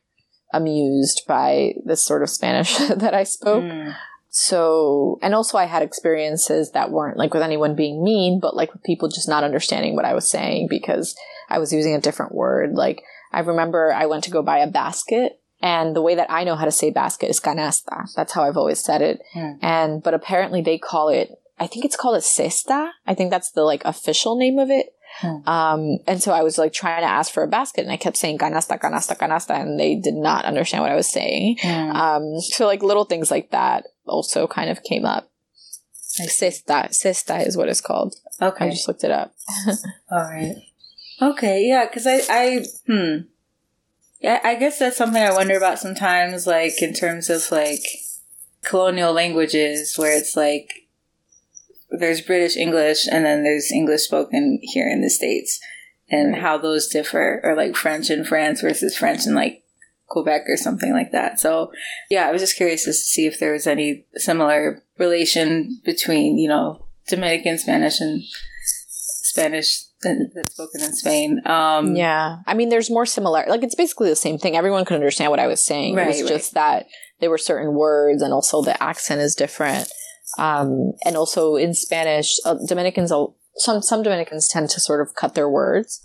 amused 0.52 1.22
by 1.28 1.74
this 1.84 2.02
sort 2.02 2.22
of 2.22 2.30
Spanish 2.30 2.76
that 2.88 3.14
I 3.14 3.24
spoke. 3.24 3.64
Mm. 3.64 3.94
So, 4.30 5.18
and 5.22 5.34
also 5.34 5.58
I 5.58 5.64
had 5.64 5.82
experiences 5.82 6.72
that 6.72 6.90
weren't 6.90 7.16
like 7.16 7.32
with 7.34 7.42
anyone 7.42 7.74
being 7.74 8.04
mean, 8.04 8.40
but 8.40 8.54
like 8.54 8.72
with 8.72 8.82
people 8.82 9.08
just 9.08 9.28
not 9.28 9.42
understanding 9.44 9.96
what 9.96 10.04
I 10.04 10.14
was 10.14 10.30
saying 10.30 10.68
because 10.70 11.16
I 11.48 11.58
was 11.58 11.72
using 11.72 11.94
a 11.94 12.00
different 12.00 12.34
word. 12.34 12.74
Like 12.74 13.02
I 13.38 13.42
remember 13.42 13.92
I 13.92 14.06
went 14.06 14.24
to 14.24 14.32
go 14.32 14.42
buy 14.42 14.58
a 14.58 14.66
basket 14.66 15.40
and 15.62 15.94
the 15.94 16.02
way 16.02 16.16
that 16.16 16.28
I 16.28 16.42
know 16.42 16.56
how 16.56 16.64
to 16.64 16.72
say 16.72 16.90
basket 16.90 17.30
is 17.30 17.38
canasta. 17.38 18.12
That's 18.16 18.32
how 18.32 18.42
I've 18.42 18.56
always 18.56 18.80
said 18.80 19.00
it. 19.00 19.20
Hmm. 19.32 19.52
And, 19.62 20.02
but 20.02 20.12
apparently 20.12 20.60
they 20.60 20.76
call 20.76 21.08
it, 21.08 21.30
I 21.56 21.68
think 21.68 21.84
it's 21.84 21.94
called 21.94 22.16
a 22.16 22.20
cesta. 22.20 22.90
I 23.06 23.14
think 23.14 23.30
that's 23.30 23.52
the 23.52 23.62
like 23.62 23.84
official 23.84 24.36
name 24.36 24.58
of 24.58 24.70
it. 24.70 24.88
Hmm. 25.20 25.48
Um, 25.48 25.98
and 26.08 26.20
so 26.20 26.32
I 26.32 26.42
was 26.42 26.58
like 26.58 26.72
trying 26.72 27.02
to 27.02 27.08
ask 27.08 27.32
for 27.32 27.44
a 27.44 27.48
basket 27.48 27.82
and 27.82 27.92
I 27.92 27.96
kept 27.96 28.16
saying 28.16 28.38
canasta, 28.38 28.76
canasta, 28.76 29.16
canasta, 29.16 29.60
and 29.60 29.78
they 29.78 29.94
did 29.94 30.14
not 30.14 30.44
understand 30.44 30.82
what 30.82 30.90
I 30.90 30.96
was 30.96 31.08
saying. 31.08 31.58
Mm. 31.62 31.94
Um, 31.94 32.40
so 32.40 32.66
like 32.66 32.82
little 32.82 33.04
things 33.04 33.30
like 33.30 33.52
that 33.52 33.84
also 34.04 34.48
kind 34.48 34.68
of 34.68 34.82
came 34.82 35.04
up. 35.04 35.30
Cesta, 36.02 36.88
cesta 36.88 37.46
is 37.46 37.56
what 37.56 37.68
it's 37.68 37.80
called. 37.80 38.16
okay. 38.42 38.66
I 38.66 38.70
just 38.70 38.88
looked 38.88 39.04
it 39.04 39.12
up. 39.12 39.32
All 40.10 40.18
right. 40.18 40.56
Okay, 41.20 41.66
yeah, 41.66 41.86
because 41.86 42.06
I, 42.06 42.20
I, 42.28 42.64
hmm. 42.86 43.22
Yeah, 44.20 44.40
I 44.42 44.56
guess 44.56 44.78
that's 44.78 44.96
something 44.96 45.22
I 45.22 45.32
wonder 45.32 45.56
about 45.56 45.78
sometimes, 45.78 46.46
like 46.46 46.82
in 46.82 46.92
terms 46.92 47.30
of 47.30 47.50
like 47.50 47.82
colonial 48.62 49.12
languages, 49.12 49.96
where 49.96 50.16
it's 50.16 50.36
like 50.36 50.88
there's 51.90 52.20
British 52.20 52.56
English 52.56 53.06
and 53.06 53.24
then 53.24 53.44
there's 53.44 53.72
English 53.72 54.02
spoken 54.02 54.58
here 54.62 54.88
in 54.88 55.02
the 55.02 55.10
States, 55.10 55.60
and 56.08 56.36
how 56.36 56.58
those 56.58 56.88
differ, 56.88 57.40
or 57.44 57.54
like 57.54 57.76
French 57.76 58.10
in 58.10 58.24
France 58.24 58.60
versus 58.60 58.96
French 58.96 59.26
in 59.26 59.34
like 59.34 59.62
Quebec 60.08 60.42
or 60.48 60.56
something 60.56 60.92
like 60.92 61.12
that. 61.12 61.38
So, 61.38 61.70
yeah, 62.10 62.26
I 62.26 62.32
was 62.32 62.42
just 62.42 62.56
curious 62.56 62.84
to 62.84 62.92
see 62.92 63.26
if 63.26 63.38
there 63.38 63.52
was 63.52 63.66
any 63.66 64.06
similar 64.16 64.82
relation 64.98 65.80
between, 65.84 66.38
you 66.38 66.48
know, 66.48 66.86
Dominican 67.06 67.58
Spanish 67.58 68.00
and 68.00 68.22
Spanish 68.64 69.84
that- 70.02 70.30
that's 70.34 70.52
spoken 70.52 70.82
in 70.82 70.92
Spain. 70.94 71.40
Um, 71.44 71.96
Yeah. 71.96 72.38
I 72.46 72.54
mean, 72.54 72.68
there's 72.68 72.90
more 72.90 73.06
similar, 73.06 73.44
like 73.48 73.62
it's 73.62 73.74
basically 73.74 74.08
the 74.08 74.16
same 74.16 74.38
thing. 74.38 74.56
Everyone 74.56 74.84
could 74.84 74.94
understand 74.94 75.30
what 75.30 75.40
I 75.40 75.46
was 75.46 75.62
saying. 75.62 75.94
Right, 75.94 76.06
it 76.06 76.08
was 76.08 76.22
right. 76.22 76.28
just 76.28 76.54
that 76.54 76.86
there 77.20 77.30
were 77.30 77.38
certain 77.38 77.74
words 77.74 78.22
and 78.22 78.32
also 78.32 78.62
the 78.62 78.80
accent 78.82 79.20
is 79.20 79.34
different. 79.34 79.90
Um, 80.38 80.92
and 81.04 81.16
also 81.16 81.56
in 81.56 81.74
Spanish, 81.74 82.36
uh, 82.44 82.56
Dominicans, 82.66 83.12
some, 83.56 83.82
some 83.82 84.02
Dominicans 84.02 84.48
tend 84.48 84.70
to 84.70 84.80
sort 84.80 85.00
of 85.00 85.14
cut 85.14 85.34
their 85.34 85.48
words. 85.48 86.00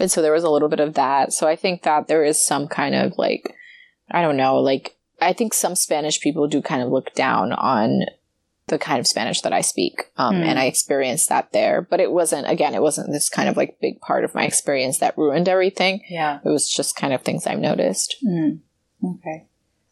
And 0.00 0.10
so 0.10 0.22
there 0.22 0.32
was 0.32 0.44
a 0.44 0.50
little 0.50 0.68
bit 0.68 0.80
of 0.80 0.94
that. 0.94 1.32
So 1.32 1.46
I 1.46 1.56
think 1.56 1.82
that 1.82 2.08
there 2.08 2.24
is 2.24 2.44
some 2.44 2.66
kind 2.66 2.94
of 2.94 3.12
like, 3.18 3.54
I 4.10 4.22
don't 4.22 4.36
know, 4.36 4.56
like, 4.56 4.96
I 5.20 5.32
think 5.32 5.54
some 5.54 5.74
Spanish 5.74 6.20
people 6.20 6.48
do 6.48 6.60
kind 6.60 6.82
of 6.82 6.90
look 6.90 7.14
down 7.14 7.52
on 7.52 8.02
the 8.68 8.78
kind 8.78 8.98
of 8.98 9.06
Spanish 9.06 9.42
that 9.42 9.52
I 9.52 9.60
speak. 9.60 10.10
Um, 10.16 10.36
Hmm. 10.36 10.42
and 10.42 10.58
I 10.58 10.64
experienced 10.64 11.28
that 11.28 11.52
there, 11.52 11.82
but 11.82 12.00
it 12.00 12.10
wasn't, 12.10 12.48
again, 12.48 12.74
it 12.74 12.80
wasn't 12.82 13.12
this 13.12 13.28
kind 13.28 13.48
of 13.48 13.56
like 13.56 13.78
big 13.80 14.00
part 14.00 14.24
of 14.24 14.34
my 14.34 14.44
experience 14.44 14.98
that 14.98 15.18
ruined 15.18 15.48
everything. 15.48 16.02
Yeah. 16.08 16.38
It 16.44 16.48
was 16.48 16.68
just 16.70 16.96
kind 16.96 17.12
of 17.12 17.22
things 17.22 17.46
I've 17.46 17.58
noticed. 17.58 18.16
Mm. 18.26 18.60
Okay. 19.04 19.46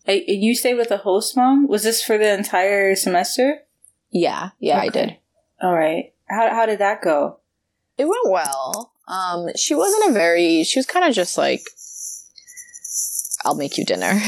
And 0.07 0.23
you 0.27 0.55
stayed 0.55 0.75
with 0.75 0.91
a 0.91 0.97
host 0.99 1.37
mom? 1.37 1.69
Was 1.69 1.83
this 1.83 2.03
for 2.03 2.17
the 2.19 2.33
entire 2.33 2.95
semester? 2.97 3.63
Yeah. 4.11 4.51
Yeah, 4.59 4.81
I 4.81 4.89
did. 4.89 5.17
All 5.61 5.75
right. 5.75 6.13
How 6.29 6.51
how 6.51 6.67
did 6.67 6.79
that 6.81 7.03
go? 7.03 7.39
It 7.99 8.07
went 8.07 8.25
well. 8.31 8.93
Um, 9.07 9.49
she 9.55 9.75
wasn't 9.75 10.11
a 10.11 10.13
very, 10.13 10.65
she 10.65 10.79
was 10.79 10.87
kind 10.87 11.05
of 11.07 11.15
just 11.15 11.37
like, 11.37 11.63
I'll 13.45 13.55
make 13.55 13.79
you 13.79 13.85
dinner. 13.85 14.21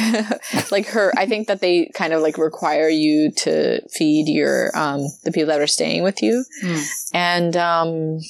like 0.70 0.86
her, 0.88 1.12
I 1.16 1.26
think 1.26 1.48
that 1.48 1.60
they 1.60 1.90
kind 1.94 2.12
of 2.12 2.22
like 2.22 2.38
require 2.38 2.88
you 2.88 3.30
to 3.38 3.80
feed 3.88 4.28
your, 4.28 4.76
um, 4.76 5.02
the 5.22 5.32
people 5.32 5.48
that 5.48 5.60
are 5.60 5.66
staying 5.66 6.02
with 6.02 6.22
you. 6.22 6.44
Mm. 6.62 7.10
And, 7.14 7.56
um, 7.56 8.20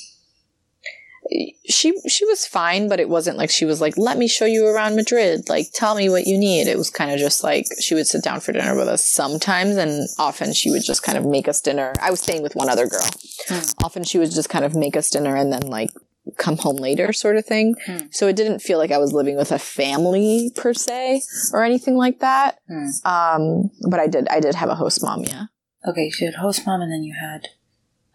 she, 1.68 1.94
she 2.06 2.24
was 2.26 2.46
fine, 2.46 2.88
but 2.88 3.00
it 3.00 3.08
wasn't 3.08 3.38
like 3.38 3.50
she 3.50 3.64
was 3.64 3.80
like, 3.80 3.96
let 3.96 4.18
me 4.18 4.28
show 4.28 4.44
you 4.44 4.66
around 4.66 4.94
Madrid. 4.94 5.48
Like, 5.48 5.68
tell 5.72 5.94
me 5.94 6.08
what 6.08 6.26
you 6.26 6.38
need. 6.38 6.66
It 6.66 6.76
was 6.76 6.90
kind 6.90 7.10
of 7.10 7.18
just 7.18 7.42
like, 7.42 7.66
she 7.80 7.94
would 7.94 8.06
sit 8.06 8.22
down 8.22 8.40
for 8.40 8.52
dinner 8.52 8.76
with 8.76 8.88
us 8.88 9.04
sometimes, 9.04 9.76
and 9.76 10.06
often 10.18 10.52
she 10.52 10.70
would 10.70 10.84
just 10.84 11.02
kind 11.02 11.16
of 11.16 11.24
make 11.24 11.48
us 11.48 11.60
dinner. 11.60 11.94
I 12.00 12.10
was 12.10 12.20
staying 12.20 12.42
with 12.42 12.54
one 12.54 12.68
other 12.68 12.86
girl. 12.86 13.08
Hmm. 13.48 13.60
Often 13.82 14.04
she 14.04 14.18
would 14.18 14.30
just 14.30 14.50
kind 14.50 14.64
of 14.64 14.74
make 14.74 14.96
us 14.96 15.10
dinner 15.10 15.34
and 15.34 15.52
then 15.52 15.62
like 15.62 15.90
come 16.38 16.56
home 16.56 16.76
later 16.76 17.12
sort 17.12 17.36
of 17.36 17.44
thing. 17.44 17.74
Hmm. 17.86 18.06
So 18.10 18.26
it 18.28 18.36
didn't 18.36 18.60
feel 18.60 18.78
like 18.78 18.90
I 18.90 18.98
was 18.98 19.12
living 19.12 19.36
with 19.36 19.52
a 19.52 19.58
family 19.58 20.50
per 20.54 20.74
se 20.74 21.22
or 21.52 21.62
anything 21.64 21.96
like 21.96 22.20
that. 22.20 22.58
Hmm. 22.68 22.88
Um, 23.04 23.70
but 23.90 24.00
I 24.00 24.06
did, 24.06 24.28
I 24.28 24.40
did 24.40 24.54
have 24.54 24.68
a 24.68 24.74
host 24.74 25.02
mom. 25.02 25.22
Yeah. 25.24 25.44
Okay, 25.86 26.10
so 26.10 26.24
you 26.24 26.30
had 26.30 26.40
host 26.40 26.66
mom, 26.66 26.80
and 26.80 26.90
then 26.90 27.02
you 27.02 27.14
had 27.20 27.48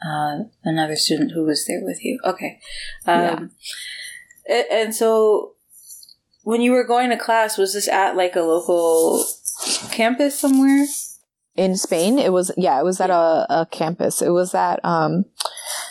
uh, 0.04 0.46
another 0.64 0.96
student 0.96 1.32
who 1.34 1.46
was 1.46 1.66
there 1.68 1.82
with 1.84 2.04
you. 2.04 2.20
Okay. 2.26 2.60
Um, 3.06 3.52
a- 4.50 4.74
And 4.74 4.96
so, 4.96 5.54
when 6.44 6.62
you 6.62 6.72
were 6.72 6.84
going 6.88 7.12
to 7.12 7.18
class, 7.18 7.58
was 7.60 7.74
this 7.74 7.88
at 7.88 8.16
like 8.16 8.36
a 8.36 8.42
local 8.42 9.24
campus 9.92 10.40
somewhere? 10.40 10.86
In 11.56 11.76
Spain, 11.76 12.18
it 12.18 12.32
was, 12.32 12.52
yeah, 12.58 12.80
it 12.80 12.84
was 12.84 13.00
at 13.02 13.10
a, 13.10 13.46
a 13.50 13.68
campus. 13.70 14.22
It 14.22 14.30
was 14.30 14.56
at, 14.56 14.84
um, 14.84 15.26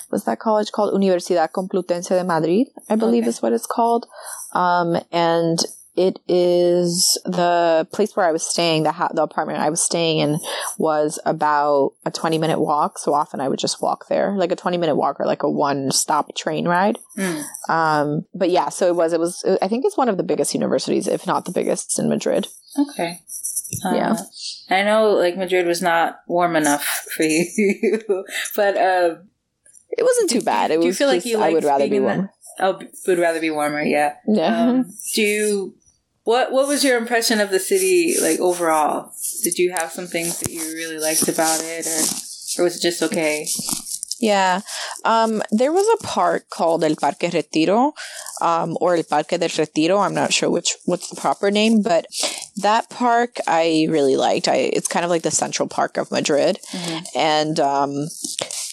what's 0.08 0.24
that 0.24 0.38
college 0.40 0.72
called? 0.72 0.94
Universidad 0.94 1.50
Complutense 1.52 2.08
de 2.08 2.24
Madrid, 2.24 2.68
I 2.88 2.96
believe 2.96 3.24
Okay. 3.24 3.30
is 3.30 3.42
what 3.42 3.52
it's 3.52 3.66
called. 3.66 4.06
Um, 4.52 4.96
and 5.12 5.58
it 5.96 6.20
is 6.28 7.20
the 7.24 7.88
place 7.92 8.14
where 8.14 8.24
I 8.24 8.30
was 8.30 8.46
staying, 8.46 8.84
the, 8.84 8.92
ha- 8.92 9.10
the 9.12 9.22
apartment 9.22 9.58
I 9.58 9.68
was 9.68 9.82
staying 9.84 10.20
in 10.20 10.38
was 10.78 11.18
about 11.26 11.94
a 12.06 12.10
20 12.12 12.38
minute 12.38 12.60
walk. 12.60 12.98
So 13.00 13.12
often 13.12 13.40
I 13.40 13.48
would 13.48 13.58
just 13.58 13.82
walk 13.82 14.06
there, 14.08 14.32
like 14.36 14.52
a 14.52 14.56
20 14.56 14.76
minute 14.78 14.94
walk 14.94 15.18
or 15.18 15.26
like 15.26 15.42
a 15.42 15.50
one 15.50 15.90
stop 15.90 16.32
train 16.36 16.68
ride. 16.68 16.98
Mm. 17.16 17.42
Um, 17.68 18.26
but 18.32 18.50
yeah, 18.50 18.68
so 18.68 18.86
it 18.86 18.94
was, 18.94 19.12
it 19.12 19.18
was, 19.18 19.44
I 19.60 19.66
think 19.66 19.84
it's 19.84 19.96
one 19.96 20.08
of 20.08 20.16
the 20.18 20.22
biggest 20.22 20.54
universities, 20.54 21.08
if 21.08 21.26
not 21.26 21.46
the 21.46 21.52
biggest 21.52 21.98
in 21.98 22.08
Madrid. 22.08 22.46
Okay. 22.78 23.18
Uh, 23.84 23.94
Yeah. 23.94 24.16
I 24.70 24.84
know, 24.84 25.10
like 25.14 25.36
Madrid 25.36 25.66
was 25.66 25.82
not 25.82 26.20
warm 26.28 26.54
enough 26.54 26.84
for 27.16 27.24
you, 27.24 28.24
but 28.54 28.76
uh, 28.76 29.16
It 29.90 30.02
wasn't 30.02 30.30
too 30.30 30.42
bad. 30.42 30.70
It 30.70 30.76
do 30.76 30.80
you 30.82 30.88
was 30.88 30.98
feel 30.98 31.08
like 31.08 31.22
just- 31.22 31.26
you 31.26 31.40
I 31.40 31.52
would 31.52 31.64
rather 31.64 31.88
be 31.88 32.00
warm. 32.00 32.30
oh, 32.60 32.80
would 33.06 33.18
rather 33.18 33.40
be 33.40 33.50
warmer. 33.50 33.82
Yeah. 33.82 34.14
Yeah. 34.26 34.68
Um, 34.68 34.92
do 35.14 35.22
you? 35.22 35.74
What 36.24 36.52
What 36.52 36.68
was 36.68 36.84
your 36.84 36.98
impression 36.98 37.40
of 37.40 37.50
the 37.50 37.58
city, 37.58 38.16
like 38.20 38.38
overall? 38.38 39.12
Did 39.42 39.56
you 39.58 39.72
have 39.72 39.90
some 39.92 40.06
things 40.06 40.38
that 40.40 40.50
you 40.50 40.60
really 40.60 40.98
liked 40.98 41.26
about 41.28 41.60
it, 41.62 41.86
or 41.86 42.60
or 42.60 42.64
was 42.64 42.76
it 42.76 42.82
just 42.82 43.02
okay? 43.02 43.46
Yeah. 44.20 44.60
Um, 45.04 45.42
there 45.52 45.72
was 45.72 45.86
a 45.94 46.04
park 46.04 46.50
called 46.50 46.82
El 46.84 46.96
Parque 46.96 47.30
Retiro, 47.32 47.94
um, 48.42 48.76
or 48.80 48.96
El 48.96 49.04
Parque 49.04 49.38
del 49.38 49.48
Retiro. 49.56 49.98
I'm 49.98 50.12
not 50.14 50.32
sure 50.32 50.50
which 50.50 50.76
what's 50.84 51.08
the 51.08 51.16
proper 51.16 51.50
name, 51.50 51.80
but 51.82 52.04
that 52.56 52.90
park 52.90 53.38
I 53.46 53.86
really 53.88 54.16
liked. 54.16 54.48
I 54.48 54.56
it's 54.56 54.88
kind 54.88 55.04
of 55.04 55.10
like 55.10 55.22
the 55.22 55.30
central 55.30 55.68
park 55.68 55.96
of 55.96 56.10
Madrid, 56.10 56.58
and 57.14 57.58
um, 57.60 58.08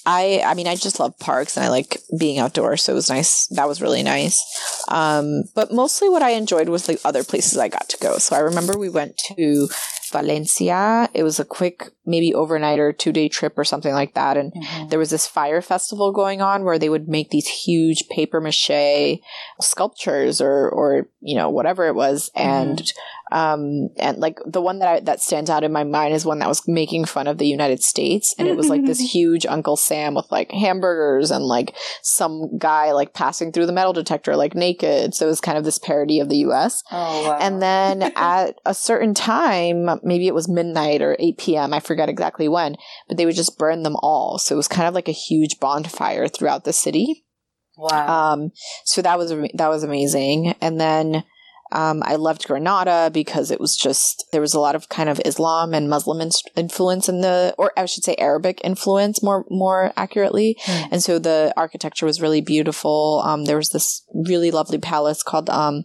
I 0.05 0.41
I 0.45 0.53
mean 0.53 0.67
I 0.67 0.75
just 0.75 0.99
love 0.99 1.17
parks 1.19 1.57
and 1.57 1.65
I 1.65 1.69
like 1.69 1.97
being 2.17 2.39
outdoors, 2.39 2.83
so 2.83 2.93
it 2.93 2.95
was 2.95 3.09
nice. 3.09 3.47
That 3.47 3.67
was 3.67 3.81
really 3.81 4.03
nice. 4.03 4.39
Um, 4.87 5.43
but 5.55 5.71
mostly 5.71 6.09
what 6.09 6.21
I 6.21 6.31
enjoyed 6.31 6.69
was 6.69 6.85
the 6.85 6.99
other 7.03 7.23
places 7.23 7.57
I 7.57 7.69
got 7.69 7.89
to 7.89 7.97
go. 7.97 8.17
So 8.17 8.35
I 8.35 8.39
remember 8.39 8.77
we 8.77 8.89
went 8.89 9.17
to 9.35 9.67
Valencia. 10.11 11.09
It 11.13 11.23
was 11.23 11.39
a 11.39 11.45
quick, 11.45 11.89
maybe 12.05 12.33
overnight 12.33 12.79
or 12.79 12.93
two 12.93 13.11
day 13.11 13.27
trip 13.27 13.57
or 13.57 13.63
something 13.63 13.93
like 13.93 14.13
that. 14.13 14.37
And 14.37 14.53
there 14.89 14.99
was 14.99 15.09
this 15.09 15.27
fire 15.27 15.61
festival 15.61 16.11
going 16.11 16.41
on 16.41 16.63
where 16.63 16.79
they 16.79 16.89
would 16.89 17.07
make 17.09 17.31
these 17.31 17.47
huge 17.47 18.07
paper 18.09 18.39
mache 18.39 19.19
sculptures 19.59 20.39
or, 20.39 20.69
or, 20.69 21.09
you 21.19 21.35
know, 21.35 21.49
whatever 21.49 21.87
it 21.87 21.95
was. 21.95 22.29
And, 22.35 22.79
um, 23.31 23.89
and 23.97 24.17
like 24.19 24.39
the 24.45 24.61
one 24.61 24.79
that 24.79 24.87
I, 24.87 24.99
that 25.01 25.19
stands 25.19 25.49
out 25.49 25.63
in 25.63 25.71
my 25.71 25.83
mind 25.83 26.13
is 26.13 26.25
one 26.25 26.39
that 26.39 26.47
was 26.47 26.67
making 26.67 27.05
fun 27.05 27.27
of 27.27 27.37
the 27.37 27.47
United 27.47 27.81
States. 27.81 28.35
And 28.37 28.47
it 28.47 28.55
was 28.55 28.69
like 28.69 28.85
this 28.85 28.99
huge 29.13 29.45
Uncle 29.45 29.77
Sam 29.77 30.13
with 30.13 30.31
like 30.31 30.51
hamburgers 30.51 31.31
and 31.31 31.43
like 31.43 31.75
some 32.03 32.57
guy 32.57 32.91
like 32.91 33.13
passing 33.13 33.51
through 33.51 33.65
the 33.65 33.73
metal 33.73 33.93
detector 33.93 34.35
like 34.35 34.53
naked. 34.53 35.15
So 35.15 35.25
it 35.25 35.29
was 35.29 35.41
kind 35.41 35.57
of 35.57 35.63
this 35.63 35.79
parody 35.79 36.19
of 36.19 36.29
the 36.29 36.37
US. 36.37 36.83
Oh 36.91 37.29
wow! 37.29 37.37
And 37.39 37.61
then 37.61 38.03
at 38.15 38.59
a 38.65 38.73
certain 38.73 39.13
time, 39.13 39.89
maybe 40.03 40.27
it 40.27 40.35
was 40.35 40.47
midnight 40.47 41.01
or 41.01 41.17
8 41.19 41.37
p.m., 41.37 41.73
I 41.73 41.79
forget 41.79 42.09
exactly 42.09 42.47
when, 42.47 42.75
but 43.07 43.17
they 43.17 43.25
would 43.25 43.35
just 43.35 43.57
burn 43.57 43.83
them 43.83 43.95
all. 43.97 44.37
So 44.37 44.55
it 44.55 44.57
was 44.57 44.67
kind 44.67 44.87
of 44.87 44.93
like 44.93 45.07
a 45.07 45.13
huge 45.13 45.59
bonfire 45.59 46.27
throughout 46.27 46.63
the 46.63 46.73
city. 46.73 47.25
wow. 47.75 48.33
Um, 48.33 48.51
so 48.85 49.01
that 49.01 49.17
was 49.17 49.31
that 49.55 49.67
was 49.67 49.83
amazing. 49.83 50.55
And 50.61 50.79
then 50.79 51.23
um, 51.81 51.97
I 52.05 52.15
loved 52.27 52.47
Granada 52.47 53.09
because 53.13 53.47
it 53.51 53.59
was 53.59 53.73
just 53.85 54.25
there 54.31 54.41
was 54.41 54.53
a 54.55 54.59
lot 54.59 54.75
of 54.75 54.87
kind 54.97 55.09
of 55.09 55.21
Islam 55.25 55.73
and 55.73 55.89
Muslim 55.95 56.19
in- 56.21 56.31
influence 56.55 57.05
in 57.09 57.21
the, 57.21 57.53
or 57.57 57.67
I 57.77 57.85
should 57.85 58.03
say 58.03 58.15
Arabic 58.17 58.61
influence 58.63 59.21
more 59.27 59.45
more 59.49 59.91
accurately. 59.97 60.49
Hmm. 60.65 60.87
And 60.93 61.03
so 61.03 61.19
the 61.19 61.53
architecture 61.57 62.05
was 62.05 62.21
really 62.21 62.41
beautiful. 62.41 63.21
Um, 63.29 63.45
there 63.45 63.57
was 63.63 63.69
this 63.75 63.87
really 64.13 64.51
lovely 64.51 64.79
palace 64.79 65.21
called 65.29 65.49
um, 65.49 65.83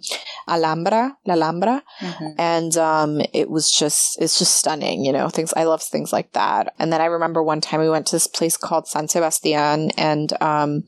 Alhambra, 0.49 1.16
La 1.26 1.34
Alhambra, 1.34 1.82
Mhm. 2.01 2.34
and 2.38 2.76
um, 2.76 3.20
it 3.32 3.51
was 3.51 3.70
just 3.70 4.20
it's 4.22 4.38
just 4.38 4.55
stunning 4.57 5.05
you 5.05 5.12
know 5.12 5.28
things 5.28 5.53
i 5.57 5.64
love 5.64 5.82
things 5.82 6.12
like 6.12 6.32
that 6.32 6.72
and 6.78 6.93
then 6.93 7.01
i 7.01 7.07
remember 7.07 7.43
one 7.43 7.61
time 7.61 7.80
we 7.80 7.88
went 7.91 8.07
to 8.07 8.14
this 8.16 8.26
place 8.26 8.57
called 8.57 8.86
san 8.86 9.09
sebastian 9.09 9.91
and 9.97 10.28
um, 10.43 10.84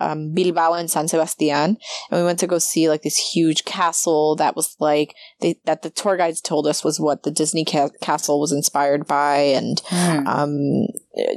um, 0.00 0.32
bilbao 0.32 0.72
and 0.74 0.90
san 0.90 1.08
sebastian 1.08 1.76
and 2.10 2.20
we 2.20 2.22
went 2.22 2.38
to 2.38 2.46
go 2.46 2.58
see 2.58 2.88
like 2.88 3.02
this 3.02 3.32
huge 3.34 3.64
castle 3.64 4.36
that 4.36 4.54
was 4.56 4.76
like 4.80 5.14
they, 5.40 5.58
that 5.64 5.82
the 5.82 5.90
tour 5.90 6.16
guides 6.16 6.40
told 6.40 6.66
us 6.66 6.84
was 6.84 7.00
what 7.00 7.22
the 7.22 7.30
disney 7.30 7.64
ca- 7.64 7.90
castle 8.00 8.40
was 8.40 8.52
inspired 8.52 9.06
by 9.06 9.36
and 9.36 9.82
Mm. 9.90 10.26
um, 10.26 10.86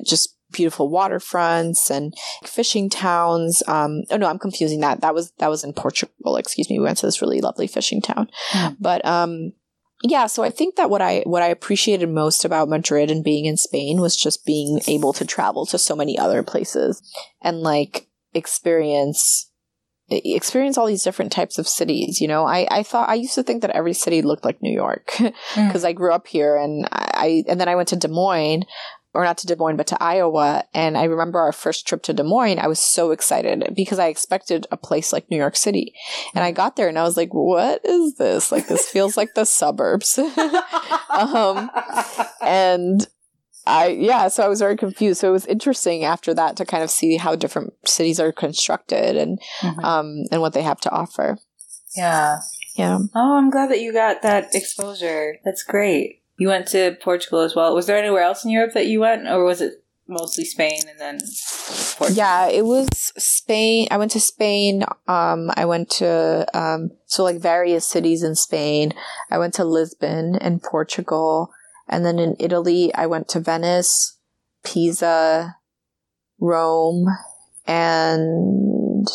just 0.05 0.35
beautiful 0.51 0.89
waterfronts 0.91 1.89
and 1.89 2.13
fishing 2.43 2.89
towns. 2.89 3.61
Um, 3.67 4.03
oh 4.09 4.17
no, 4.17 4.27
I'm 4.27 4.39
confusing 4.39 4.79
that. 4.81 5.01
That 5.01 5.13
was 5.13 5.31
that 5.37 5.49
was 5.49 5.63
in 5.63 5.73
Portugal. 5.73 6.37
Excuse 6.37 6.69
me. 6.69 6.79
We 6.79 6.85
went 6.85 6.97
to 6.99 7.05
this 7.05 7.21
really 7.21 7.41
lovely 7.41 7.67
fishing 7.67 8.01
town. 8.01 8.29
Hmm. 8.49 8.73
But 8.79 9.05
um, 9.05 9.53
yeah. 10.03 10.27
So 10.27 10.43
I 10.43 10.49
think 10.49 10.75
that 10.75 10.89
what 10.89 11.01
I 11.01 11.21
what 11.25 11.43
I 11.43 11.47
appreciated 11.47 12.09
most 12.09 12.45
about 12.45 12.69
Madrid 12.69 13.11
and 13.11 13.23
being 13.23 13.45
in 13.45 13.57
Spain 13.57 14.01
was 14.01 14.15
just 14.17 14.45
being 14.45 14.81
able 14.87 15.13
to 15.13 15.25
travel 15.25 15.65
to 15.67 15.77
so 15.77 15.95
many 15.95 16.17
other 16.17 16.41
places 16.43 17.01
and 17.41 17.61
like 17.61 18.07
experience 18.33 19.51
experience 20.09 20.75
all 20.77 20.87
these 20.87 21.03
different 21.03 21.31
types 21.31 21.57
of 21.59 21.67
cities 21.67 22.19
you 22.19 22.27
know? 22.27 22.45
I 22.45 22.67
i 22.71 22.83
thought 22.83 23.09
i 23.09 23.13
used 23.13 23.35
to 23.35 23.43
think 23.43 23.61
that 23.61 23.71
every 23.71 23.93
city 23.93 24.21
looked 24.21 24.45
like 24.45 24.61
new 24.61 24.73
york 24.73 25.11
because 25.55 25.83
I 25.85 25.93
grew 25.93 26.13
up 26.13 26.27
here 26.27 26.55
and 26.55 26.87
I 26.91 27.43
and 27.47 27.59
then 27.59 27.67
I 27.67 27.75
went 27.75 27.89
to 27.89 27.95
Des 27.95 28.07
Moines 28.07 28.63
or 29.13 29.23
not 29.23 29.37
to 29.39 29.47
Des 29.47 29.55
Moines 29.55 29.77
but 29.77 29.87
to 29.87 30.01
Iowa 30.01 30.63
and 30.73 30.97
I 30.97 31.05
remember 31.05 31.39
our 31.39 31.51
first 31.51 31.87
trip 31.87 32.03
to 32.03 32.13
Des 32.13 32.23
Moines 32.23 32.59
I 32.59 32.67
was 32.67 32.79
so 32.79 33.11
excited 33.11 33.73
because 33.75 33.99
I 33.99 34.07
expected 34.07 34.67
a 34.71 34.77
place 34.77 35.11
like 35.11 35.29
New 35.29 35.37
York 35.37 35.55
City. 35.55 35.93
And 36.35 36.43
I 36.43 36.51
got 36.51 36.75
there 36.75 36.87
and 36.87 36.97
I 36.97 37.03
was 37.03 37.17
like 37.17 37.33
what 37.33 37.81
is 37.83 38.15
this? 38.15 38.51
Like 38.51 38.67
this 38.67 38.87
feels 38.87 39.17
like 39.17 39.33
the 39.35 39.45
suburbs. 39.59 40.19
Um 41.09 41.69
and 42.41 43.07
I 43.69 43.87
yeah, 43.89 44.27
so 44.27 44.43
I 44.43 44.47
was 44.47 44.59
very 44.59 44.75
confused. 44.77 45.21
So 45.21 45.29
it 45.29 45.31
was 45.31 45.45
interesting 45.45 46.03
after 46.03 46.33
that 46.33 46.55
to 46.57 46.65
kind 46.65 46.83
of 46.83 46.89
see 46.89 47.17
how 47.17 47.35
different 47.35 47.73
cities 47.85 48.19
are 48.19 48.31
constructed 48.31 49.15
and 49.15 49.39
Mhm. 49.61 49.83
um 49.83 50.23
and 50.31 50.41
what 50.41 50.53
they 50.53 50.63
have 50.63 50.79
to 50.81 50.89
offer. 50.91 51.37
yeah. 51.95 52.39
Yeah. 52.75 52.99
Oh, 53.13 53.35
I'm 53.37 53.49
glad 53.49 53.69
that 53.71 53.81
you 53.81 53.91
got 53.91 54.21
that 54.21 54.55
exposure. 54.55 55.37
That's 55.43 55.63
great. 55.63 56.21
You 56.37 56.47
went 56.47 56.67
to 56.69 56.95
Portugal 57.01 57.41
as 57.41 57.53
well. 57.55 57.75
Was 57.75 57.87
there 57.87 57.97
anywhere 57.97 58.23
else 58.23 58.45
in 58.45 58.51
Europe 58.51 58.73
that 58.73 58.87
you 58.87 59.01
went, 59.01 59.27
or 59.27 59.43
was 59.43 59.59
it 59.59 59.83
mostly 60.07 60.45
Spain 60.45 60.79
and 60.89 60.97
then 60.97 61.19
Portugal? 61.97 62.15
Yeah, 62.15 62.47
it 62.47 62.63
was 62.65 62.87
Spain. 63.17 63.87
I 63.91 63.97
went 63.97 64.11
to 64.11 64.19
Spain. 64.21 64.83
Um, 65.09 65.51
I 65.57 65.65
went 65.65 65.89
to 65.99 66.47
um, 66.57 66.91
so 67.05 67.23
like 67.25 67.37
various 67.41 67.85
cities 67.85 68.23
in 68.23 68.35
Spain. 68.35 68.93
I 69.29 69.37
went 69.39 69.53
to 69.55 69.65
Lisbon 69.65 70.35
and 70.39 70.63
Portugal, 70.63 71.51
and 71.89 72.05
then 72.05 72.19
in 72.19 72.35
Italy, 72.39 72.93
I 72.95 73.07
went 73.07 73.27
to 73.29 73.39
Venice, 73.39 74.17
Pisa, 74.63 75.57
Rome, 76.39 77.07
and 77.65 79.07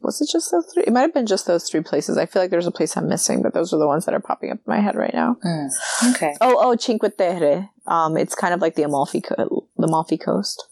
was 0.00 0.20
it 0.20 0.28
just 0.30 0.50
those 0.50 0.66
three? 0.72 0.84
It 0.86 0.92
might 0.92 1.02
have 1.02 1.14
been 1.14 1.26
just 1.26 1.46
those 1.46 1.68
three 1.68 1.82
places. 1.82 2.16
I 2.16 2.26
feel 2.26 2.40
like 2.40 2.50
there's 2.50 2.66
a 2.66 2.70
place 2.70 2.96
I'm 2.96 3.08
missing, 3.08 3.42
but 3.42 3.52
those 3.54 3.72
are 3.72 3.78
the 3.78 3.86
ones 3.86 4.04
that 4.06 4.14
are 4.14 4.20
popping 4.20 4.50
up 4.50 4.58
in 4.58 4.64
my 4.66 4.80
head 4.80 4.94
right 4.94 5.12
now. 5.12 5.36
Mm. 5.44 5.70
Okay. 6.14 6.34
Oh, 6.40 6.56
oh, 6.58 6.76
Cinque 6.76 7.16
Terre. 7.16 7.68
Um, 7.86 8.16
it's 8.16 8.34
kind 8.34 8.54
of 8.54 8.60
like 8.60 8.74
the 8.74 8.84
Amalfi, 8.84 9.20
co- 9.20 9.66
the 9.76 9.86
Amalfi 9.86 10.16
Coast. 10.16 10.64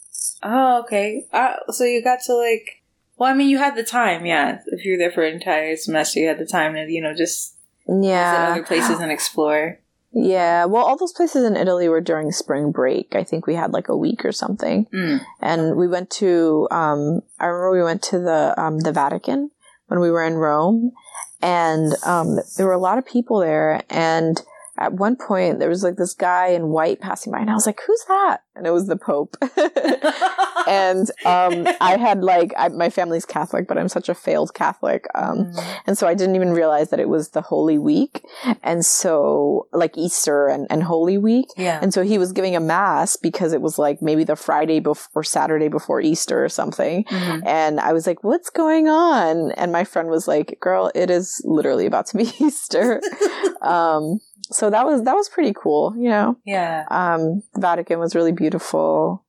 Oh, 0.43 0.81
okay. 0.81 1.27
Uh, 1.33 1.55
so 1.71 1.85
you 1.85 2.03
got 2.03 2.21
to 2.27 2.35
like. 2.35 2.83
Well, 3.19 3.31
I 3.31 3.35
mean, 3.35 3.49
you 3.49 3.59
had 3.59 3.77
the 3.77 3.83
time, 3.83 4.27
yeah. 4.27 4.61
If 4.67 4.85
you 4.85 4.93
were 4.93 4.99
there 4.99 5.11
for 5.11 5.25
an 5.25 5.35
entire 5.35 5.75
semester, 5.77 6.21
you 6.21 6.29
had 6.29 6.39
the 6.39 6.47
time 6.47 6.75
to, 6.75 6.87
you 6.87 7.01
know, 7.01 7.15
just 7.15 7.57
visit 7.87 8.07
Yeah, 8.07 8.49
other 8.53 8.63
places 8.63 9.01
and 9.01 9.11
explore. 9.11 9.81
Yeah. 10.13 10.65
Well, 10.65 10.85
all 10.85 10.97
those 10.97 11.13
places 11.13 11.45
in 11.45 11.57
Italy 11.57 11.89
were 11.89 12.01
during 12.01 12.33
spring 12.33 12.73
break. 12.73 13.15
I 13.15 13.25
think 13.25 13.47
we 13.47 13.55
had 13.55 13.73
like 13.73 13.89
a 13.89 13.97
week 13.97 14.25
or 14.25 14.33
something. 14.33 14.87
Mm. 14.93 15.21
and 15.41 15.77
we 15.77 15.89
went 15.89 16.11
to 16.11 16.67
um 16.71 17.21
i 17.39 17.47
remember 17.47 17.73
we 17.73 17.83
went 17.83 18.03
to 18.03 18.19
the 18.19 18.55
um 18.57 18.79
the 18.81 18.93
vatican 18.93 19.51
when 19.89 20.01
we 20.01 20.11
were 20.11 20.25
in 20.25 20.35
rome 20.35 20.93
and 21.43 21.93
um 22.05 22.39
there 22.57 22.67
were 22.67 22.73
a 22.73 22.79
lot 22.79 22.99
of 22.99 23.07
people 23.07 23.41
there 23.41 23.83
and 23.91 24.43
at 24.79 24.93
one 24.95 25.17
point 25.17 25.59
there 25.59 25.69
was 25.69 25.83
like 25.83 25.97
this 25.97 26.15
guy 26.15 26.49
in 26.49 26.69
white 26.69 27.01
passing 27.01 27.33
by 27.33 27.39
and 27.41 27.51
i 27.51 27.55
was 27.55 27.67
like 27.67 27.81
who's 27.87 28.05
that 28.09 28.39
and 28.55 28.67
it 28.67 28.71
was 28.71 28.87
the 28.87 28.97
pope 28.97 29.37
and 30.69 31.11
um 31.25 31.67
i 31.81 31.97
had 31.99 32.23
like 32.23 32.53
I, 32.57 32.69
my 32.69 32.91
family's 32.91 33.25
catholic 33.25 33.67
but 33.69 33.79
i'm 33.79 33.89
such 33.89 34.09
a 34.09 34.15
failed 34.15 34.55
catholic 34.55 35.07
um 35.15 35.37
Mm. 35.37 35.65
and 35.87 35.99
so 35.99 36.07
I 36.09 36.15
didn't 36.15 36.35
even 36.35 36.53
realize 36.53 36.91
that 36.91 36.99
it 37.01 37.09
was 37.09 37.31
the 37.31 37.43
Holy 37.43 37.77
Week. 37.79 38.25
And 38.63 38.85
so, 38.85 39.69
like 39.73 39.97
Easter 39.99 40.49
and, 40.49 40.67
and 40.71 40.83
Holy 40.83 41.19
Week. 41.19 41.47
yeah. 41.57 41.79
And 41.83 41.93
so 41.93 42.03
he 42.03 42.17
was 42.17 42.33
giving 42.33 42.57
a 42.57 42.61
mass 42.61 43.17
because 43.17 43.53
it 43.53 43.61
was 43.61 43.79
like 43.79 44.01
maybe 44.01 44.25
the 44.25 44.35
Friday 44.35 44.81
before 44.81 45.23
Saturday 45.23 45.69
before 45.69 46.01
Easter 46.01 46.43
or 46.45 46.49
something. 46.49 47.05
Mhm. 47.05 47.43
And 47.47 47.79
I 47.81 47.93
was 47.93 48.07
like, 48.07 48.25
what's 48.25 48.49
going 48.51 48.89
on? 48.89 49.53
And 49.53 49.73
my 49.73 49.85
friend 49.85 50.09
was 50.09 50.27
like, 50.27 50.57
girl, 50.61 50.91
it 50.95 51.11
is 51.11 51.41
literally 51.45 51.87
about 51.87 52.07
to 52.09 52.17
be 52.17 52.25
Easter. 52.41 53.01
um, 53.63 54.19
so 54.51 54.71
that 54.71 54.87
was, 54.87 55.03
that 55.05 55.15
was 55.15 55.29
pretty 55.29 55.53
cool, 55.55 55.95
you 55.97 56.09
know? 56.09 56.37
Yeah. 56.45 56.85
Um, 56.91 57.43
the 57.55 57.61
Vatican 57.61 57.99
was 57.99 58.15
really 58.15 58.33
beautiful. 58.33 59.25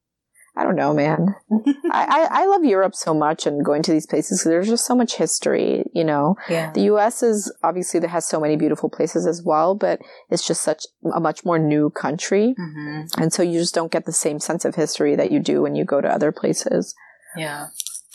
I 0.58 0.64
don't 0.64 0.76
know, 0.76 0.92
man. 0.92 1.36
I, 1.92 2.28
I, 2.32 2.42
I 2.42 2.46
love 2.48 2.66
Europe 2.66 2.96
so 2.96 3.14
much 3.14 3.46
and 3.46 3.64
going 3.64 3.84
to 3.84 3.92
these 3.92 4.08
places 4.08 4.44
there's 4.44 4.68
just 4.68 4.88
so 4.88 4.96
much 4.96 5.16
history, 5.16 5.84
you 5.94 6.04
know? 6.04 6.36
yeah. 6.50 6.72
The 6.72 6.82
US 6.94 7.22
is 7.22 7.54
obviously 7.64 8.00
that 8.00 8.10
has 8.10 8.28
so 8.28 8.40
many 8.40 8.56
beautiful 8.56 8.90
places 8.90 9.28
as 9.28 9.44
well, 9.44 9.76
but 9.76 10.00
it's 10.32 10.46
just 10.46 10.64
such 10.64 10.86
a 11.14 11.20
much 11.20 11.46
more 11.46 11.60
new 11.60 11.92
country. 11.92 12.56
hmm 12.58 13.02
And 13.20 13.32
so 13.32 13.44
you 13.44 13.60
just 13.60 13.76
don't 13.76 13.92
get 13.92 14.06
the 14.06 14.12
same 14.12 14.40
sense 14.40 14.66
of 14.66 14.74
history 14.74 15.16
that 15.16 15.32
you 15.32 15.40
do 15.40 15.62
when 15.62 15.76
you 15.76 15.86
go 15.86 16.02
to 16.02 16.08
other 16.08 16.32
places. 16.32 16.96
Yeah. 17.36 17.68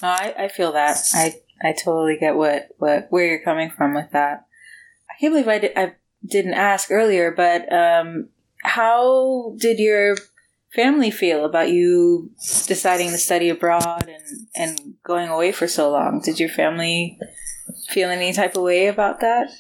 No, 0.02 0.08
I, 0.08 0.34
I 0.36 0.48
feel 0.48 0.72
that. 0.72 0.98
I, 1.14 1.34
I 1.62 1.72
totally 1.72 2.16
get 2.18 2.34
what, 2.34 2.70
what, 2.78 3.06
where 3.10 3.24
you're 3.24 3.44
coming 3.44 3.70
from 3.70 3.94
with 3.94 4.10
that. 4.10 4.46
I 5.08 5.20
can't 5.20 5.32
believe 5.32 5.46
I, 5.46 5.58
did, 5.60 5.72
I 5.76 5.94
didn't 6.26 6.54
ask 6.54 6.90
earlier, 6.90 7.30
but, 7.30 7.72
um, 7.72 8.28
how 8.62 9.54
did 9.58 9.78
your 9.78 10.16
family 10.74 11.10
feel 11.10 11.44
about 11.44 11.68
you 11.70 12.30
deciding 12.66 13.10
to 13.10 13.18
study 13.18 13.48
abroad 13.48 14.08
and, 14.08 14.46
and 14.54 14.94
going 15.04 15.28
away 15.28 15.52
for 15.52 15.66
so 15.66 15.90
long? 15.90 16.20
Did 16.24 16.40
your 16.40 16.48
family 16.48 17.18
feel 17.88 18.08
any 18.08 18.32
type 18.32 18.56
of 18.56 18.62
way 18.62 18.86
about 18.86 19.20
that? 19.20 19.50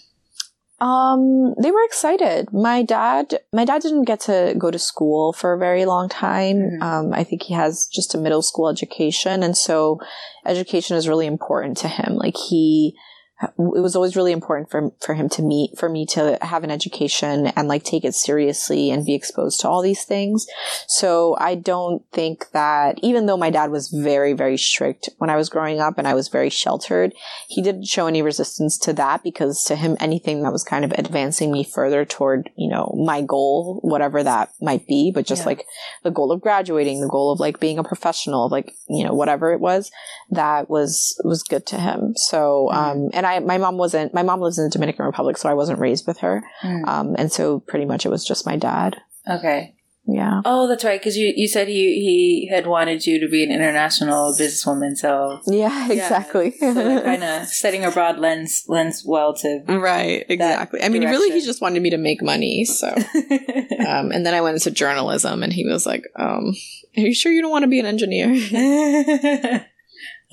Um, 0.80 1.54
they 1.62 1.70
were 1.70 1.84
excited. 1.84 2.52
My 2.52 2.82
dad, 2.82 3.38
my 3.52 3.64
dad 3.64 3.82
didn't 3.82 4.04
get 4.04 4.20
to 4.20 4.54
go 4.58 4.70
to 4.70 4.78
school 4.80 5.32
for 5.32 5.52
a 5.52 5.58
very 5.58 5.84
long 5.84 6.08
time. 6.08 6.56
Mhm. 6.56 6.82
Um, 6.82 7.12
I 7.12 7.22
think 7.22 7.42
he 7.42 7.54
has 7.54 7.86
just 7.86 8.16
a 8.16 8.18
middle 8.18 8.42
school 8.42 8.68
education. 8.68 9.44
And 9.44 9.56
so 9.56 10.00
education 10.44 10.96
is 10.96 11.06
really 11.06 11.26
important 11.26 11.76
to 11.78 11.88
him. 11.88 12.16
Like 12.16 12.36
he, 12.36 12.96
it 13.42 13.80
was 13.80 13.96
always 13.96 14.16
really 14.16 14.32
important 14.32 14.70
for, 14.70 14.90
for 15.00 15.14
him 15.14 15.28
to 15.30 15.42
meet, 15.42 15.78
for 15.78 15.88
me 15.88 16.06
to 16.06 16.38
have 16.42 16.64
an 16.64 16.70
education 16.70 17.48
and 17.48 17.68
like 17.68 17.82
take 17.84 18.04
it 18.04 18.14
seriously 18.14 18.90
and 18.90 19.04
be 19.04 19.14
exposed 19.14 19.60
to 19.60 19.68
all 19.68 19.82
these 19.82 20.04
things. 20.04 20.46
So 20.86 21.36
I 21.38 21.54
don't 21.54 22.02
think 22.12 22.50
that 22.52 22.98
even 23.02 23.26
though 23.26 23.36
my 23.36 23.50
dad 23.50 23.70
was 23.70 23.88
very, 23.88 24.32
very 24.32 24.56
strict 24.56 25.08
when 25.18 25.30
I 25.30 25.36
was 25.36 25.48
growing 25.48 25.80
up 25.80 25.98
and 25.98 26.06
I 26.06 26.14
was 26.14 26.28
very 26.28 26.50
sheltered, 26.50 27.12
he 27.48 27.62
didn't 27.62 27.86
show 27.86 28.06
any 28.06 28.22
resistance 28.22 28.78
to 28.78 28.92
that 28.94 29.22
because 29.22 29.64
to 29.64 29.76
him, 29.76 29.96
anything 30.00 30.42
that 30.42 30.52
was 30.52 30.64
kind 30.64 30.84
of 30.84 30.92
advancing 30.92 31.50
me 31.50 31.64
further 31.64 32.04
toward, 32.04 32.50
you 32.56 32.70
know, 32.70 32.94
my 33.04 33.22
goal, 33.22 33.80
whatever 33.82 34.22
that 34.22 34.50
might 34.60 34.86
be, 34.86 35.10
but 35.14 35.26
just 35.26 35.42
Yeah. 35.42 35.46
like 35.46 35.66
the 36.04 36.10
goal 36.10 36.32
of 36.32 36.40
graduating, 36.40 37.00
the 37.00 37.08
goal 37.08 37.32
of 37.32 37.40
like 37.40 37.60
being 37.60 37.78
a 37.78 37.84
professional, 37.84 38.48
like, 38.48 38.74
you 38.88 39.04
know, 39.04 39.14
whatever 39.14 39.52
it 39.52 39.60
was, 39.60 39.90
that 40.30 40.68
was, 40.70 41.20
was 41.24 41.42
good 41.42 41.66
to 41.66 41.76
him. 41.78 42.14
So, 42.16 42.70
um, 42.70 43.10
and 43.12 43.26
I, 43.26 43.31
my 43.40 43.58
mom 43.58 43.76
wasn't, 43.78 44.12
my 44.14 44.22
mom 44.22 44.40
lives 44.40 44.58
in 44.58 44.64
the 44.64 44.70
Dominican 44.70 45.04
Republic, 45.04 45.36
so 45.36 45.48
I 45.48 45.54
wasn't 45.54 45.78
raised 45.78 46.06
with 46.06 46.18
her. 46.18 46.42
Mm. 46.62 46.86
Um, 46.88 47.14
and 47.18 47.32
so 47.32 47.60
pretty 47.60 47.84
much 47.84 48.04
it 48.06 48.10
was 48.10 48.24
just 48.24 48.46
my 48.46 48.56
dad. 48.56 48.96
Okay. 49.28 49.74
Yeah. 50.04 50.40
Oh, 50.44 50.66
that's 50.66 50.82
right. 50.82 50.98
Because 50.98 51.16
you, 51.16 51.32
you 51.36 51.46
said 51.46 51.68
he, 51.68 51.74
he 51.74 52.48
had 52.52 52.66
wanted 52.66 53.06
you 53.06 53.20
to 53.20 53.28
be 53.28 53.44
an 53.44 53.52
international 53.52 54.34
businesswoman. 54.34 54.96
So, 54.96 55.38
Yeah, 55.46 55.92
exactly. 55.92 56.50
so 56.58 56.74
kind 57.02 57.22
of 57.22 57.46
studying 57.60 57.84
abroad 57.84 58.18
lens 58.18 58.64
lens 58.66 59.04
well 59.06 59.32
to. 59.34 59.62
right, 59.68 60.26
exactly. 60.28 60.82
I 60.82 60.88
mean, 60.88 61.04
really, 61.04 61.30
he 61.30 61.44
just 61.46 61.62
wanted 61.62 61.80
me 61.82 61.90
to 61.90 61.98
make 61.98 62.20
money. 62.20 62.64
So, 62.64 62.88
um, 63.86 64.10
and 64.10 64.26
then 64.26 64.34
I 64.34 64.40
went 64.40 64.56
into 64.56 64.72
journalism, 64.72 65.44
and 65.44 65.52
he 65.52 65.64
was 65.64 65.86
like, 65.86 66.02
um, 66.16 66.52
"Are 66.96 67.00
you 67.00 67.14
sure 67.14 67.30
you 67.30 67.40
don't 67.40 67.52
want 67.52 67.62
to 67.62 67.68
be 67.68 67.78
an 67.78 67.86
engineer?" 67.86 68.28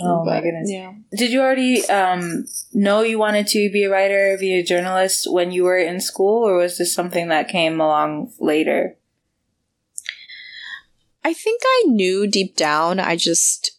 oh 0.02 0.26
my 0.26 0.42
goodness! 0.42 0.70
Yeah. 0.72 0.94
Did 1.16 1.32
you 1.32 1.42
already 1.42 1.86
um, 1.88 2.46
know 2.74 3.02
you 3.02 3.20
wanted 3.20 3.48
to 3.48 3.70
be 3.72 3.84
a 3.84 3.90
writer, 3.90 4.38
be 4.40 4.54
a 4.54 4.64
journalist 4.64 5.28
when 5.32 5.52
you 5.52 5.64
were 5.64 5.78
in 5.78 6.00
school, 6.00 6.48
or 6.48 6.58
was 6.58 6.78
this 6.78 6.94
something 6.94 7.30
that 7.30 7.48
came 7.48 7.80
along 7.80 8.34
later? 8.40 8.98
I 11.24 11.34
think 11.34 11.62
I 11.66 11.84
knew 11.88 12.28
deep 12.28 12.56
down. 12.56 13.00
I 13.00 13.16
just 13.16 13.72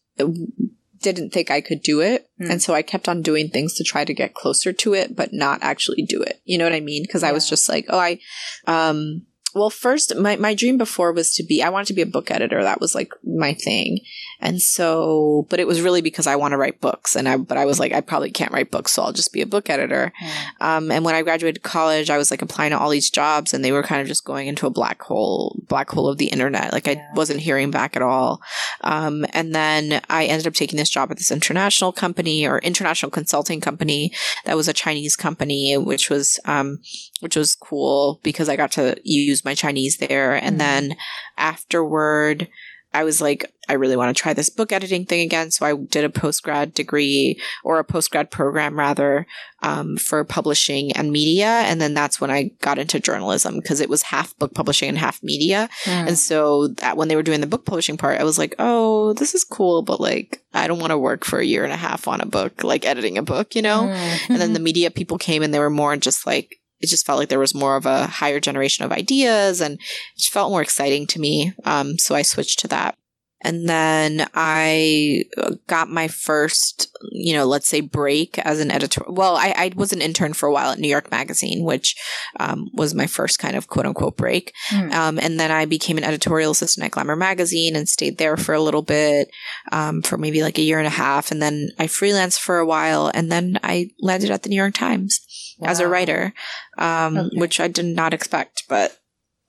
didn't 1.01 1.33
think 1.33 1.51
I 1.51 1.61
could 1.61 1.83
do 1.83 2.01
it. 2.01 2.29
Hmm. 2.39 2.51
And 2.53 2.63
so 2.63 2.75
I 2.75 2.83
kept 2.83 3.09
on 3.09 3.23
doing 3.23 3.49
things 3.49 3.75
to 3.75 3.85
try 3.85 4.05
to 4.05 4.15
get 4.15 4.35
closer 4.35 4.73
to 4.73 4.95
it, 4.95 5.17
but 5.17 5.33
not 5.33 5.61
actually 5.63 6.03
do 6.03 6.23
it. 6.23 6.41
You 6.45 6.59
know 6.59 6.65
what 6.65 6.75
I 6.75 6.81
mean? 6.81 7.03
Because 7.03 7.23
I 7.23 7.33
was 7.33 7.49
just 7.49 7.69
like, 7.69 7.87
oh, 7.89 7.99
I, 7.99 8.19
um, 8.67 9.23
well, 9.55 9.71
first, 9.71 10.15
my, 10.17 10.37
my 10.37 10.55
dream 10.55 10.79
before 10.79 11.13
was 11.13 11.35
to 11.35 11.43
be, 11.43 11.63
I 11.63 11.69
wanted 11.71 11.87
to 11.89 11.95
be 11.95 12.03
a 12.03 12.07
book 12.07 12.31
editor. 12.31 12.63
That 12.63 12.81
was 12.81 12.95
like 12.95 13.13
my 13.25 13.55
thing. 13.55 14.01
And 14.43 14.63
so, 14.63 15.47
but 15.51 15.61
it 15.61 15.67
was 15.67 15.83
really 15.83 16.01
because 16.01 16.27
I 16.27 16.37
want 16.37 16.53
to 16.53 16.57
write 16.57 16.81
books. 16.81 17.15
And 17.15 17.29
I, 17.29 17.37
but 17.37 17.59
I 17.59 17.67
was 17.67 17.79
like, 17.79 17.93
I 17.93 18.01
probably 18.01 18.31
can't 18.31 18.53
write 18.53 18.71
books, 18.71 18.93
so 18.93 19.03
I'll 19.03 19.13
just 19.13 19.33
be 19.35 19.43
a 19.43 19.47
book 19.47 19.69
editor. 19.69 20.13
Um, 20.61 20.91
and 20.91 21.05
when 21.05 21.15
I 21.15 21.23
graduated 21.23 21.63
college, 21.63 22.09
I 22.09 22.17
was 22.17 22.31
like 22.31 22.41
applying 22.41 22.71
to 22.71 22.79
all 22.79 22.89
these 22.89 23.11
jobs 23.11 23.53
and 23.53 23.63
they 23.63 23.73
were 23.73 23.83
kind 23.83 24.01
of 24.01 24.09
just 24.09 24.25
going 24.25 24.47
into 24.49 24.67
a 24.67 24.71
black 24.71 25.03
hole, 25.03 25.61
black 25.69 25.91
hole 25.91 26.09
of 26.09 26.17
the 26.17 26.29
internet. 26.29 26.73
Like 26.73 26.89
I 26.89 26.93
Yeah. 26.93 27.15
wasn't 27.15 27.41
hearing 27.41 27.71
back 27.71 27.97
at 27.97 28.03
all. 28.03 28.41
Um, 28.81 29.27
and 29.35 29.55
then 29.55 30.01
I 30.09 30.25
ended 30.25 30.47
up 30.47 30.55
taking 30.55 30.79
this 30.79 30.89
job 30.91 31.11
at 31.11 31.19
this 31.19 31.31
international 31.31 31.93
company 31.93 32.47
or 32.47 32.61
international 32.61 33.11
consulting 33.11 33.61
company 33.61 34.13
that 34.47 34.57
was 34.57 34.69
a 34.69 34.73
Chinese 34.73 35.17
company, 35.17 35.77
which 35.77 36.09
was, 36.09 36.41
um, 36.47 36.79
which 37.21 37.37
was 37.37 37.55
cool 37.55 38.21
because 38.23 38.49
I 38.49 38.57
got 38.57 38.73
to 38.73 38.97
use 39.05 39.40
my 39.45 39.55
Chinese 39.55 39.99
there. 39.99 40.35
And 40.35 40.57
Mhm. 40.57 40.59
then 40.59 40.97
afterward, 41.37 42.49
I 42.93 43.05
was 43.05 43.21
like, 43.21 43.49
I 43.69 43.75
really 43.75 43.97
want 43.97 44.17
to 44.17 44.21
try 44.21 44.35
this 44.35 44.51
book 44.51 44.73
editing 44.73 45.07
thing 45.07 45.21
again. 45.21 45.53
So 45.53 45.65
I 45.65 45.75
did 45.77 46.05
a 46.05 46.11
post 46.11 46.43
grad 46.43 46.75
degree 46.75 47.41
or 47.63 47.79
a 47.79 47.85
post 47.85 48.11
grad 48.11 48.33
program 48.33 48.77
rather 48.77 49.29
um, 49.63 49.97
for 49.97 50.25
publishing 50.25 50.91
and 50.93 51.13
media. 51.13 51.47
And 51.47 51.81
then 51.81 51.95
that's 51.95 52.21
when 52.21 52.33
I 52.33 52.51
got 52.63 52.79
into 52.81 52.99
journalism 52.99 53.61
because 53.61 53.79
it 53.81 53.89
was 53.89 54.03
half 54.03 54.37
book 54.39 54.55
publishing 54.55 54.89
and 54.89 54.99
half 54.99 55.23
media. 55.23 55.69
Mm. 55.85 56.09
And 56.09 56.19
so 56.19 56.67
that 56.79 56.97
when 56.97 57.07
they 57.07 57.15
were 57.15 57.23
doing 57.23 57.41
the 57.41 57.47
book 57.47 57.65
publishing 57.65 57.97
part, 57.97 58.19
I 58.21 58.25
was 58.25 58.39
like, 58.39 58.57
oh, 58.59 59.13
this 59.13 59.37
is 59.37 59.45
cool, 59.45 59.83
but 59.83 60.01
like, 60.01 60.43
I 60.53 60.67
don't 60.67 60.81
want 60.81 60.91
to 60.91 60.99
work 60.99 61.25
for 61.25 61.39
a 61.39 61.45
year 61.47 61.63
and 61.63 61.73
a 61.73 61.77
half 61.77 62.09
on 62.09 62.21
a 62.21 62.27
book, 62.27 62.65
like 62.65 62.85
editing 62.85 63.19
a 63.19 63.23
book, 63.23 63.55
you 63.55 63.63
know? 63.63 63.83
Mm. 63.83 64.31
And 64.31 64.41
then 64.41 64.53
the 64.53 64.59
media 64.59 64.91
people 64.91 65.17
came 65.19 65.45
and 65.45 65.55
they 65.55 65.61
were 65.61 65.71
more 65.71 65.97
just 65.97 66.27
like, 66.27 66.57
it 66.81 66.89
just 66.89 67.07
felt 67.07 67.19
like 67.19 67.29
there 67.29 67.39
was 67.39 67.55
more 67.55 67.77
of 67.77 67.87
a 67.87 68.07
higher 68.07 68.41
generation 68.41 68.85
of 68.85 68.93
ideas 68.93 69.61
and 69.61 69.75
it 69.75 70.19
just 70.19 70.33
felt 70.33 70.51
more 70.51 70.63
exciting 70.63 71.07
to 71.09 71.21
me. 71.21 71.53
Um, 71.65 71.99
so 71.99 72.15
I 72.15 72.23
switched 72.23 72.59
to 72.61 72.69
that. 72.69 72.97
And 73.43 73.69
then 73.69 74.27
I 74.35 75.25
got 75.67 75.89
my 75.89 76.09
first, 76.09 76.95
you 77.11 77.33
know, 77.33 77.47
let's 77.47 77.69
say 77.69 77.81
break 77.81 78.39
as 78.41 78.61
an 78.61 78.71
editor. 78.71 79.03
Well, 79.09 79.37
I, 79.37 79.55
I 79.57 79.73
was 79.75 79.95
an 79.95 80.03
intern 80.03 80.35
for 80.35 80.47
a 80.47 80.53
while 80.53 80.73
at 80.73 80.79
New 80.79 80.89
York 80.89 81.11
Magazine, 81.11 81.65
which 81.65 81.97
um, 82.39 82.69
was 82.75 82.95
my 82.95 83.07
first 83.07 83.39
kind 83.39 83.57
of 83.57 83.67
quote 83.67 83.87
unquote 83.87 84.19
break. 84.19 84.53
Mm. 84.71 84.93
Um, 84.93 85.19
and 85.19 85.41
then 85.41 85.51
I 85.51 85.65
became 85.65 85.97
an 85.97 86.05
editorial 86.05 86.51
assistant 86.51 86.85
at 86.85 86.91
Glamour 86.91 87.17
Magazine 87.17 87.77
and 87.77 87.89
stayed 87.89 88.19
there 88.19 88.37
for 88.37 88.55
a 88.55 88.61
little 88.61 88.83
bit, 88.83 89.31
um, 89.73 90.03
for 90.03 90.19
maybe 90.19 90.43
like 90.43 90.59
a 90.59 90.63
year 90.63 90.79
and 90.79 90.87
a 90.87 90.91
half. 90.91 91.31
And 91.31 91.41
then 91.41 91.71
I 91.79 91.87
freelanced 91.87 92.41
for 92.41 92.59
a 92.59 92.67
while 92.67 93.11
and 93.15 93.33
then 93.33 93.59
I 93.63 93.89
landed 94.01 94.31
at 94.31 94.43
the 94.43 94.51
New 94.51 94.57
York 94.57 94.75
Times 94.75 95.19
as 95.63 95.81
a 95.81 95.89
writer, 95.89 96.33
um, 96.79 97.17
Okay. 97.19 97.37
which 97.39 97.61
I 97.61 97.69
did 97.69 97.87
not 97.87 98.15
expect, 98.15 98.65
but 98.69 98.97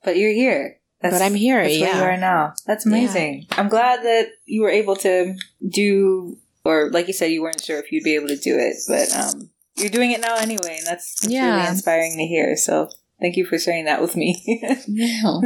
But 0.04 0.16
you're 0.16 0.32
here. 0.32 0.78
That's, 1.00 1.16
but 1.18 1.22
I'm 1.24 1.34
here. 1.34 1.62
That's 1.62 1.76
yeah. 1.78 2.00
where 2.00 2.10
you 2.10 2.14
are 2.14 2.16
now. 2.16 2.54
That's 2.66 2.86
amazing. 2.86 3.46
I'm 3.52 3.68
glad 3.68 4.02
that 4.04 4.28
you 4.46 4.62
were 4.62 4.70
able 4.70 4.94
to 4.96 5.34
do, 5.68 6.38
or 6.64 6.90
like 6.90 7.06
you 7.08 7.12
said, 7.12 7.32
you 7.32 7.42
weren't 7.42 7.62
sure 7.62 7.78
if 7.78 7.90
you'd 7.90 8.04
be 8.04 8.14
able 8.14 8.28
to 8.28 8.36
do 8.36 8.56
it, 8.58 8.76
but 8.86 9.12
um, 9.16 9.50
you're 9.76 9.90
doing 9.90 10.12
it 10.12 10.20
now 10.20 10.36
anyway, 10.36 10.76
and 10.78 10.86
that's, 10.86 11.20
that's 11.20 11.32
Yeah. 11.32 11.56
really 11.56 11.68
inspiring 11.68 12.16
to 12.18 12.24
hear. 12.26 12.56
So 12.56 12.88
thank 13.20 13.36
you 13.36 13.44
for 13.44 13.58
sharing 13.58 13.84
that 13.86 14.00
with 14.00 14.14
me. 14.16 14.42
Yeah. 14.88 15.40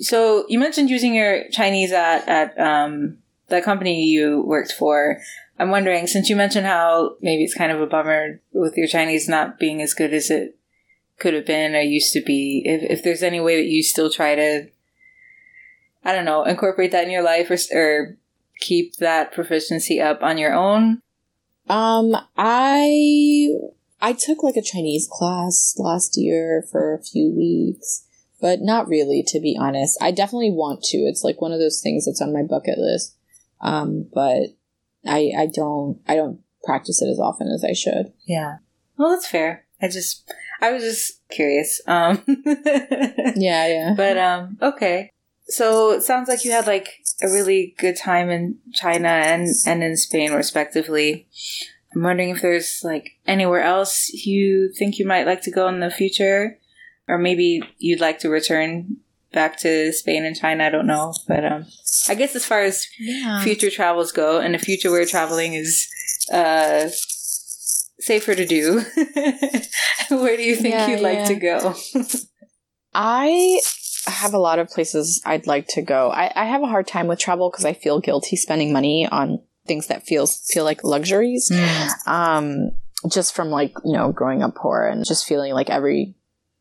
so 0.00 0.44
you 0.48 0.58
mentioned 0.58 0.90
using 0.90 1.14
your 1.14 1.48
Chinese 1.50 1.92
at 1.92 2.28
at 2.28 2.58
um, 2.58 3.18
the 3.48 3.60
company 3.60 4.04
you 4.04 4.42
worked 4.46 4.72
for. 4.72 5.18
I'm 5.58 5.70
wondering, 5.70 6.06
since 6.06 6.28
you 6.28 6.36
mentioned 6.36 6.66
how 6.66 7.16
maybe 7.20 7.44
it's 7.44 7.54
kind 7.54 7.70
of 7.70 7.80
a 7.80 7.86
bummer 7.86 8.40
with 8.52 8.76
your 8.76 8.88
Chinese 8.88 9.28
not 9.28 9.58
being 9.58 9.80
as 9.80 9.94
good 9.94 10.12
as 10.12 10.30
it 10.30 10.58
could 11.18 11.34
have 11.34 11.46
been 11.46 11.74
or 11.74 11.80
used 11.80 12.12
to 12.12 12.22
be, 12.22 12.62
if, 12.64 12.98
if 12.98 13.04
there's 13.04 13.22
any 13.22 13.40
way 13.40 13.56
that 13.56 13.68
you 13.68 13.82
still 13.82 14.10
try 14.10 14.34
to, 14.34 14.68
I 16.04 16.12
don't 16.12 16.24
know, 16.24 16.42
incorporate 16.42 16.90
that 16.90 17.04
in 17.04 17.10
your 17.10 17.22
life 17.22 17.50
or, 17.50 17.58
or 17.72 18.16
keep 18.60 18.96
that 18.96 19.32
proficiency 19.32 20.00
up 20.00 20.22
on 20.22 20.38
your 20.38 20.54
own. 20.54 21.00
Um, 21.68 22.16
I 22.36 23.48
I 24.02 24.12
took 24.12 24.42
like 24.42 24.56
a 24.56 24.62
Chinese 24.62 25.08
class 25.10 25.74
last 25.78 26.16
year 26.16 26.66
for 26.70 26.94
a 26.94 27.02
few 27.02 27.30
weeks, 27.34 28.04
but 28.40 28.60
not 28.60 28.86
really, 28.86 29.24
to 29.28 29.40
be 29.40 29.56
honest. 29.58 29.96
I 30.02 30.10
definitely 30.10 30.50
want 30.50 30.82
to. 30.84 30.98
It's 30.98 31.24
like 31.24 31.40
one 31.40 31.52
of 31.52 31.58
those 31.58 31.80
things 31.80 32.04
that's 32.04 32.20
on 32.20 32.32
my 32.34 32.42
bucket 32.42 32.76
list. 32.76 33.16
Um, 33.62 34.06
but 34.12 34.48
I 35.06 35.32
I 35.36 35.46
don't 35.52 36.00
I 36.06 36.16
don't 36.16 36.40
practice 36.64 37.02
it 37.02 37.10
as 37.10 37.18
often 37.20 37.48
as 37.48 37.64
I 37.64 37.72
should. 37.72 38.12
Yeah. 38.26 38.58
Well, 38.96 39.10
that's 39.10 39.28
fair. 39.28 39.66
I 39.82 39.88
just, 39.88 40.32
I 40.62 40.70
was 40.72 40.82
just 40.82 41.28
curious. 41.28 41.80
Um, 41.86 42.22
Yeah, 43.36 43.66
yeah. 43.66 43.94
But 43.96 44.18
um 44.18 44.58
okay. 44.62 45.10
So 45.46 45.92
it 45.92 46.02
sounds 46.02 46.28
like 46.28 46.44
you 46.44 46.52
had 46.52 46.66
like 46.66 46.88
a 47.22 47.28
really 47.28 47.74
good 47.78 47.96
time 47.96 48.30
in 48.30 48.58
China 48.72 49.08
and 49.08 49.48
and 49.66 49.82
in 49.82 49.96
Spain 49.96 50.32
respectively. 50.32 51.28
I'm 51.94 52.02
wondering 52.02 52.30
if 52.30 52.42
there's 52.42 52.80
like 52.82 53.10
anywhere 53.26 53.62
else 53.62 54.08
you 54.08 54.72
think 54.72 54.98
you 54.98 55.06
might 55.06 55.26
like 55.26 55.42
to 55.42 55.50
go 55.50 55.68
in 55.68 55.80
the 55.80 55.90
future 55.90 56.58
or 57.06 57.18
maybe 57.18 57.62
you'd 57.78 58.00
like 58.00 58.18
to 58.20 58.28
return 58.28 58.96
back 59.34 59.58
to 59.60 59.92
Spain 59.92 60.24
and 60.24 60.36
China, 60.36 60.64
I 60.64 60.70
don't 60.70 60.86
know. 60.86 61.12
But 61.28 61.44
um 61.44 61.66
I 62.08 62.14
guess 62.14 62.34
as 62.34 62.44
far 62.44 62.62
as 62.62 62.86
yeah. 62.98 63.42
future 63.42 63.70
travels 63.70 64.12
go 64.12 64.38
and 64.38 64.54
the 64.54 64.58
future 64.58 64.90
where 64.90 65.04
traveling 65.04 65.54
is 65.54 65.86
uh 66.32 66.88
safer 67.98 68.34
to 68.34 68.46
do. 68.46 68.82
where 70.10 70.36
do 70.36 70.42
you 70.42 70.56
think 70.56 70.74
Yeah, 70.74 70.88
you'd 70.88 71.00
like 71.00 71.26
to 71.26 71.34
go? 71.34 71.74
I 72.94 73.60
have 74.06 74.34
a 74.34 74.38
lot 74.38 74.58
of 74.58 74.68
places 74.68 75.22
I'd 75.24 75.46
like 75.46 75.66
to 75.68 75.82
go. 75.82 76.10
I, 76.10 76.30
I 76.34 76.44
have 76.44 76.62
a 76.62 76.66
hard 76.66 76.86
time 76.86 77.06
with 77.06 77.18
travel 77.18 77.50
because 77.50 77.64
I 77.64 77.72
feel 77.72 78.00
guilty 78.00 78.36
spending 78.36 78.72
money 78.72 79.08
on 79.10 79.40
things 79.66 79.86
that 79.86 80.06
feels 80.06 80.42
feel 80.52 80.64
like 80.64 80.84
luxuries. 80.84 81.50
Um, 82.06 82.70
just 83.10 83.34
from 83.34 83.50
like 83.50 83.74
you 83.84 83.92
know 83.92 84.12
growing 84.12 84.42
up 84.42 84.54
poor 84.54 84.86
and 84.86 85.04
just 85.04 85.26
feeling 85.26 85.52
like 85.52 85.70
every 85.70 86.14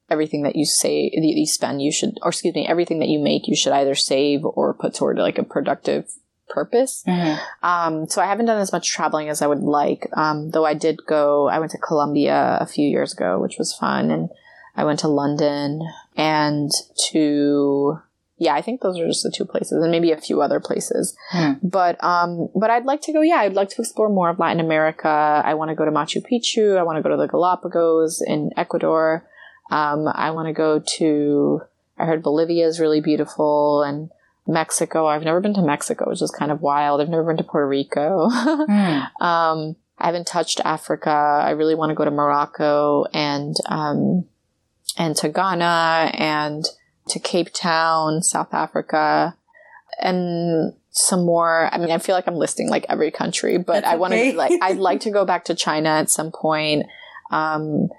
everything 0.09 0.43
that 0.43 0.55
you 0.55 0.65
say 0.65 1.09
that 1.09 1.21
you 1.25 1.45
spend 1.45 1.81
you 1.81 1.91
should 1.91 2.17
or 2.21 2.29
excuse 2.29 2.53
me 2.53 2.67
everything 2.67 2.99
that 2.99 3.09
you 3.09 3.19
make 3.19 3.47
you 3.47 3.55
should 3.55 3.73
either 3.73 3.95
save 3.95 4.43
or 4.43 4.73
put 4.73 4.93
toward 4.93 5.17
like 5.17 5.37
a 5.37 5.43
productive 5.43 6.05
purpose. 6.49 7.03
Mhm. 7.07 7.39
Um, 7.63 8.07
so 8.07 8.21
I 8.21 8.25
haven't 8.25 8.45
done 8.45 8.59
as 8.59 8.71
much 8.71 8.91
traveling 8.91 9.29
as 9.29 9.41
I 9.41 9.47
would 9.47 9.61
like. 9.61 10.07
Um, 10.15 10.51
though 10.51 10.65
I 10.65 10.75
did 10.75 10.99
go, 11.07 11.47
I 11.47 11.59
went 11.59 11.71
to 11.71 11.77
Colombia 11.77 12.57
a 12.59 12.67
few 12.67 12.87
years 12.87 13.13
ago, 13.13 13.39
which 13.39 13.57
was 13.57 13.73
fun, 13.73 14.11
and 14.11 14.29
I 14.75 14.85
went 14.85 14.99
to 14.99 15.07
London 15.07 15.81
and 16.15 16.69
to 17.09 17.99
yeah, 18.37 18.55
I 18.55 18.61
think 18.61 18.81
those 18.81 18.99
are 18.99 19.07
just 19.07 19.23
the 19.23 19.31
two 19.31 19.45
places, 19.45 19.81
and 19.81 19.91
maybe 19.91 20.11
a 20.11 20.17
few 20.17 20.41
other 20.41 20.59
places. 20.59 21.15
Hmm. 21.29 21.53
But 21.63 22.03
um, 22.03 22.49
but 22.55 22.69
I'd 22.69 22.85
like 22.85 23.01
to 23.01 23.13
go. 23.13 23.21
Yeah, 23.21 23.37
I'd 23.37 23.53
like 23.53 23.69
to 23.69 23.81
explore 23.81 24.09
more 24.09 24.29
of 24.29 24.39
Latin 24.39 24.59
America. 24.59 25.07
I 25.07 25.53
want 25.53 25.69
to 25.69 25.75
go 25.75 25.85
to 25.85 25.91
Machu 25.91 26.21
Picchu. 26.21 26.77
I 26.77 26.83
want 26.83 26.97
to 26.97 27.03
go 27.03 27.09
to 27.09 27.17
the 27.17 27.27
Galapagos 27.27 28.21
in 28.25 28.49
Ecuador. 28.57 29.25
Um, 29.71 30.07
I 30.07 30.31
want 30.31 30.47
to 30.47 30.53
go 30.53 30.81
to. 30.97 31.61
I 31.97 32.05
heard 32.05 32.23
Bolivia 32.23 32.67
is 32.67 32.79
really 32.79 33.01
beautiful 33.01 33.81
and. 33.83 34.09
Mexico. 34.45 35.07
I've 35.07 35.23
never 35.23 35.39
been 35.39 35.53
to 35.53 35.61
Mexico, 35.61 36.09
which 36.09 36.21
is 36.21 36.29
kind 36.29 36.51
of 36.51 36.61
wild. 36.61 36.99
I've 36.99 37.07
never 37.07 37.23
been 37.23 37.37
to 37.37 37.45
Puerto 37.45 37.65
Rico. 37.65 38.29
Hmm. 38.29 39.23
um, 39.23 39.75
I 39.97 40.07
haven't 40.07 40.27
touched 40.27 40.59
Africa. 40.65 41.09
I 41.09 41.51
really 41.51 41.75
want 41.75 41.91
to 41.91 41.95
go 41.95 42.03
to 42.03 42.11
Morocco 42.11 43.05
and 43.13 43.55
um, 43.67 44.25
and 44.97 45.15
to 45.17 45.29
Ghana 45.29 46.11
and 46.13 46.65
to 47.07 47.19
Cape 47.19 47.53
Town, 47.53 48.21
South 48.21 48.53
Africa, 48.53 49.35
and 50.01 50.73
some 50.91 51.25
more. 51.25 51.69
I 51.71 51.77
mean, 51.77 51.91
I 51.91 51.99
feel 51.99 52.15
like 52.15 52.27
I'm 52.27 52.35
listing 52.35 52.69
like 52.69 52.85
every 52.89 53.11
country, 53.11 53.57
but 53.57 53.83
That's 53.83 53.87
I 53.87 53.95
want 53.95 54.13
to 54.13 54.19
okay. 54.19 54.33
like 54.33 54.51
I'd 54.61 54.77
like 54.89 55.01
to 55.01 55.11
go 55.11 55.25
back 55.25 55.45
to 55.45 55.55
China 55.55 55.89
at 55.89 56.09
some 56.09 56.31
point. 56.31 56.85
Um, 57.31 57.89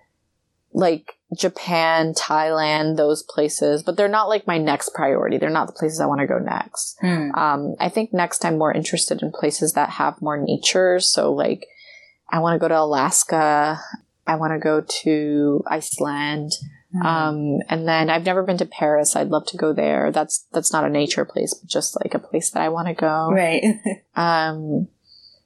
like 0.75 1.17
Japan, 1.37 2.15
Thailand, 2.15 2.97
those 2.97 3.23
places, 3.23 3.83
but 3.83 3.97
they're 3.97 4.09
not 4.09 4.29
like 4.29 4.47
my 4.47 4.59
next 4.59 4.93
priority. 4.93 5.39
They're 5.39 5.49
not 5.49 5.69
the 5.69 5.73
places 5.73 6.01
I 6.01 6.07
want 6.07 6.21
to 6.21 6.27
go 6.27 6.39
next. 6.39 6.99
Hmm. 7.01 7.31
Um, 7.35 7.75
I 7.79 7.89
think 7.89 8.13
next 8.13 8.45
I'm 8.45 8.59
more 8.59 8.73
interested 8.73 9.23
in 9.23 9.33
places 9.33 9.73
that 9.75 9.91
have 9.91 10.21
more 10.21 10.37
nature. 10.37 10.99
So 11.01 11.33
like, 11.33 11.67
I 12.29 12.41
want 12.41 12.57
to 12.57 12.59
go 12.59 12.69
to 12.69 12.79
Alaska. 12.79 13.81
I 14.27 14.37
want 14.37 14.53
to 14.53 14.59
go 14.59 14.81
to 14.81 15.65
Iceland. 15.67 16.53
Hmm. 16.93 17.07
Um, 17.07 17.59
and 17.69 17.87
then 17.87 18.11
I've 18.11 18.27
never 18.27 18.43
been 18.43 18.59
to 18.59 18.67
Paris. 18.67 19.15
I'd 19.15 19.29
love 19.29 19.47
to 19.47 19.57
go 19.57 19.73
there. 19.73 20.11
That's, 20.11 20.47
that's 20.53 20.73
not 20.73 20.85
a 20.85 20.91
nature 20.91 21.25
place, 21.25 21.55
but 21.55 21.69
just 21.71 21.97
like 22.03 22.15
a 22.15 22.19
place 22.19 22.51
that 22.51 22.63
I 22.63 22.69
want 22.69 22.89
to 22.89 22.95
go. 22.95 23.31
right. 23.31 23.63
Um, 24.17 24.89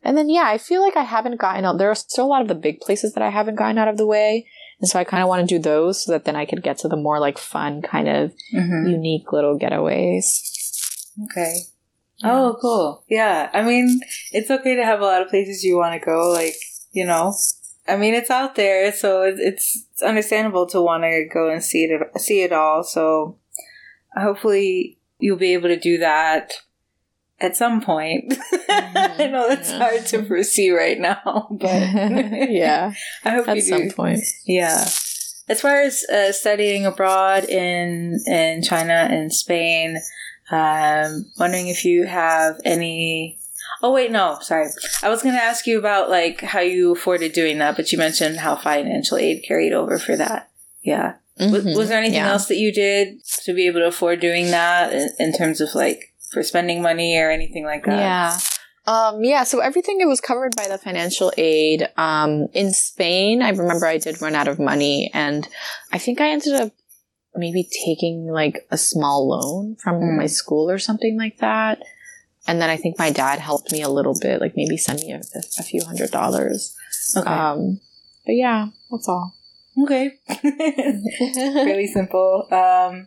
and 0.02 0.16
then 0.16 0.28
yeah, 0.28 0.44
I 0.46 0.58
feel 0.58 0.80
like 0.82 0.96
I 0.96 1.02
haven't 1.02 1.40
gotten 1.40 1.64
out. 1.64 1.78
There 1.78 1.90
are 1.90 1.94
still 1.94 2.26
a 2.26 2.28
lot 2.28 2.42
of 2.42 2.48
the 2.48 2.54
big 2.54 2.80
places 2.80 3.14
that 3.14 3.22
I 3.22 3.30
haven't 3.30 3.56
gotten 3.56 3.78
out 3.78 3.88
of 3.88 3.96
the 3.96 4.06
way, 4.06 4.46
and 4.80 4.88
so 4.88 4.98
I 4.98 5.04
kind 5.04 5.22
of 5.22 5.28
want 5.28 5.48
to 5.48 5.54
do 5.54 5.60
those 5.60 6.04
so 6.04 6.12
that 6.12 6.24
then 6.24 6.36
I 6.36 6.44
could 6.44 6.62
get 6.62 6.78
to 6.78 6.88
the 6.88 6.96
more 6.96 7.18
like 7.18 7.38
fun 7.38 7.82
kind 7.82 8.08
of 8.08 8.32
hmm 8.50 8.86
unique 8.86 9.32
little 9.32 9.58
getaways. 9.58 10.26
Okay. 11.24 11.54
Oh, 12.24 12.56
cool. 12.60 13.04
Yeah. 13.08 13.48
I 13.52 13.62
mean, 13.62 14.00
it's 14.32 14.50
okay 14.50 14.74
to 14.76 14.84
have 14.84 15.00
a 15.00 15.04
lot 15.04 15.22
of 15.22 15.28
places 15.28 15.62
you 15.62 15.76
want 15.76 16.00
to 16.00 16.04
go. 16.04 16.30
Like, 16.30 16.54
you 16.90 17.06
know, 17.06 17.34
I 17.86 17.96
mean, 17.96 18.14
it's 18.14 18.30
out 18.30 18.56
there, 18.56 18.92
so 18.92 19.22
it's, 19.22 19.40
it's 19.40 20.02
understandable 20.02 20.66
to 20.68 20.80
want 20.80 21.04
to 21.04 21.28
go 21.32 21.48
and 21.48 21.62
see 21.62 21.84
it, 21.84 22.20
see 22.20 22.42
it 22.42 22.52
all. 22.52 22.82
So 22.82 23.38
hopefully 24.16 24.98
you'll 25.18 25.38
be 25.38 25.54
able 25.54 25.68
to 25.68 25.78
do 25.78 25.98
that 25.98 26.54
at 27.40 27.56
some 27.56 27.80
point. 27.80 28.34
I 28.68 29.28
know 29.30 29.48
that's 29.48 29.70
Yeah. 29.70 29.78
hard 29.78 30.06
to 30.06 30.24
foresee 30.24 30.70
right 30.70 30.98
now, 30.98 31.48
but 31.50 31.68
yeah, 32.50 32.92
I 33.24 33.30
hope 33.30 33.48
at 33.48 33.62
some 33.62 33.88
do. 33.88 33.94
point. 33.94 34.20
Yeah. 34.46 34.84
As 35.50 35.60
far 35.62 35.80
as 35.80 36.04
uh, 36.12 36.32
studying 36.32 36.84
abroad 36.84 37.44
in 37.44 38.18
in 38.26 38.62
China 38.62 38.92
and 39.10 39.32
Spain, 39.32 39.98
um, 40.50 41.26
wondering 41.38 41.68
if 41.68 41.84
you 41.84 42.04
have 42.06 42.60
any. 42.64 43.38
Oh 43.82 43.92
wait, 43.92 44.10
no, 44.10 44.38
sorry. 44.40 44.66
I 45.02 45.08
was 45.08 45.22
going 45.22 45.34
to 45.36 45.42
ask 45.42 45.66
you 45.66 45.78
about 45.78 46.10
like 46.10 46.40
how 46.40 46.60
you 46.60 46.92
afforded 46.92 47.32
doing 47.32 47.58
that, 47.58 47.76
but 47.76 47.92
you 47.92 47.98
mentioned 47.98 48.38
how 48.38 48.56
financial 48.56 49.16
aid 49.18 49.44
carried 49.46 49.72
over 49.72 49.98
for 49.98 50.16
that. 50.16 50.50
Yeah. 50.82 51.14
Was, 51.38 51.64
Mhm. 51.64 51.76
was 51.76 51.88
there 51.88 51.98
anything 51.98 52.16
Yeah. 52.16 52.32
else 52.32 52.46
that 52.48 52.56
you 52.56 52.72
did 52.72 53.22
to 53.44 53.52
be 53.54 53.66
able 53.68 53.80
to 53.80 53.86
afford 53.86 54.18
doing 54.20 54.50
that 54.50 54.92
in, 54.92 55.08
in 55.20 55.32
terms 55.32 55.60
of 55.60 55.74
like 55.74 56.12
for 56.30 56.42
spending 56.42 56.82
money 56.82 57.16
or 57.18 57.30
anything 57.30 57.64
like 57.64 57.84
that? 57.84 57.98
Yeah. 57.98 58.38
Um, 58.86 59.22
yeah, 59.22 59.44
so 59.44 59.60
everything 59.60 60.00
it 60.00 60.06
was 60.08 60.20
covered 60.20 60.56
by 60.56 60.66
the 60.66 60.78
financial 60.78 61.30
aid. 61.36 61.86
Um, 61.98 62.46
in 62.54 62.72
Spain, 62.72 63.42
I 63.42 63.50
remember 63.50 63.84
I 63.86 63.98
did 63.98 64.22
run 64.22 64.34
out 64.34 64.48
of 64.48 64.58
money 64.58 65.10
and 65.12 65.46
I 65.92 65.98
think 65.98 66.20
I 66.22 66.30
ended 66.30 66.54
up 66.54 66.72
maybe 67.34 67.68
taking 67.84 68.26
like 68.32 68.66
a 68.70 68.78
small 68.78 69.28
loan 69.28 69.76
from 69.76 69.96
Mm. 70.00 70.16
my 70.16 70.26
school 70.26 70.70
or 70.70 70.78
something 70.78 71.18
like 71.18 71.36
that. 71.38 71.82
And 72.46 72.62
then 72.62 72.70
I 72.70 72.78
think 72.78 72.98
my 72.98 73.10
dad 73.10 73.40
helped 73.40 73.72
me 73.72 73.82
a 73.82 73.90
little 73.90 74.18
bit, 74.18 74.40
like 74.40 74.54
maybe 74.56 74.78
send 74.78 75.00
me 75.00 75.12
a, 75.12 75.20
a 75.58 75.62
few 75.62 75.84
hundred 75.84 76.10
dollars. 76.10 76.74
Okay. 77.14 77.28
Um, 77.28 77.80
but 78.24 78.32
yeah, 78.32 78.68
that's 78.90 79.06
all. 79.06 79.34
okay. 79.84 80.12
really 80.42 81.86
simple. 81.88 82.48
Um, 82.50 83.06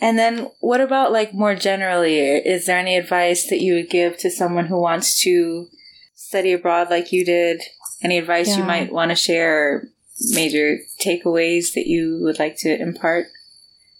and 0.00 0.18
then 0.18 0.50
what 0.60 0.80
about 0.80 1.12
like 1.12 1.34
more 1.34 1.54
generally? 1.54 2.18
Is 2.18 2.66
there 2.66 2.78
any 2.78 2.96
advice 2.96 3.48
that 3.48 3.60
you 3.60 3.74
would 3.74 3.90
give 3.90 4.16
to 4.18 4.30
someone 4.30 4.66
who 4.66 4.80
wants 4.80 5.20
to 5.22 5.68
study 6.14 6.52
abroad 6.52 6.90
like 6.90 7.12
you 7.12 7.24
did? 7.24 7.62
Any 8.02 8.18
advice 8.18 8.56
you 8.56 8.64
might 8.64 8.92
want 8.92 9.10
to 9.10 9.16
share? 9.16 9.74
Or 9.74 9.88
major 10.32 10.78
takeaways 11.00 11.72
that 11.74 11.86
you 11.86 12.18
would 12.22 12.38
like 12.38 12.56
to 12.58 12.80
impart? 12.80 13.26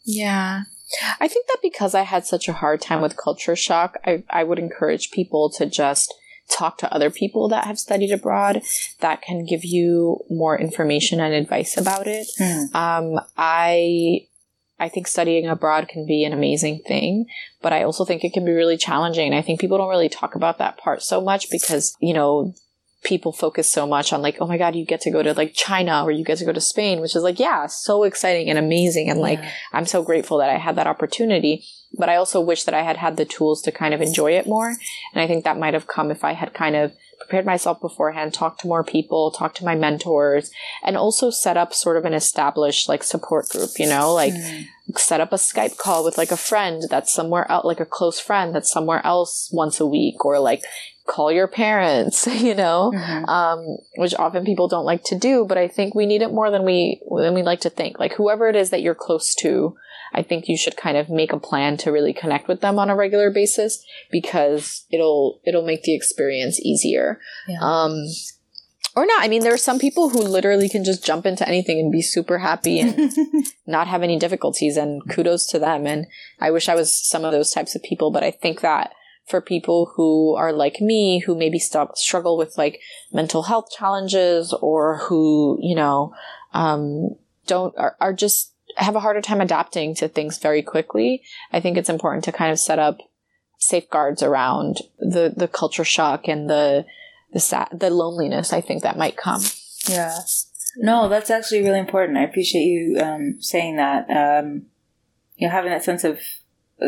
Yeah. 0.05 0.63
I 1.21 1.29
think 1.29 1.47
that 1.47 1.59
because 1.63 1.95
I 1.95 2.03
had 2.03 2.27
such 2.27 2.49
a 2.49 2.53
hard 2.53 2.81
time 2.81 3.01
with 3.01 3.17
culture 3.17 3.57
shock, 3.57 3.97
I, 4.05 4.25
I 4.29 4.45
would 4.45 4.59
encourage 4.59 5.13
people 5.13 5.51
to 5.51 5.67
just 5.67 6.13
talk 6.51 6.79
to 6.79 6.93
other 6.93 7.11
people 7.11 7.49
that 7.49 7.65
have 7.65 7.79
studied 7.79 8.11
abroad 8.11 8.63
that 8.99 9.23
can 9.23 9.45
give 9.45 9.65
you 9.65 10.19
more 10.29 10.59
information 10.59 11.21
and 11.21 11.33
advice 11.33 11.77
about 11.77 12.09
it. 12.09 12.27
Hmm. 12.39 12.77
Um, 12.77 13.21
I 13.37 14.27
I 14.81 14.89
think 14.89 15.07
studying 15.07 15.47
abroad 15.47 15.89
can 15.89 16.07
be 16.07 16.25
an 16.25 16.33
amazing 16.33 16.81
thing, 16.89 17.27
but 17.61 17.73
I 17.73 17.83
also 17.83 18.05
think 18.05 18.25
it 18.25 18.33
can 18.33 18.47
be 18.47 18.53
really 18.53 18.79
challenging. 18.79 19.27
And 19.27 19.35
I 19.35 19.43
think 19.43 19.61
people 19.61 19.77
don't 19.79 19.91
really 19.91 20.09
talk 20.09 20.35
about 20.35 20.59
that 20.59 20.79
part 20.79 21.03
so 21.03 21.21
much 21.21 21.51
because, 21.51 21.95
you 22.01 22.15
know, 22.15 22.55
people 23.05 23.33
focus 23.33 23.69
so 23.69 23.87
much 23.87 24.13
on 24.13 24.23
like, 24.23 24.39
oh 24.41 24.47
my 24.47 24.59
God, 24.59 24.75
you 24.75 24.85
get 24.85 25.01
to 25.03 25.11
go 25.11 25.23
to 25.23 25.33
like 25.35 25.53
China 25.55 26.03
or 26.03 26.11
you 26.11 26.25
get 26.25 26.39
to 26.39 26.45
go 26.45 26.53
to 26.53 26.61
Spain, 26.61 27.01
which 27.01 27.15
is 27.15 27.23
like, 27.23 27.39
yeah, 27.39 27.67
so 27.67 28.05
exciting 28.05 28.49
and 28.49 28.59
amazing. 28.59 29.09
And 29.09 29.21
like, 29.21 29.39
Yeah. 29.39 29.51
I'm 29.73 29.87
so 29.87 30.03
grateful 30.03 30.39
that 30.39 30.51
I 30.51 30.59
had 30.59 30.77
that 30.77 30.87
opportunity. 30.87 31.65
But 31.99 32.09
I 32.09 32.17
also 32.17 32.41
wish 32.41 32.65
that 32.65 32.75
I 32.75 32.83
had 32.83 32.97
had 32.97 33.17
the 33.17 33.25
tools 33.25 33.63
to 33.63 33.73
kind 33.73 33.95
of 33.95 34.01
enjoy 34.01 34.33
it 34.33 34.47
more. 34.47 34.69
And 34.69 35.23
I 35.23 35.27
think 35.27 35.45
that 35.45 35.59
might 35.59 35.75
have 35.75 35.89
come 35.89 36.11
if 36.11 36.25
I 36.25 36.33
had 36.33 36.55
kind 36.55 36.77
of 36.77 36.93
prepared 37.31 37.47
myself 37.47 37.81
beforehand, 37.81 38.35
talked 38.35 38.61
to 38.61 38.67
more 38.67 38.83
people, 38.83 39.31
talked 39.31 39.57
to 39.57 39.65
my 39.65 39.77
mentors, 39.77 40.51
and 40.85 40.97
also 40.97 41.31
set 41.31 41.57
up 41.57 41.73
sort 41.73 41.97
of 41.97 42.05
an 42.05 42.13
established 42.13 42.89
like 42.89 43.05
support 43.05 43.49
group, 43.49 43.71
you 43.79 43.87
know, 43.87 44.13
like 44.13 44.35
hmm. 44.35 44.63
set 44.97 45.21
up 45.21 45.33
a 45.33 45.37
Skype 45.37 45.79
call 45.79 46.05
with 46.05 46.19
like 46.19 46.33
a 46.33 46.37
friend 46.37 46.83
that's 46.91 47.13
somewhere 47.13 47.49
out, 47.49 47.65
like 47.65 47.79
a 47.79 47.87
close 47.87 48.19
friend 48.19 48.53
that's 48.53 48.73
somewhere 48.73 49.01
else 49.07 49.49
once 49.53 49.79
a 49.79 49.87
week, 49.87 50.25
or 50.25 50.41
like 50.41 50.65
call 51.07 51.33
your 51.33 51.49
parents, 51.49 52.27
you 52.41 52.55
know, 52.55 52.93
Mhm. 52.95 53.29
um, 53.29 53.79
which 53.97 54.15
often 54.15 54.45
people 54.45 54.69
don't 54.69 54.85
like 54.85 55.03
to 55.05 55.19
do, 55.19 55.45
but 55.45 55.59
I 55.59 55.67
think 55.69 55.95
we 55.95 56.07
need 56.07 56.23
it 56.23 56.33
more 56.33 56.51
than 56.51 56.65
we 56.65 57.01
than 57.19 57.35
we 57.35 57.43
like 57.43 57.61
to 57.61 57.71
think. 57.71 57.99
Like 57.99 58.15
whoever 58.15 58.49
it 58.49 58.57
is 58.57 58.71
that 58.71 58.83
you're 58.83 58.95
close 58.95 59.35
to, 59.37 59.75
I 60.13 60.23
think 60.23 60.49
you 60.49 60.57
should 60.57 60.77
kind 60.77 60.97
of 60.97 61.09
make 61.09 61.33
a 61.33 61.39
plan 61.39 61.77
to 61.79 61.91
really 61.93 62.13
connect 62.13 62.49
with 62.49 62.61
them 62.61 62.79
on 62.79 62.91
a 62.91 62.97
regular 62.97 63.31
basis 63.31 63.85
because 64.11 64.85
it'll 64.91 65.41
it'll 65.45 65.65
make 65.67 65.83
the 65.83 65.95
experience 65.95 66.61
easier. 66.61 67.21
Yeah. 67.49 67.59
Um, 67.61 67.95
or 68.97 69.07
not. 69.07 69.23
I 69.23 69.29
mean, 69.29 69.43
there 69.43 69.55
are 69.55 69.69
some 69.69 69.79
people 69.79 70.09
who 70.11 70.19
literally 70.21 70.69
can 70.69 70.83
just 70.83 71.05
jump 71.05 71.25
into 71.25 71.47
anything 71.47 71.79
and 71.79 71.93
be 71.93 72.03
super 72.03 72.39
happy 72.39 72.81
and 72.81 73.13
not 73.67 73.87
have 73.87 74.03
any 74.03 74.19
difficulties, 74.19 74.77
and 74.77 75.01
kudos 75.09 75.47
to 75.49 75.59
them. 75.61 75.87
And 75.87 76.07
I 76.41 76.51
wish 76.51 76.69
I 76.69 76.75
was 76.75 76.93
some 76.93 77.25
of 77.25 77.31
those 77.33 77.53
types 77.53 77.77
of 77.77 77.83
people, 77.85 78.11
but 78.11 78.25
I 78.25 78.33
think 78.33 78.63
that 78.63 78.93
for 79.31 79.41
people 79.41 79.93
who 79.95 80.35
are 80.35 80.53
like 80.53 80.81
me, 80.81 81.21
who 81.21 81.37
maybe 81.37 81.59
stop, 81.59 81.97
struggle 81.97 82.37
with 82.37 82.59
like 82.59 82.81
mental 83.13 83.45
health 83.45 83.71
challenges 83.71 84.53
or 84.53 84.99
who, 84.99 85.59
you 85.63 85.77
know, 85.77 86.13
um, 86.53 87.11
don't, 87.47 87.77
are, 87.79 87.97
are 88.01 88.13
just 88.13 88.53
have 88.77 88.97
a 88.97 89.01
harder 89.01 89.21
time 89.21 89.41
adapting 89.41 89.95
to 89.95 90.09
things 90.09 90.39
very 90.39 90.63
quickly, 90.63 91.23
I 91.53 91.61
think 91.61 91.77
it's 91.77 91.89
important 91.89 92.25
to 92.25 92.33
kind 92.33 92.53
of 92.53 92.59
set 92.59 92.79
up 92.79 92.99
safeguards 93.59 94.23
around 94.23 94.79
the, 94.99 95.33
the 95.37 95.49
culture 95.49 95.85
shock 95.85 96.29
and 96.29 96.49
the, 96.49 96.87
the 97.33 97.41
sad, 97.41 97.69
the 97.73 97.91
loneliness 97.91 98.53
I 98.53 98.61
think 98.61 98.83
that 98.83 98.99
might 98.99 99.17
come. 99.17 99.43
Yeah. 99.89 100.19
No, 100.77 101.09
that's 101.09 101.31
actually 101.31 101.63
really 101.63 101.79
important. 101.79 102.19
I 102.19 102.25
appreciate 102.25 102.63
you 102.63 102.99
um, 103.01 103.37
saying 103.41 103.77
that. 103.77 104.09
Um, 104.11 104.67
you 105.37 105.49
know, 105.49 105.53
having 105.53 105.71
that 105.71 105.83
sense 105.83 106.05
of 106.05 106.21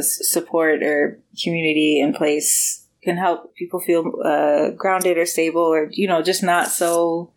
support 0.01 0.83
or 0.83 1.19
community 1.43 2.01
in 2.01 2.15
place 2.15 2.87
can 3.03 3.17
help 3.17 3.55
people 3.57 3.81
feel 3.81 4.05
uh, 4.25 4.71
grounded 4.71 5.19
or 5.19 5.27
stable, 5.27 5.63
or 5.63 5.89
you 5.91 6.07
know, 6.07 6.23
just 6.23 6.43
not 6.43 6.69
so 6.69 7.33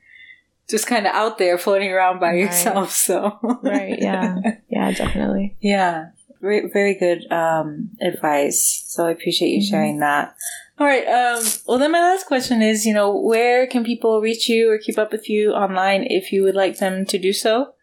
just 0.69 0.87
kind 0.87 1.05
of 1.07 1.13
out 1.13 1.37
there 1.37 1.57
floating 1.57 1.91
around 1.91 2.19
by 2.19 2.27
Right. 2.31 2.39
yourself. 2.39 2.91
So 3.07 3.37
Right. 3.61 3.97
Yeah. 3.99 4.35
yeah, 4.69 4.91
definitely. 4.91 5.55
yeah, 5.59 6.09
very, 6.41 6.69
very 6.71 6.93
good 6.95 7.31
um, 7.31 7.89
advice. 8.01 8.83
So 8.87 9.05
I 9.07 9.11
appreciate 9.11 9.49
you 9.49 9.61
Mhm. 9.61 9.69
sharing 9.69 9.99
that. 9.99 10.35
All 10.77 10.85
right. 10.87 11.07
Um, 11.07 11.43
well, 11.67 11.77
then 11.79 11.91
my 11.91 12.01
last 12.01 12.25
question 12.27 12.61
is, 12.61 12.85
you 12.85 12.93
know, 12.93 13.15
where 13.15 13.65
can 13.65 13.83
people 13.85 14.21
reach 14.21 14.49
you 14.49 14.69
or 14.71 14.77
keep 14.77 14.97
up 14.97 15.11
with 15.11 15.29
you 15.29 15.51
online 15.53 16.03
if 16.09 16.31
you 16.31 16.43
would 16.43 16.55
like 16.55 16.77
them 16.79 17.05
to 17.05 17.17
do 17.17 17.31
so? 17.31 17.73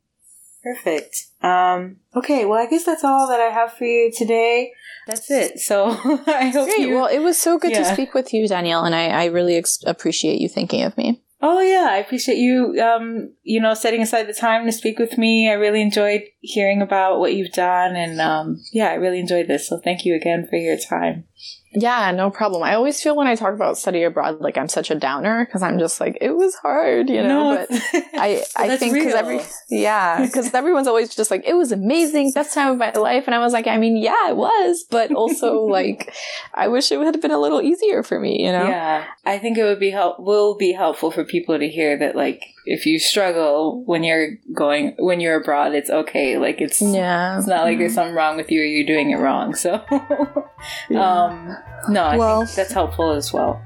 perfect. 0.64 1.28
Um, 1.42 1.98
okay, 2.16 2.46
well, 2.46 2.60
I 2.60 2.70
guess 2.70 2.86
that's 2.86 3.04
all 3.04 3.28
that 3.30 3.40
I 3.40 3.52
have 3.54 3.74
for 3.74 3.86
you 3.86 4.12
today. 4.16 4.72
That's 5.08 5.32
it. 5.32 5.60
So 5.60 5.86
I 6.28 6.50
hope 6.54 6.68
great 6.68 6.82
you. 6.82 6.94
well 6.94 7.08
it 7.08 7.20
was 7.20 7.38
so 7.38 7.58
good 7.58 7.74
to 7.74 7.86
speak 7.86 8.14
with 8.14 8.32
you 8.32 8.48
danielle 8.48 8.84
and 8.84 8.94
i, 8.94 9.08
I 9.08 9.26
really 9.26 9.56
ex- 9.56 9.84
appreciate 9.88 10.40
you 10.40 10.48
thinking 10.48 10.84
of 10.84 10.96
me 10.98 11.24
Oh 11.42 11.62
yeah, 11.62 11.88
I 11.90 11.98
appreciate 11.98 12.38
you 12.38 12.78
um 12.82 13.34
you 13.44 13.62
know 13.62 13.74
setting 13.74 14.02
aside 14.02 14.28
the 14.28 14.34
time 14.34 14.66
to 14.66 14.74
speak 14.74 15.00
with 15.00 15.18
me. 15.18 15.50
I 15.50 15.54
really 15.54 15.82
enjoyed 15.82 16.24
hearing 16.42 16.82
about 16.82 17.20
what 17.20 17.34
you've 17.34 17.52
done 17.52 17.96
and 17.96 18.20
um 18.22 18.62
yeah, 18.72 18.88
I 18.90 18.94
really 18.96 19.20
enjoyed 19.20 19.48
this. 19.48 19.68
So 19.68 19.78
thank 19.84 20.06
you 20.06 20.16
again 20.16 20.48
for 20.50 20.56
your 20.56 20.78
time. 20.78 21.26
yeah 21.72 22.10
no 22.12 22.32
problem 22.32 22.64
i 22.64 22.74
always 22.74 23.00
feel 23.02 23.16
when 23.16 23.28
i 23.28 23.36
talk 23.36 23.54
about 23.54 23.78
study 23.78 24.02
abroad 24.04 24.42
like 24.42 24.58
i'm 24.58 24.68
such 24.68 24.90
a 24.90 24.96
downer 24.96 25.46
because 25.46 25.62
i'm 25.62 25.78
just 25.78 26.00
like 26.02 26.18
it 26.20 26.32
was 26.36 26.56
hard 26.56 27.08
you 27.10 27.22
know 27.22 27.54
No, 27.54 27.56
but 27.70 27.70
I, 28.16 28.44
I 28.58 28.76
think 28.76 28.96
because 28.96 29.14
every 29.14 29.40
yeah 29.70 30.20
because 30.26 30.52
everyone's 30.56 30.88
always 30.88 31.14
just 31.16 31.30
like 31.30 31.44
it 31.46 31.54
was 31.54 31.72
amazing 31.72 32.32
best 32.34 32.56
time 32.56 32.72
of 32.72 32.78
my 32.80 32.92
life 32.94 33.26
and 33.28 33.36
I 33.36 33.40
was 33.40 33.54
like 33.54 33.68
I 33.68 33.78
mean 33.78 33.98
yeah 33.98 34.30
it 34.30 34.36
was 34.36 34.84
but 34.90 35.12
also 35.12 35.62
like 35.80 36.12
I 36.56 36.68
wish 36.70 36.92
it 36.92 36.98
would 36.98 37.06
have 37.06 37.22
been 37.22 37.30
a 37.40 37.40
little 37.40 37.62
easier 37.62 38.02
for 38.02 38.20
me 38.20 38.44
you 38.44 38.52
know 38.52 38.68
Yeah, 38.68 39.06
I 39.24 39.38
think 39.38 39.58
it 39.60 39.64
would 39.64 39.80
be 39.80 39.92
help 39.92 40.20
will 40.20 40.58
be 40.58 40.72
helpful 40.74 41.12
for 41.12 41.24
people 41.24 41.60
to 41.60 41.68
hear 41.70 41.96
that 42.00 42.16
like 42.16 42.42
if 42.66 42.86
you 42.86 43.00
struggle 43.00 43.84
when 43.86 44.04
you're 44.04 44.32
going 44.54 44.96
when 45.00 45.20
you're 45.20 45.40
abroad, 45.40 45.74
it's 45.74 45.90
okay. 45.90 46.38
Like 46.38 46.62
it's 46.62 46.82
yeah 46.82 47.38
it's 47.38 47.48
not 47.48 47.64
like 47.64 47.78
there's 47.78 47.94
something 47.94 48.16
wrong 48.16 48.38
with 48.38 48.52
you 48.52 48.62
or 48.62 48.66
you're 48.66 48.86
doing 48.88 49.12
it 49.12 49.18
wrong. 49.20 49.56
So, 49.56 49.76
um, 50.96 51.56
no, 51.90 52.04
I 52.04 52.18
Well- 52.18 52.46
think 52.46 52.56
that's 52.56 52.74
helpful 52.74 53.12
as 53.12 53.32
well. 53.34 53.62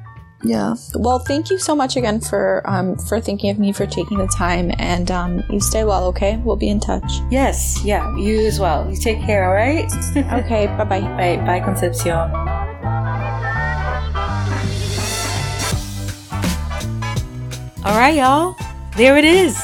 yeah 0.45 0.75
well 0.99 1.19
thank 1.19 1.49
you 1.49 1.57
so 1.57 1.73
much 1.73 1.95
again 1.95 2.19
for 2.19 2.61
um 2.67 2.97
for 3.07 3.21
thinking 3.21 3.49
of 3.49 3.57
me 3.57 3.71
for 3.71 3.85
taking 3.87 4.17
the 4.17 4.27
time 4.27 4.67
and 4.77 5.07
um 5.09 5.41
you 5.49 5.57
stay 5.61 5.85
well 5.85 6.03
okay 6.11 6.35
we'll 6.43 6.57
be 6.59 6.67
in 6.67 6.81
touch 6.81 7.11
Yes, 7.31 7.79
yeah, 7.85 8.03
you 8.17 8.45
as 8.45 8.59
well. 8.59 8.89
You 8.91 8.97
take 8.97 9.21
care, 9.23 9.47
all 9.47 9.55
right? 9.55 9.87
okay 10.43 10.67
bye 10.75 10.83
bye 10.83 10.99
Bye, 11.15 11.39
bye, 11.47 11.61
Concepcion. 11.63 12.27
All 17.85 17.97
right, 17.99 18.15
y'all. 18.15 18.55
There 18.95 19.17
it 19.17 19.25
is. 19.25 19.57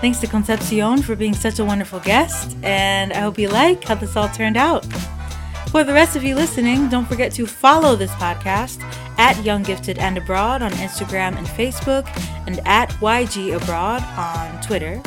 Thanks 0.00 0.20
to 0.20 0.26
Concepcion 0.26 1.02
for 1.02 1.16
being 1.16 1.34
such 1.34 1.58
a 1.58 1.64
wonderful 1.64 2.00
guest, 2.00 2.54
and 2.62 3.10
I 3.12 3.20
hope 3.20 3.38
you 3.38 3.48
like 3.48 3.82
how 3.84 3.94
this 3.94 4.14
all 4.16 4.28
turned 4.28 4.58
out. 4.58 4.84
For 5.70 5.82
the 5.82 5.94
rest 5.94 6.14
of 6.16 6.22
you 6.22 6.34
listening, 6.34 6.90
don't 6.90 7.06
forget 7.06 7.32
to 7.32 7.46
follow 7.46 7.96
this 7.96 8.10
podcast 8.12 8.82
at 9.18 9.42
Young 9.44 9.62
Gifted 9.62 9.98
and 9.98 10.18
Abroad 10.18 10.60
on 10.60 10.70
Instagram 10.72 11.38
and 11.38 11.46
Facebook, 11.46 12.06
and 12.46 12.60
at 12.66 12.90
YG 13.00 13.56
Abroad 13.56 14.02
on 14.18 14.60
Twitter. 14.60 15.00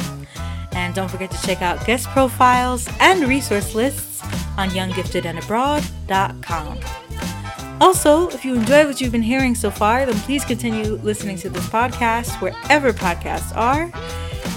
And 0.72 0.96
don't 0.96 1.10
forget 1.10 1.30
to 1.32 1.42
check 1.46 1.62
out 1.62 1.86
guest 1.86 2.08
profiles 2.08 2.90
and 3.00 3.28
resource 3.28 3.76
lists 3.76 4.24
on 4.58 4.70
younggiftedandabroad.com. 4.70 7.09
Also, 7.82 8.28
if 8.30 8.44
you 8.44 8.56
enjoy 8.56 8.86
what 8.86 9.00
you've 9.00 9.12
been 9.12 9.22
hearing 9.22 9.56
so 9.56 9.72
far, 9.72 10.06
then 10.06 10.16
please 10.22 10.44
continue 10.44 10.96
listening 10.96 11.38
to 11.38 11.50
this 11.50 11.66
podcast 11.68 12.42
wherever 12.42 12.92
podcasts 12.92 13.56
are. 13.56 13.90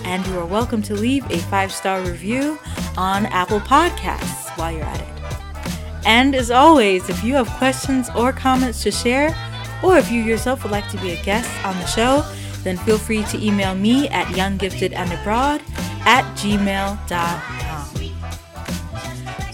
And 0.05 0.27
you 0.27 0.39
are 0.41 0.45
welcome 0.45 0.83
to 0.83 0.95
leave 0.95 1.25
a 1.31 1.39
five 1.39 1.73
star 1.73 2.01
review 2.03 2.59
on 2.97 3.27
Apple 3.27 3.61
Podcasts 3.61 4.57
while 4.59 4.73
you're 4.73 4.83
at 4.83 5.01
it. 5.01 6.05
And 6.05 6.35
as 6.35 6.51
always, 6.51 7.09
if 7.09 7.23
you 7.23 7.35
have 7.35 7.49
questions 7.51 8.11
or 8.17 8.33
comments 8.33 8.83
to 8.83 8.91
share, 8.91 9.37
or 9.85 9.99
if 9.99 10.11
you 10.11 10.23
yourself 10.23 10.65
would 10.65 10.73
like 10.73 10.89
to 10.91 10.97
be 10.99 11.13
a 11.13 11.23
guest 11.23 11.49
on 11.65 11.77
the 11.79 11.87
show, 11.87 12.25
then 12.65 12.77
feel 12.79 12.99
free 12.99 13.23
to 13.25 13.45
email 13.45 13.75
me 13.77 14.09
at 14.09 14.27
younggiftedandabroad 14.29 15.63
at 16.05 16.25
gmail.com. 16.37 18.02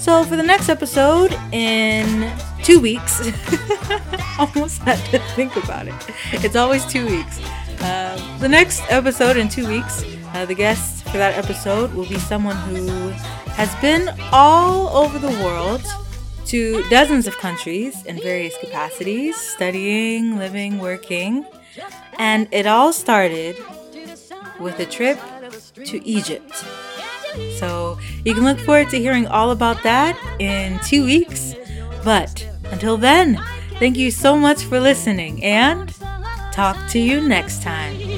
So 0.08 0.24
for 0.24 0.36
the 0.36 0.42
next 0.42 0.70
episode 0.70 1.34
in 1.52 2.32
two 2.62 2.80
weeks, 2.80 3.20
almost 4.38 4.80
had 4.80 4.96
to 5.10 5.18
think 5.36 5.54
about 5.54 5.86
it. 5.86 5.94
It's 6.32 6.56
always 6.56 6.86
two 6.86 7.06
weeks. 7.06 7.38
Uh, 7.82 8.16
the 8.38 8.48
next 8.48 8.82
episode 8.88 9.36
in 9.36 9.50
two 9.50 9.68
weeks, 9.68 10.02
uh, 10.32 10.46
the 10.46 10.54
guest 10.54 11.04
for 11.04 11.18
that 11.18 11.36
episode 11.36 11.92
will 11.92 12.06
be 12.06 12.18
someone 12.18 12.56
who 12.56 13.10
has 13.50 13.68
been 13.82 14.08
all 14.32 14.88
over 14.96 15.18
the 15.18 15.44
world 15.44 15.82
to 16.46 16.82
dozens 16.88 17.26
of 17.26 17.36
countries 17.36 18.02
in 18.06 18.18
various 18.18 18.56
capacities, 18.56 19.36
studying, 19.36 20.38
living, 20.38 20.78
working. 20.78 21.44
And 22.18 22.48
it 22.50 22.66
all 22.66 22.94
started 22.94 23.58
with 24.58 24.80
a 24.80 24.86
trip 24.86 25.20
to 25.84 26.02
Egypt. 26.08 26.64
So 27.58 27.98
you 28.24 28.34
can 28.34 28.44
look 28.44 28.58
forward 28.60 28.90
to 28.90 28.98
hearing 28.98 29.26
all 29.26 29.50
about 29.50 29.82
that 29.82 30.18
in 30.38 30.78
two 30.80 31.04
weeks. 31.04 31.54
But 32.04 32.46
until 32.70 32.96
then, 32.96 33.42
thank 33.78 33.96
you 33.96 34.10
so 34.10 34.36
much 34.36 34.64
for 34.64 34.80
listening 34.80 35.42
and 35.44 35.92
talk 36.52 36.76
to 36.90 36.98
you 36.98 37.20
next 37.20 37.62
time. 37.62 38.17